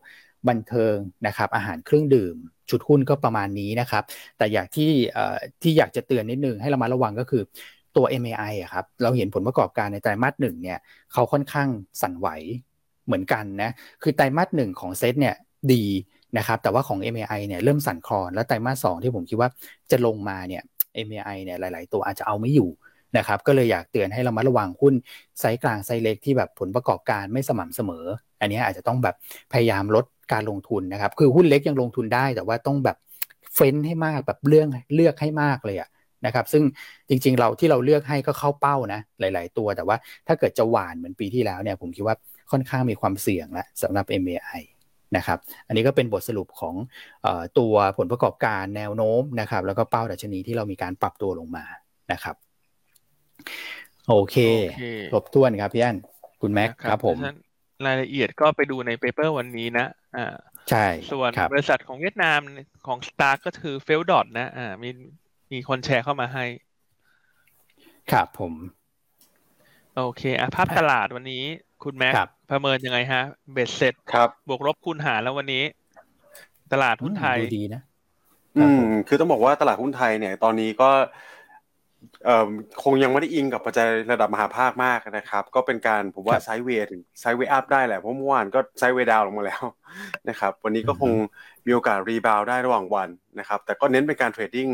[0.48, 0.96] บันเทิง
[1.28, 2.36] นะครับอาหารเครื่องดื่ม
[2.70, 4.04] ชุดหุ้นก็ประมาณนี้นะครับ
[4.38, 4.92] แต่อยากที่
[5.62, 7.44] ที่อยากจะเตือนนิดนึงให้เรามาระวังก็คือ
[7.96, 10.80] ตัว MAI อะครับเราเห็นผลประกอบการในไตรมาสหนึ่งเนี่ย
[11.14, 11.68] เขาค่อนข้าง
[12.02, 12.28] สั่นไหว
[13.06, 15.36] เหมือนกันนะ คือไตรมาสหนึ่งของเซตเนี่ย
[15.74, 15.84] ดี
[16.38, 19.50] นะครับ แต่ว่าของ MAI เนี่ยเริ่มสั่นคลอน แล้วไตรมาสสองที่ผมคิดว่า
[19.92, 20.64] จะลงมาเนี่ย
[21.08, 22.70] MAI เนี่ยหลาย ๆ ตัวอาจจะเอาไม่อยู่
[23.18, 24.94] นะครับ ก็เลยอยากเตือนให้เรามาระวังหุ้น
[25.40, 28.06] ไซส์กลางไซส์เล็กที่แบบผลประกอบการไม่สม่ำเสมอ
[28.42, 29.16] อันนี้อาจจะต้องแบบ
[29.54, 32.98] พยายามลดการลงทุนนะครับ คือหุ้นเล็กยังลงทุนได้ แต่ว่าต้องแบบ
[33.56, 35.90] เฟ้นให้มากแบบเรื่องเลือกให้มากเลยอะ
[36.26, 36.64] นะครับซึ่ง
[37.10, 39.98] จริงๆเราที่เราเลือกให้ก็เข้าเป้านะหลาย ๆ ตัว แต่ว่า
[40.28, 42.16] ถ้าเกิดจะหวานเหมือนปีที่แล้วเนี่ยผมคิดว่า
[42.52, 44.62] ค่อนข้างมีความเสี่ยงแล้วสำหรับ MAI
[45.18, 46.76] นะครับ อันนี้ก็เป็นบทสรุปของ
[47.26, 47.28] อ
[47.60, 51.66] ตัวผลประกอบการแนวโน้มนะครับ แล้วก็เป้าดัชนีที่เรามีการปรับตัวลงมา
[52.12, 52.36] นะครับ
[54.10, 54.36] โอเค
[55.12, 55.98] ครบถ้วนครับพี่อัน
[56.42, 57.18] คุณแม็กครับผม
[57.86, 59.86] รายละเอียดก็ไปดูใน paper วันนี้นะ
[60.18, 60.36] อ่า
[60.70, 62.40] ใช่ ส่วนบริษัทของเวียดนาม
[62.88, 64.90] ของสตาร์ก็คือเฟลดอทนะ อ่า มี
[65.52, 66.46] มีคนแชร์เข้ามาให้
[68.12, 68.54] ครับผม
[69.98, 71.44] โอเค อะภาพตลาดวันนี้
[71.86, 72.14] คุณแม็ก
[72.52, 73.24] ประเมินยังไงฮะ
[73.54, 75.64] เบ็ดเสร็จครับ บวกลบคูณหารแล้ววันนี้
[76.74, 77.82] ตลาดหุ้นไทยดีนะ
[78.58, 80.90] อืม คือต้องบอกว่าตลาดหุ้นไทยเนี่ย ตอนนี้ก็
[82.26, 82.50] เอ่อ
[82.84, 89.64] คงยังไม่ได้อิงกับปัจจัยระดับมหาภาคมากนะครับ ก็เป็นการผมว่า sideway ถึง sideway up ได้แหละเพราะเมื่อวานก็ sideway down ลงมาแล้ว
[90.30, 91.12] นะครับ วันนี้ก็คง
[91.66, 93.10] มีโอกาส rebound ได้ระหว่างวัน
[93.40, 94.70] นะครับ แต่ก็เน้นเป็นการ trading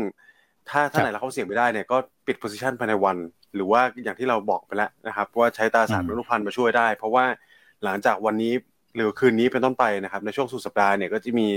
[0.70, 1.96] ถ้าถ้าไหนเราเข้าเสี่ยงไม่ได้เนี่ยก็
[2.26, 3.16] ปิดโพซิชันภายในวัน
[3.54, 7.24] หรือว่าอย่างที่เราบอกไปแล้วนะครับ ว่าใช้ตราสารอนุพันธ์มาช่วยได้ เพราะว่า
[7.84, 8.52] หลังจากวันนี้
[8.96, 11.48] หรือคืนนี้เป็นต้นไปนะครับ ในช่วงสุดสัปดาห์เนี่ยก็จะมี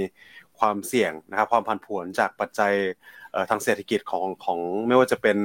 [0.60, 2.74] ความเสี่ยงนะครับ ความผันผวนจากปัจจัย
[3.50, 5.38] ทางเศรษฐกิจของของไม่ว่าจะเป็น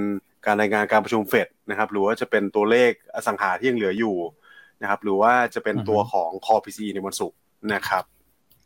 [0.47, 4.17] การรายงานการประชุมเฟดนะครับ หรือว่าจะเป็นตัวเลขอสังหาที่ยังเหลืออยู่
[4.83, 7.39] นะครับ หรือว่าจะเป็นตัวของคอพีซีในวันศุกร์
[7.75, 8.05] นะครับ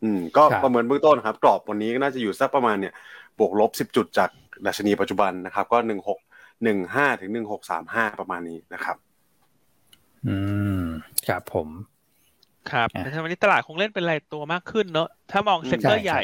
[0.03, 2.95] อืมก็ประเมินเบื้องต้นครับ กรอบวันนี้ก็น่าจะอยู่สักประมาณเนี่ย
[3.39, 4.31] บวกลบสิบจุดจาก
[4.67, 6.19] ดัชนีปัจจุบันนะครับ ก็หนึ่งหก
[6.65, 8.97] หนึ่งห้าถึงหนึ่งหกสามห้าประมาณนี้นะครับ
[10.27, 10.37] อื
[10.81, 10.83] ม
[11.29, 11.69] ครับผม
[12.71, 16.23] ครับแต่วันนี้ตลาดคงเล่นเป็นรายตัวมากขึ้นเนอะถ้ามอง sector ใหญ่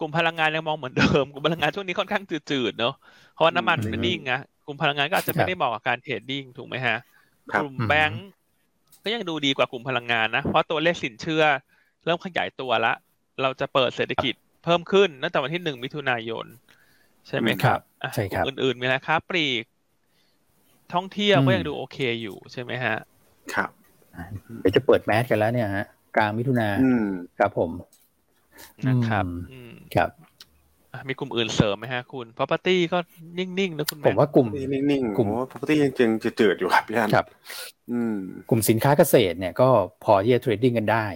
[0.00, 2.94] กลุ่มพลังงานยังมองเหมือนเดิม กลุ่มพลังงานช่วงนี้ค่อนข้างจืดๆเนอะ
[3.34, 6.96] เพราะว่าน้ำมันมันนิ่งอะกลุ่มพลังงานก็อาจจะไม่ได้เหมาะกับการ trading ถูกไหมฮะ
[7.60, 8.26] กลุ่มแบงก์
[9.04, 11.44] ก็ยังดูดีกว่ากลุ่มพลังงานนะ เพราะตัวเลขสินเชื่อ
[12.04, 12.92] เริ่มขยายตัวละ
[13.42, 16.46] เราจะเปิดเศรษฐกิจเพิ่มขึ้นตั้งแต่วันที่หนึ่งมิถุนายน
[17.28, 17.80] ใช่ไหมครับ
[18.14, 19.64] ใช่ครับอื่นๆมีอะไรครับปลีก
[20.94, 22.96] ท่องเที่ยวก็ยังดูโอเคอยู่ใช่ไหมฮะ
[23.54, 23.70] ครับ
[24.60, 26.68] เดี๋ยวจะเปิดแมสกันแล้วเนี่ยฮะกลางมิถุนา
[27.38, 27.70] ครับผม
[28.88, 29.24] นะครับ
[29.94, 30.10] ครับ
[31.08, 32.98] มีกลุ่มอื่นเสริมไหมฮะคุณ property ก็
[33.38, 37.26] นิ่งๆนะคุณผมว่ากลุ่มนิ่งๆกลุ่ม property ยังจจะเจิดอยู่ครับพี่อันครับ
[37.90, 38.16] อืม
[38.48, 39.68] กลุ่มสินค้าเกษตรเนี่ยก็
[40.04, 41.06] พอที่จะ trading กันได้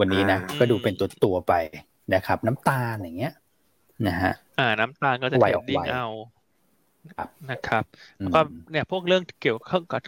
[0.00, 1.54] วันนี้นะ ก็ดูเป็นตัวตัวไป
[2.14, 3.34] นะครับ น้ำตาลอย่างเงี้ย
[4.08, 6.06] นะฮะ อ่าน้ำตาลก็จะ trading เอา
[7.50, 7.84] นะครับ
[8.18, 8.40] แล้วก็
[8.70, 10.00] เนี่ยพวกเรื่องเกี่ยวข้องกับ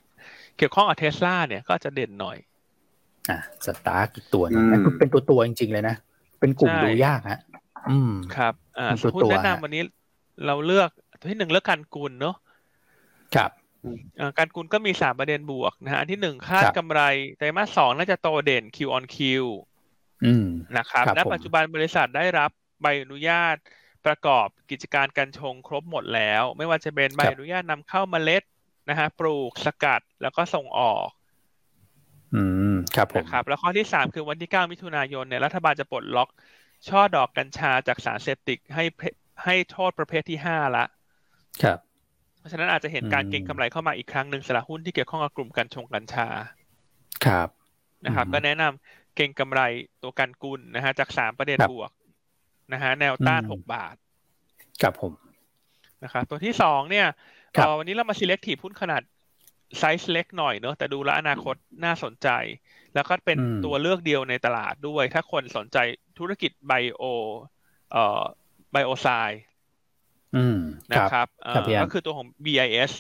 [0.57, 2.37] เกี่ยวข้องกับเทสลาเนี่ยก็จะเด่นหน่อย
[3.31, 4.65] อ่าสตาร์กอีกตัวนึง
[4.99, 5.97] เป็นตัวตัวจริง ๆ เลยนะ
[6.41, 7.41] เป็นกลุ่มดูยากฮะ
[7.91, 9.83] อืมครับ อ่าหุ้นแนะนำวันนี้
[10.47, 10.91] เราเลือก
[11.31, 12.37] ที่หนึ่งเลือกการกุลเนาะ
[13.37, 13.51] ครับ
[14.39, 17.01] การกุลก็มีสามประเด็นบวกนะฮะอันที่หนึ่งคาดกำไร
[17.39, 19.17] ไตรมาสสองน่าจะโตเด่น Q on Q
[20.79, 22.51] นะครับ และปัจจุบันบริษัทได้รับ
[22.83, 23.57] ใบอนุญาต
[24.07, 28.43] ประกอบกิจการการชงครบหมดแล้ว ไม่ว่าจะเป็นใบอนุญาตนำเข้าเมล็ด
[28.89, 31.07] นะฮะปลูกสกัดแล้วก็ส่งออก
[32.35, 32.43] อื
[32.75, 36.29] มครับผมนะครับ แล้วข้อที่สามคือวันที่เก้ามิถุนายนเนี่ยรัฐบาลจะปลดล็อก
[36.89, 38.85] ช่อดอกกัญชาจากสารเสพติดให้
[39.45, 40.85] ให้โทษประเภทที่ห้าละ
[41.63, 41.79] ครับ
[42.39, 46.27] เพราะฉะนั้นอาจจะเห็นการเก็งกำไรเข้ามาอีกครั้งหนึ่งสำหรับหุ้นที่เกี่ยวข้องกับกลุ่มการชงกัญชา
[47.27, 47.49] ครับ
[48.05, 49.61] นะครับ ก็แนะนำเก็งกำไร
[50.03, 51.91] ตัวกันกุลนะฮะจากสามประเด็นบวก
[52.73, 53.95] นะฮะแนวต้านหกบาท
[54.83, 55.13] ครับผม
[56.05, 57.07] นะครับตัวที่สองเนี่ย
[57.79, 59.03] วันนี้เรามา selective หุ้นขนาด
[59.79, 61.55] ไซส์เล็กหน่อยเนอะแต่ดูแลอนาคต
[61.85, 62.29] น่าสนใจ
[62.95, 65.79] แล้วก็เป็นตัวเลือกเดียวในตลาดด้วย ถ้าคนสนใจ
[66.19, 67.03] ธุรกิจไบโอ
[67.93, 68.23] เอ่อ
[68.73, 69.09] ไบโอไซ
[70.93, 71.27] นะครับ
[71.83, 72.93] ก็คือตัวของ BIS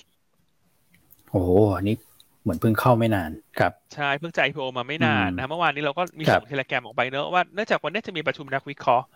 [1.30, 1.96] โอ้โหอันนี้
[2.42, 9.06] เหมือนเพิ่งเข้าไม่นานครับใช่เพิ่งใจ IPO มาไม่นานนะเมื่อวานนี้เราก็มีส่งเทเลแกรมออกไปเนอะว่าเนื่องจากวันนี้จะมีประชุมนักวิเคราะห์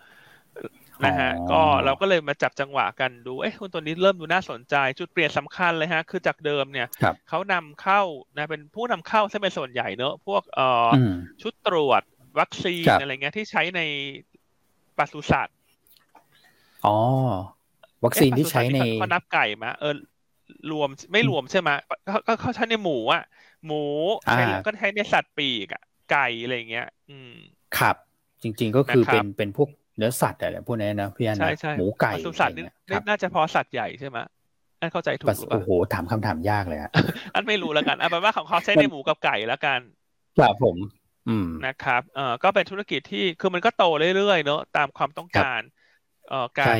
[1.05, 6.87] นะฮะก็เราก็เลยมาจับจังหวะกันดูเอ๊ะหุ้นตัวนี้เริ่มดูน่าสนใจ จุดเปลี่ยนสำคัญเลยฮะ คือจากเดิมเนี่ย
[7.29, 8.01] เขานำเข้า
[8.37, 10.87] นะเป็นผู้นำเข้าใช่เป็นส่วนใหญ่เนอะพวกเอ่อ
[11.41, 12.01] ชุดตรวจ
[12.39, 13.81] วัคซีนอะไรเงี้ยที่ใช้ใน
[14.97, 15.55] ปศุสัตว์
[16.85, 16.95] อ๋อ
[18.05, 19.93] วัคซีนที่ใช้ในเขานับไก่มาเออ
[20.71, 21.69] รวมไม่รวมใช่ไหม
[22.27, 23.23] ก็เขาใช้ในหมูอะ
[23.65, 23.81] หมู
[24.31, 27.31] ใช้ก็ใช้ในสัตว์ปีกอะไก่อะไรเงี้ย อืม
[27.77, 27.95] ครับ
[28.41, 31.37] จริง ๆก็คือเป็นเป็นพวก เนื้อสัตว์อะไรพวกนี้นะพี่อัน
[31.77, 32.63] หมูไก่สัตว์นี่
[33.07, 34.17] น่าจะพอสัตว์ใหญ่ใช่ไหม
[34.81, 36.91] อันเข้าใจถูกหรือเปล่าโอ้โหถามคำถามยากเลยอะ
[37.35, 39.79] อันไม่รู้แล้วกันเอาเป็นว่าของเขาใช้ในหมูกับไก่แล้วกัน
[40.37, 40.77] ครับผม
[41.29, 43.83] อืมนะครับเอ่อก็เป็นธุรกิจที่คือมันก็โต
[44.15, 45.61] เรื่อยๆเนอะตามความต้องการ
[46.29, 46.73] เอ่อการ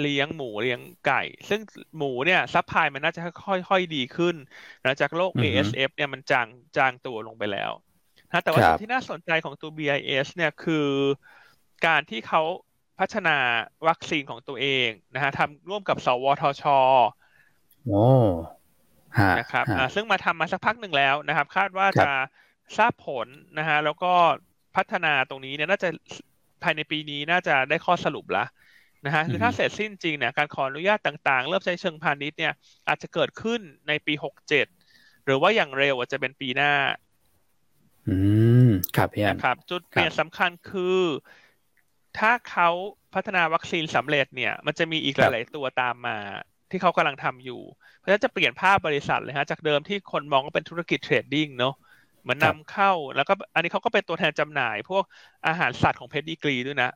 [0.00, 1.60] เลี้ยงหมูเลี้ยงไก่ ซึ่ง
[1.96, 4.34] หมูเนี่ยซัพพลายมันน่าจะค่อยๆดีขึ้น
[4.82, 7.72] หลังจากโลก ASF เนี่ยมันจางจางตัวลงไปแล้ว
[8.32, 10.86] นะแต่ว่าที่น่าสนใจของตัว BIS เนี่ยคือ
[11.86, 12.42] การที่เขา
[12.98, 13.36] พัฒนา
[13.88, 16.64] วัคซีนของตัวเองนะฮะทำร่วมกับสวทช
[17.86, 18.06] โอ้
[19.38, 19.64] นะครับ
[19.94, 22.10] ซึ่งมาทำมาสักพักหนึ่งแล้วนะครับ คาดว่าจะ
[22.78, 23.26] ทราบผล
[23.58, 24.12] นะฮะแล้วก็
[24.76, 25.88] พัฒนาตรงนี้เนี่ยน่าจะ
[26.62, 28.44] ภายในปีนี้น่าจะได้ข้อสรุปละ
[29.06, 32.52] นะฮะคือถ้าเสร็จสิ้นจริงเนี่ยการขออนุญาตต่างๆ เริ่มใช้เชิงพาณิชย์เนี่ย
[32.88, 34.66] อาจจะเกิดขึ้นในปีหกเจ็ด
[35.24, 36.72] หรือว่าอย่างเร็วอาจจะเป็นปีหน้า
[38.08, 38.16] อื
[38.68, 41.00] ม ครับพี่นะครับ จุดเปลี่ยนสำคัญคือ
[42.18, 42.68] ถ้าเขา
[43.14, 46.18] พัฒนาวัคซีนสำเร็จเนี่ย มันจะมีอีกหลายๆตัวตามมา
[46.70, 47.60] ที่เขากำลังทำอยู่
[47.98, 51.74] เพราะฉะนั้นจะเปลี่ยนภาพบริษัทเลยฮะ จากเดิมที่คนมองว่าเป็นธุรกิจ trading เนาะ
[52.22, 55.04] เหมือนนำเข้าแล้วก็อันนี้เขาก็เป็นตัวแทนจำหน่าย พวก
[55.46, 56.90] อาหารสัตว์ของเพดดีกรีด้วยนะ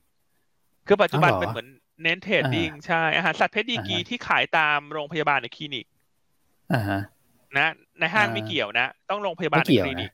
[0.86, 1.68] คือปัจจุบันเป็นเหมือน
[2.02, 5.86] เน้น trading ใช่ อาหารสัตว์เพดดีกรีที่ขายตามโรงพยาบาลในคลินิก
[7.58, 7.68] นะ
[8.00, 10.12] ในห้างไม่เกี่ยวนะ ต้องโรงพยาบาลในคลินิก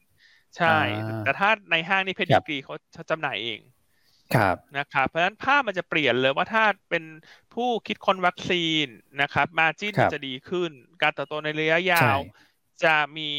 [0.56, 0.76] ใช่
[1.24, 3.58] แต่ถ้าในห้างนี่เพดดีกรีเขาจำหน่ายเอง
[4.34, 7.04] ครับนะครับเพราะฉะนั้นภาพมันจะเปลี่ยนเลยว่าถ้าเป็น
[7.54, 8.86] ผู้คิดค้นวัคซีน
[9.22, 10.70] นะครับ margin จะดีขึ้น
[11.02, 12.18] การเติบโตในระยะยาว
[12.84, 13.30] จะมี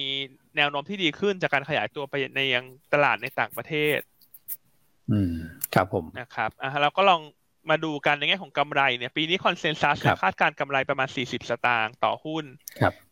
[0.57, 3.99] แนวโน้มที่ดีขึ้นจากการขยายตัวไปในยังตลาดในต่างประเทศ
[5.11, 5.33] อืม
[5.73, 7.21] ครับผมนะครับอะเราก็ลอง
[7.69, 12.45] มาดูกันในแง่ของกำไรเนี่ย ปีนี้ consensus คาดการกำไรประมาณ 40 สตางค์ต่อหุ้น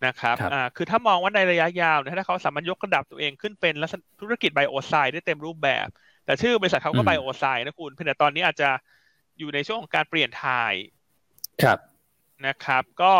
[0.05, 3.74] นะครับอ่าคือถ้ามองว่าในระยะยาวเนี่ยถ้าเขาสามารถยกระดับตัวเองขึ้นเป็น
[4.21, 5.88] ธุรกิจไบโอไซด์ได้เต็มรูปแบบ
[6.26, 8.69] แต่ชื่อบริษัทเขาก็ไบโอไซนะคุณเพียงแต่ตอนนี้อาจจะ
[9.39, 10.74] อยู่ในช่วงของการเปลี่ยนถ่าย
[11.63, 11.80] ครับ
[12.47, 13.13] นะครับ ก็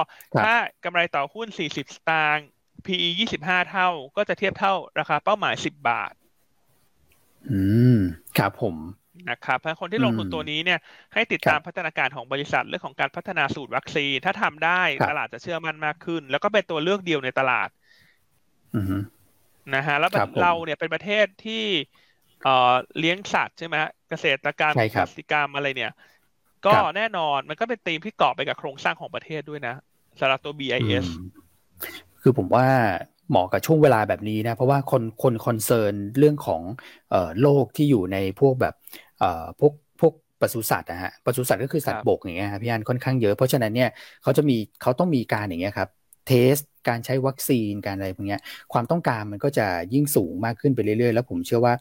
[0.44, 0.54] ถ้า
[0.86, 2.48] กำไรต่อหุ้น 40 สตางค์
[2.86, 6.14] PE 25 เท่า ก็จะเทียบเท่าราคาเป้าหมาย 10 บาท
[7.52, 7.62] อื
[7.98, 8.00] ม
[8.38, 8.76] ครับผม
[9.30, 10.80] นะครับเพราะคนที่ลงทุนตัวนี้เนี่ย
[11.14, 17.70] ให้ติดตามพัฒนาการของบริษัทเรื่องของการพัฒนาสูตรวัคซีน ถ้าทำได้ตลาดจะเชื่อมั่นมากขึ้น แล้วก็เป็นตัวเลือกเดียวในตลาด
[19.76, 21.66] นะฮะแล้วเราเนี่ยเป็นประเทศที่
[22.44, 23.76] เอ่อเลี้ยงสัตว์ใช่ไหม
[24.10, 25.92] เกษตรกรรมกสิกรรมอะไรเนี่ย
[26.66, 29.72] ก็แน่นอนมันก็เป็นธีมที่เกาะไปกับโครงสร้างของประเทศด้วยนะ
[30.20, 31.08] สำหรับตัว BIS
[32.22, 32.66] คือผมว่า
[33.30, 36.62] เหมาะกับช่วงเวลาแบบนี้นะ เพราะว่าคนคนคอนเซิร์นเรื่องของ
[37.10, 38.74] เอ่อโรคที่อยู่ในพวกแบบ
[39.18, 39.28] เอ่อ
[39.60, 43.90] พวกพวกปศุสัตว์นะฮะปศุสัตว์ก็คือสัตว์บกอย่างเงี้ยครับพี่อันค่อนข้างเยอะ เพราะฉะนั้นเนี่ย
[44.22, 45.90] เขาจะมีเขาต้องมีการอย่างเงี้ยครับ
[46.26, 46.56] เทส
[46.88, 48.38] การใช้วัคซีนการอะไรพวกนี้
[48.74, 51.74] ความต้องการมันก็จะยิ่งสูงมากขึ้นไปเรื่อยๆ แล้วผมเชื่อว่า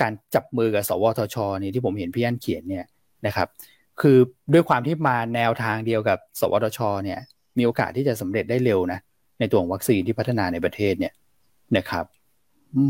[0.00, 2.84] การจับมือกับสวทชนี่ที่ผมเห็นพี่อันเขียนเนี่ย
[3.26, 3.48] นะครับ
[4.00, 4.18] คือ
[4.52, 7.18] ด้วยความที่มาแนวทางเดียวกับ สวทชเนี่ย
[7.58, 8.98] มีโอกาสที่จะสำเร็จได้เร็วนะ
[9.38, 11.12] ในตัววัคซีนที่พัฒนาในประเทศเนี่ย
[11.76, 12.04] นะครับ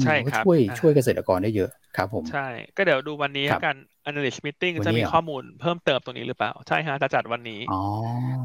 [0.03, 2.47] ใช่ครับช่วยช่วยเกษตรกรได้เยอะครับผมใช่
[2.77, 3.77] ก็เดี๋ยวดูวันนี้กัน
[4.09, 7.61] analyst meeting จะมีข้อมูลเพิ่มเติมตรงนี้หรือเปล่า ใช่ฮะจะจัดวันนี้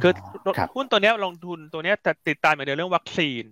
[0.01, 0.11] คือ
[0.75, 3.43] หุ้นตัวนี้ลงทุนตัวนี้แต่ติดตามอย่างเดียวเรื่องวัคซีน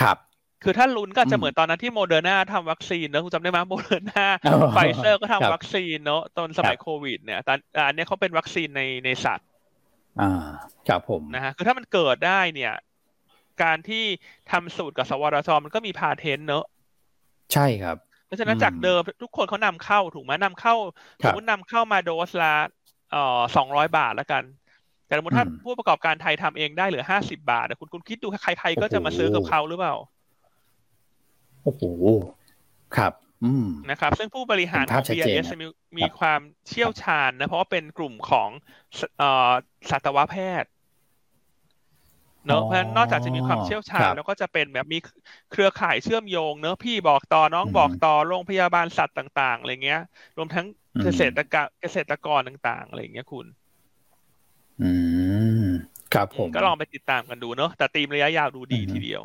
[0.00, 0.16] ครับ
[0.64, 4.26] คือถ้าลุ้นก็จะเหมือนตอนนั้นที่โมเดอร์นาทำวัคซีนเนอะคุณจำได้ไหมโมเดอร์นา
[4.74, 9.48] ไฟเซอร์ก็ทำวัคซีนเนอะตอนสมัยโควิด เนี่ยตอนอันนี้เขาเป็นวัคซีนในในสัตว์
[10.20, 10.32] อ่า
[10.88, 12.74] ครับผมนะฮะคือถ้ามันเกิดได้เนี่ย
[13.62, 14.04] การที่
[14.50, 16.64] ทำสูตรกับสวรชมันก็มีพาเทนเนอะ
[17.52, 20.74] ใช่ครับเพ ราะฉะนั้นจากเดิมทุกคนเขานำเข้าถูกไหมนำเข้า
[21.24, 22.54] สมมตินำเข้ามาโดสละ
[23.10, 24.42] เอ่อสองร้อยบาทแล้วกัน
[25.06, 29.94] แต่สมมติถ้าผู้ประกอบการไทยทำเองได้เหลือห้าสิบาทคุณคุณคิดดูใคร ๆ ก็จะมาซื้อกับเขาหรือเปล่า
[31.62, 31.82] โอ้โห
[32.96, 33.12] ครับ
[33.44, 35.66] อืมนะครับ ซึ่งผู้บริหารของ BIS มี
[35.98, 38.48] มีความเชี่ยวชาญนะ เพราะว่าเป็นกลุ่มของ
[39.18, 39.50] เอ่อ
[39.90, 40.70] สัตวแพทย์
[42.46, 44.96] เนอะเพราะนอกจากจะมีความเชี่ยวชาญแล้วก็จะเป็นแบบมี
[45.50, 49.98] เครือข่ายเชื่อมโยง เนอะพี่บอกต่อน้องบอกต่อโรงพยาบาลสัตว์ต่าง ๆอะไรเงี้ย
[50.36, 50.66] รวมทั้ง
[51.02, 53.46] เกษตรกรเกษตรกรต่างๆอะไรเงี้ยคุณ
[54.80, 54.90] อื
[55.64, 55.68] ม
[56.12, 59.22] ครับผมก็ลองไปติดตามกันดูเนอะแต่ตีมระยะยาวดูดีทีเดียว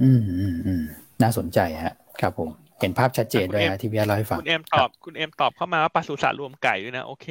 [0.00, 0.82] อืมอืมอืม
[1.22, 2.48] น่าสนใจฮะ ครับผม
[2.80, 7.26] เห็นภาพชัดเจนด้วยนะที่พี่เล่าให้ฟังคุณเอ็มตอบ คุณเอ็มตอบเข้ามาว่าปศุสัตว์รวมไก่ด้วยนะ โอเค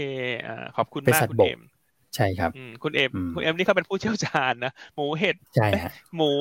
[0.48, 1.60] อ่าขอบคุณมากคุณเอ็ม
[2.16, 2.52] ใช่ครับ
[2.84, 6.32] คุณเอ็มคุณเอ็มนี่เขาเป็นผู้เชี่ยวชาญนะหมูเห็ดใช่ฮะหมู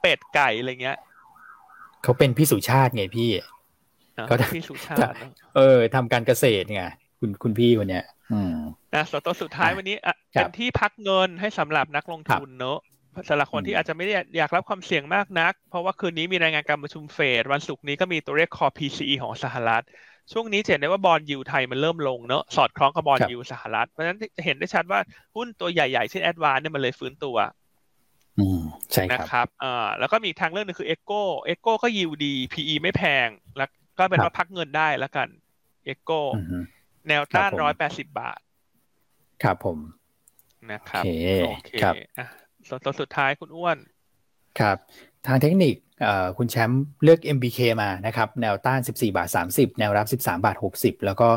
[0.00, 0.98] เป็ดไก่อะไรเงี้ย
[2.02, 3.30] เขาเป็นพี่สุชาติไงพี่
[4.26, 5.14] เขาพี่สุชาติ
[5.56, 6.82] เออทำการเกษตรไง
[7.20, 8.54] คุณคุณพี่คนเนี้ย อืม
[8.94, 9.96] นะสตัวสุดท้ายวันนี้
[10.32, 12.78] เป็นที่พักเงินให้สำหรับนักลงทุนเนอะ
[13.28, 19.84] สำหรับคนที่อาจจะไม่ได้อยากรับความเสี่ยงมากนัก เพราะว่าคืนนี้มีรายงานการประชุมเฟดวันศุกร์นี้ก็มีตัวเลขคอ PCE ของสหรัฐ
[20.32, 25.00] ช่วงนี้เห็นได้ว่าบอนด์ยีลด์ไทยมันเริ่มลงเนอะสอดคล้องกับบอนด์ยีลด์สหรัฐ เพราะฉะนั้นจะเห็นได้ชัดว่า
[25.36, 27.36] หุ้นตัวใหญ่ๆเช่นแอดวานเนี่ยมันเลยฟื้นตัว
[28.38, 28.62] อืม
[28.92, 31.12] ใช่ครับนะครับอ่าแล้วก็มีทางเรื่องนึงคือเอ็กโก
[31.42, 33.68] เอ็กโกก็ยิวดี PE ไม่แพง แล้ว
[33.98, 35.28] ก็เป็นว่าพักเงินได้แล้วกัน
[35.84, 36.10] เอ็กโก
[37.08, 38.40] แนวต้านร้อยแปดสิบบาท
[39.42, 39.78] ครับผม
[40.72, 41.04] นะครับ
[41.42, 42.26] โอเคครับอะ
[42.68, 43.76] ส่วนสุดท้ายคุณอ้วน
[44.60, 44.76] ครับ
[45.26, 45.74] ทางเทคนิค
[46.36, 51.28] คุณแชมป์เลือก MBK มานะครับ แนวต้าน 14 บาท 30 แนวรับ 13 บาท 60 แล้วก็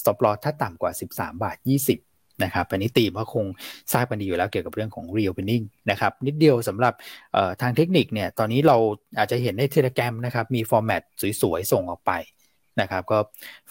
[0.00, 3.44] stop loss ถ้าต่ำกว่า 13 บาท 20 นะครับอันนี้ตีมก็คง
[3.92, 6.94] ทราบกันดีอยู่แล้วเกี่ยวกับเรื่องของ reopening นะครับ นิดเดียวสำหรับ
[7.62, 8.76] ทางเทคนิคเนี่ย ตอนนี้เรา
[9.18, 11.02] อาจจะเห็นในเทเล g r a m นะครับ มีฟอร์แมต
[11.42, 12.12] สวยๆ ส่งออกไป
[12.80, 13.18] นะครับก็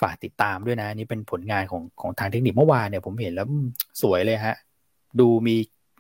[0.02, 3.48] ฝากติดตามด้วยนะนี่เป็นผลงานของของทางเทคนิคเมื่อวานเนี่ยผมเห็นแล้ว
[4.02, 4.56] สวยเลยฮะ
[5.20, 5.56] ดูมี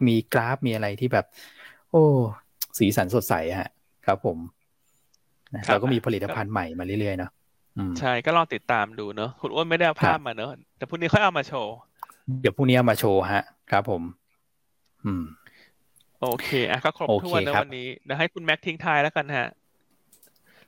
[0.07, 1.25] มีกราฟมีอะไรที่แบบ
[1.91, 2.03] โอ้
[2.77, 3.69] สีสันสดใสฮะ
[4.05, 4.37] ครับผม
[5.67, 7.31] เราก็มีผลิตภัณฑ์ใหม่มาเรื่อยๆเนาะ
[7.99, 11.75] ใช่ก็ลองติดตามดูเนาะคุณอ้วนไม่ได้เอาภาพมาเนาะแต่พรุ่งนี้ค่อยเอามาโชว์
[12.41, 14.01] เดี๋ยวพรุ่งนี้เอามาโชว์ฮะ ครับผม
[15.05, 15.23] อืม
[16.21, 19.47] โอเคอะก็ครบถ้วนในวันนี้เดี๋ยวให้คุณแม็กทิ้งท้ายแล้วกันฮะ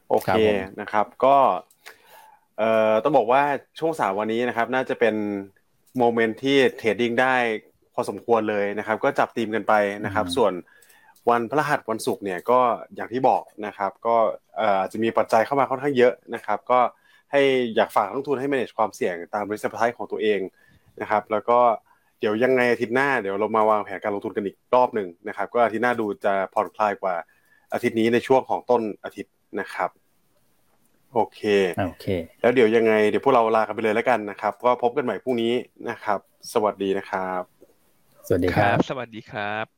[0.10, 0.40] โอเค
[0.82, 1.36] นะครับ ก็
[2.58, 3.42] เอ่อต้องบอกว่า
[3.80, 5.16] ช่วงสามวันนี้นะครับ น่าจะเป็น
[5.98, 7.36] โมเมนต์ที่เทรดดิ้งได้
[7.94, 9.74] พอสมควรเลยนะครับ ก็จับตีมกันไป
[10.06, 10.54] นะครับ ส่วน
[11.30, 12.60] วันพฤหัสวันศุกร์เนี่ยก็
[12.96, 14.16] อย่างที่บอกนะครับ ก็
[14.60, 16.80] อาจจะมีปัจจัยเข้ามาค่อนข้างเยอะนะครับ ก็
[17.32, 17.42] ให้
[17.76, 20.40] อยากฝากนักทุนให้ manage ความเสี่ยงตาม risk appetite ของตัวเอง
[21.02, 21.60] นะครับ แล้วก็
[22.20, 27.16] เดี๋ยวยังไงอาทิตย์หน้าเดี๋ยวเรามาวางแผนการลงทุนกันอีกรอบหนึ่งนะครับ ก็อาทิตย์หน้าดูจะผ่อนคลายกว่า
[27.74, 29.90] อาทิตย์นี้ในช่วงของต้นอาทิตย์นะครับ
[31.14, 31.42] โอเค
[31.80, 32.06] โอเค
[32.42, 35.54] แล้วเดี๋ยวยังไงเดี๋ยวพวกเราลากันไปเลยแล้วกันนะครับ ก็พบกันใหม่พรุ่งนี้
[35.90, 36.20] นะครับ
[36.54, 37.42] สวัสดีนะครับ
[38.28, 39.77] สวัสดีครับ สวัสดีครับ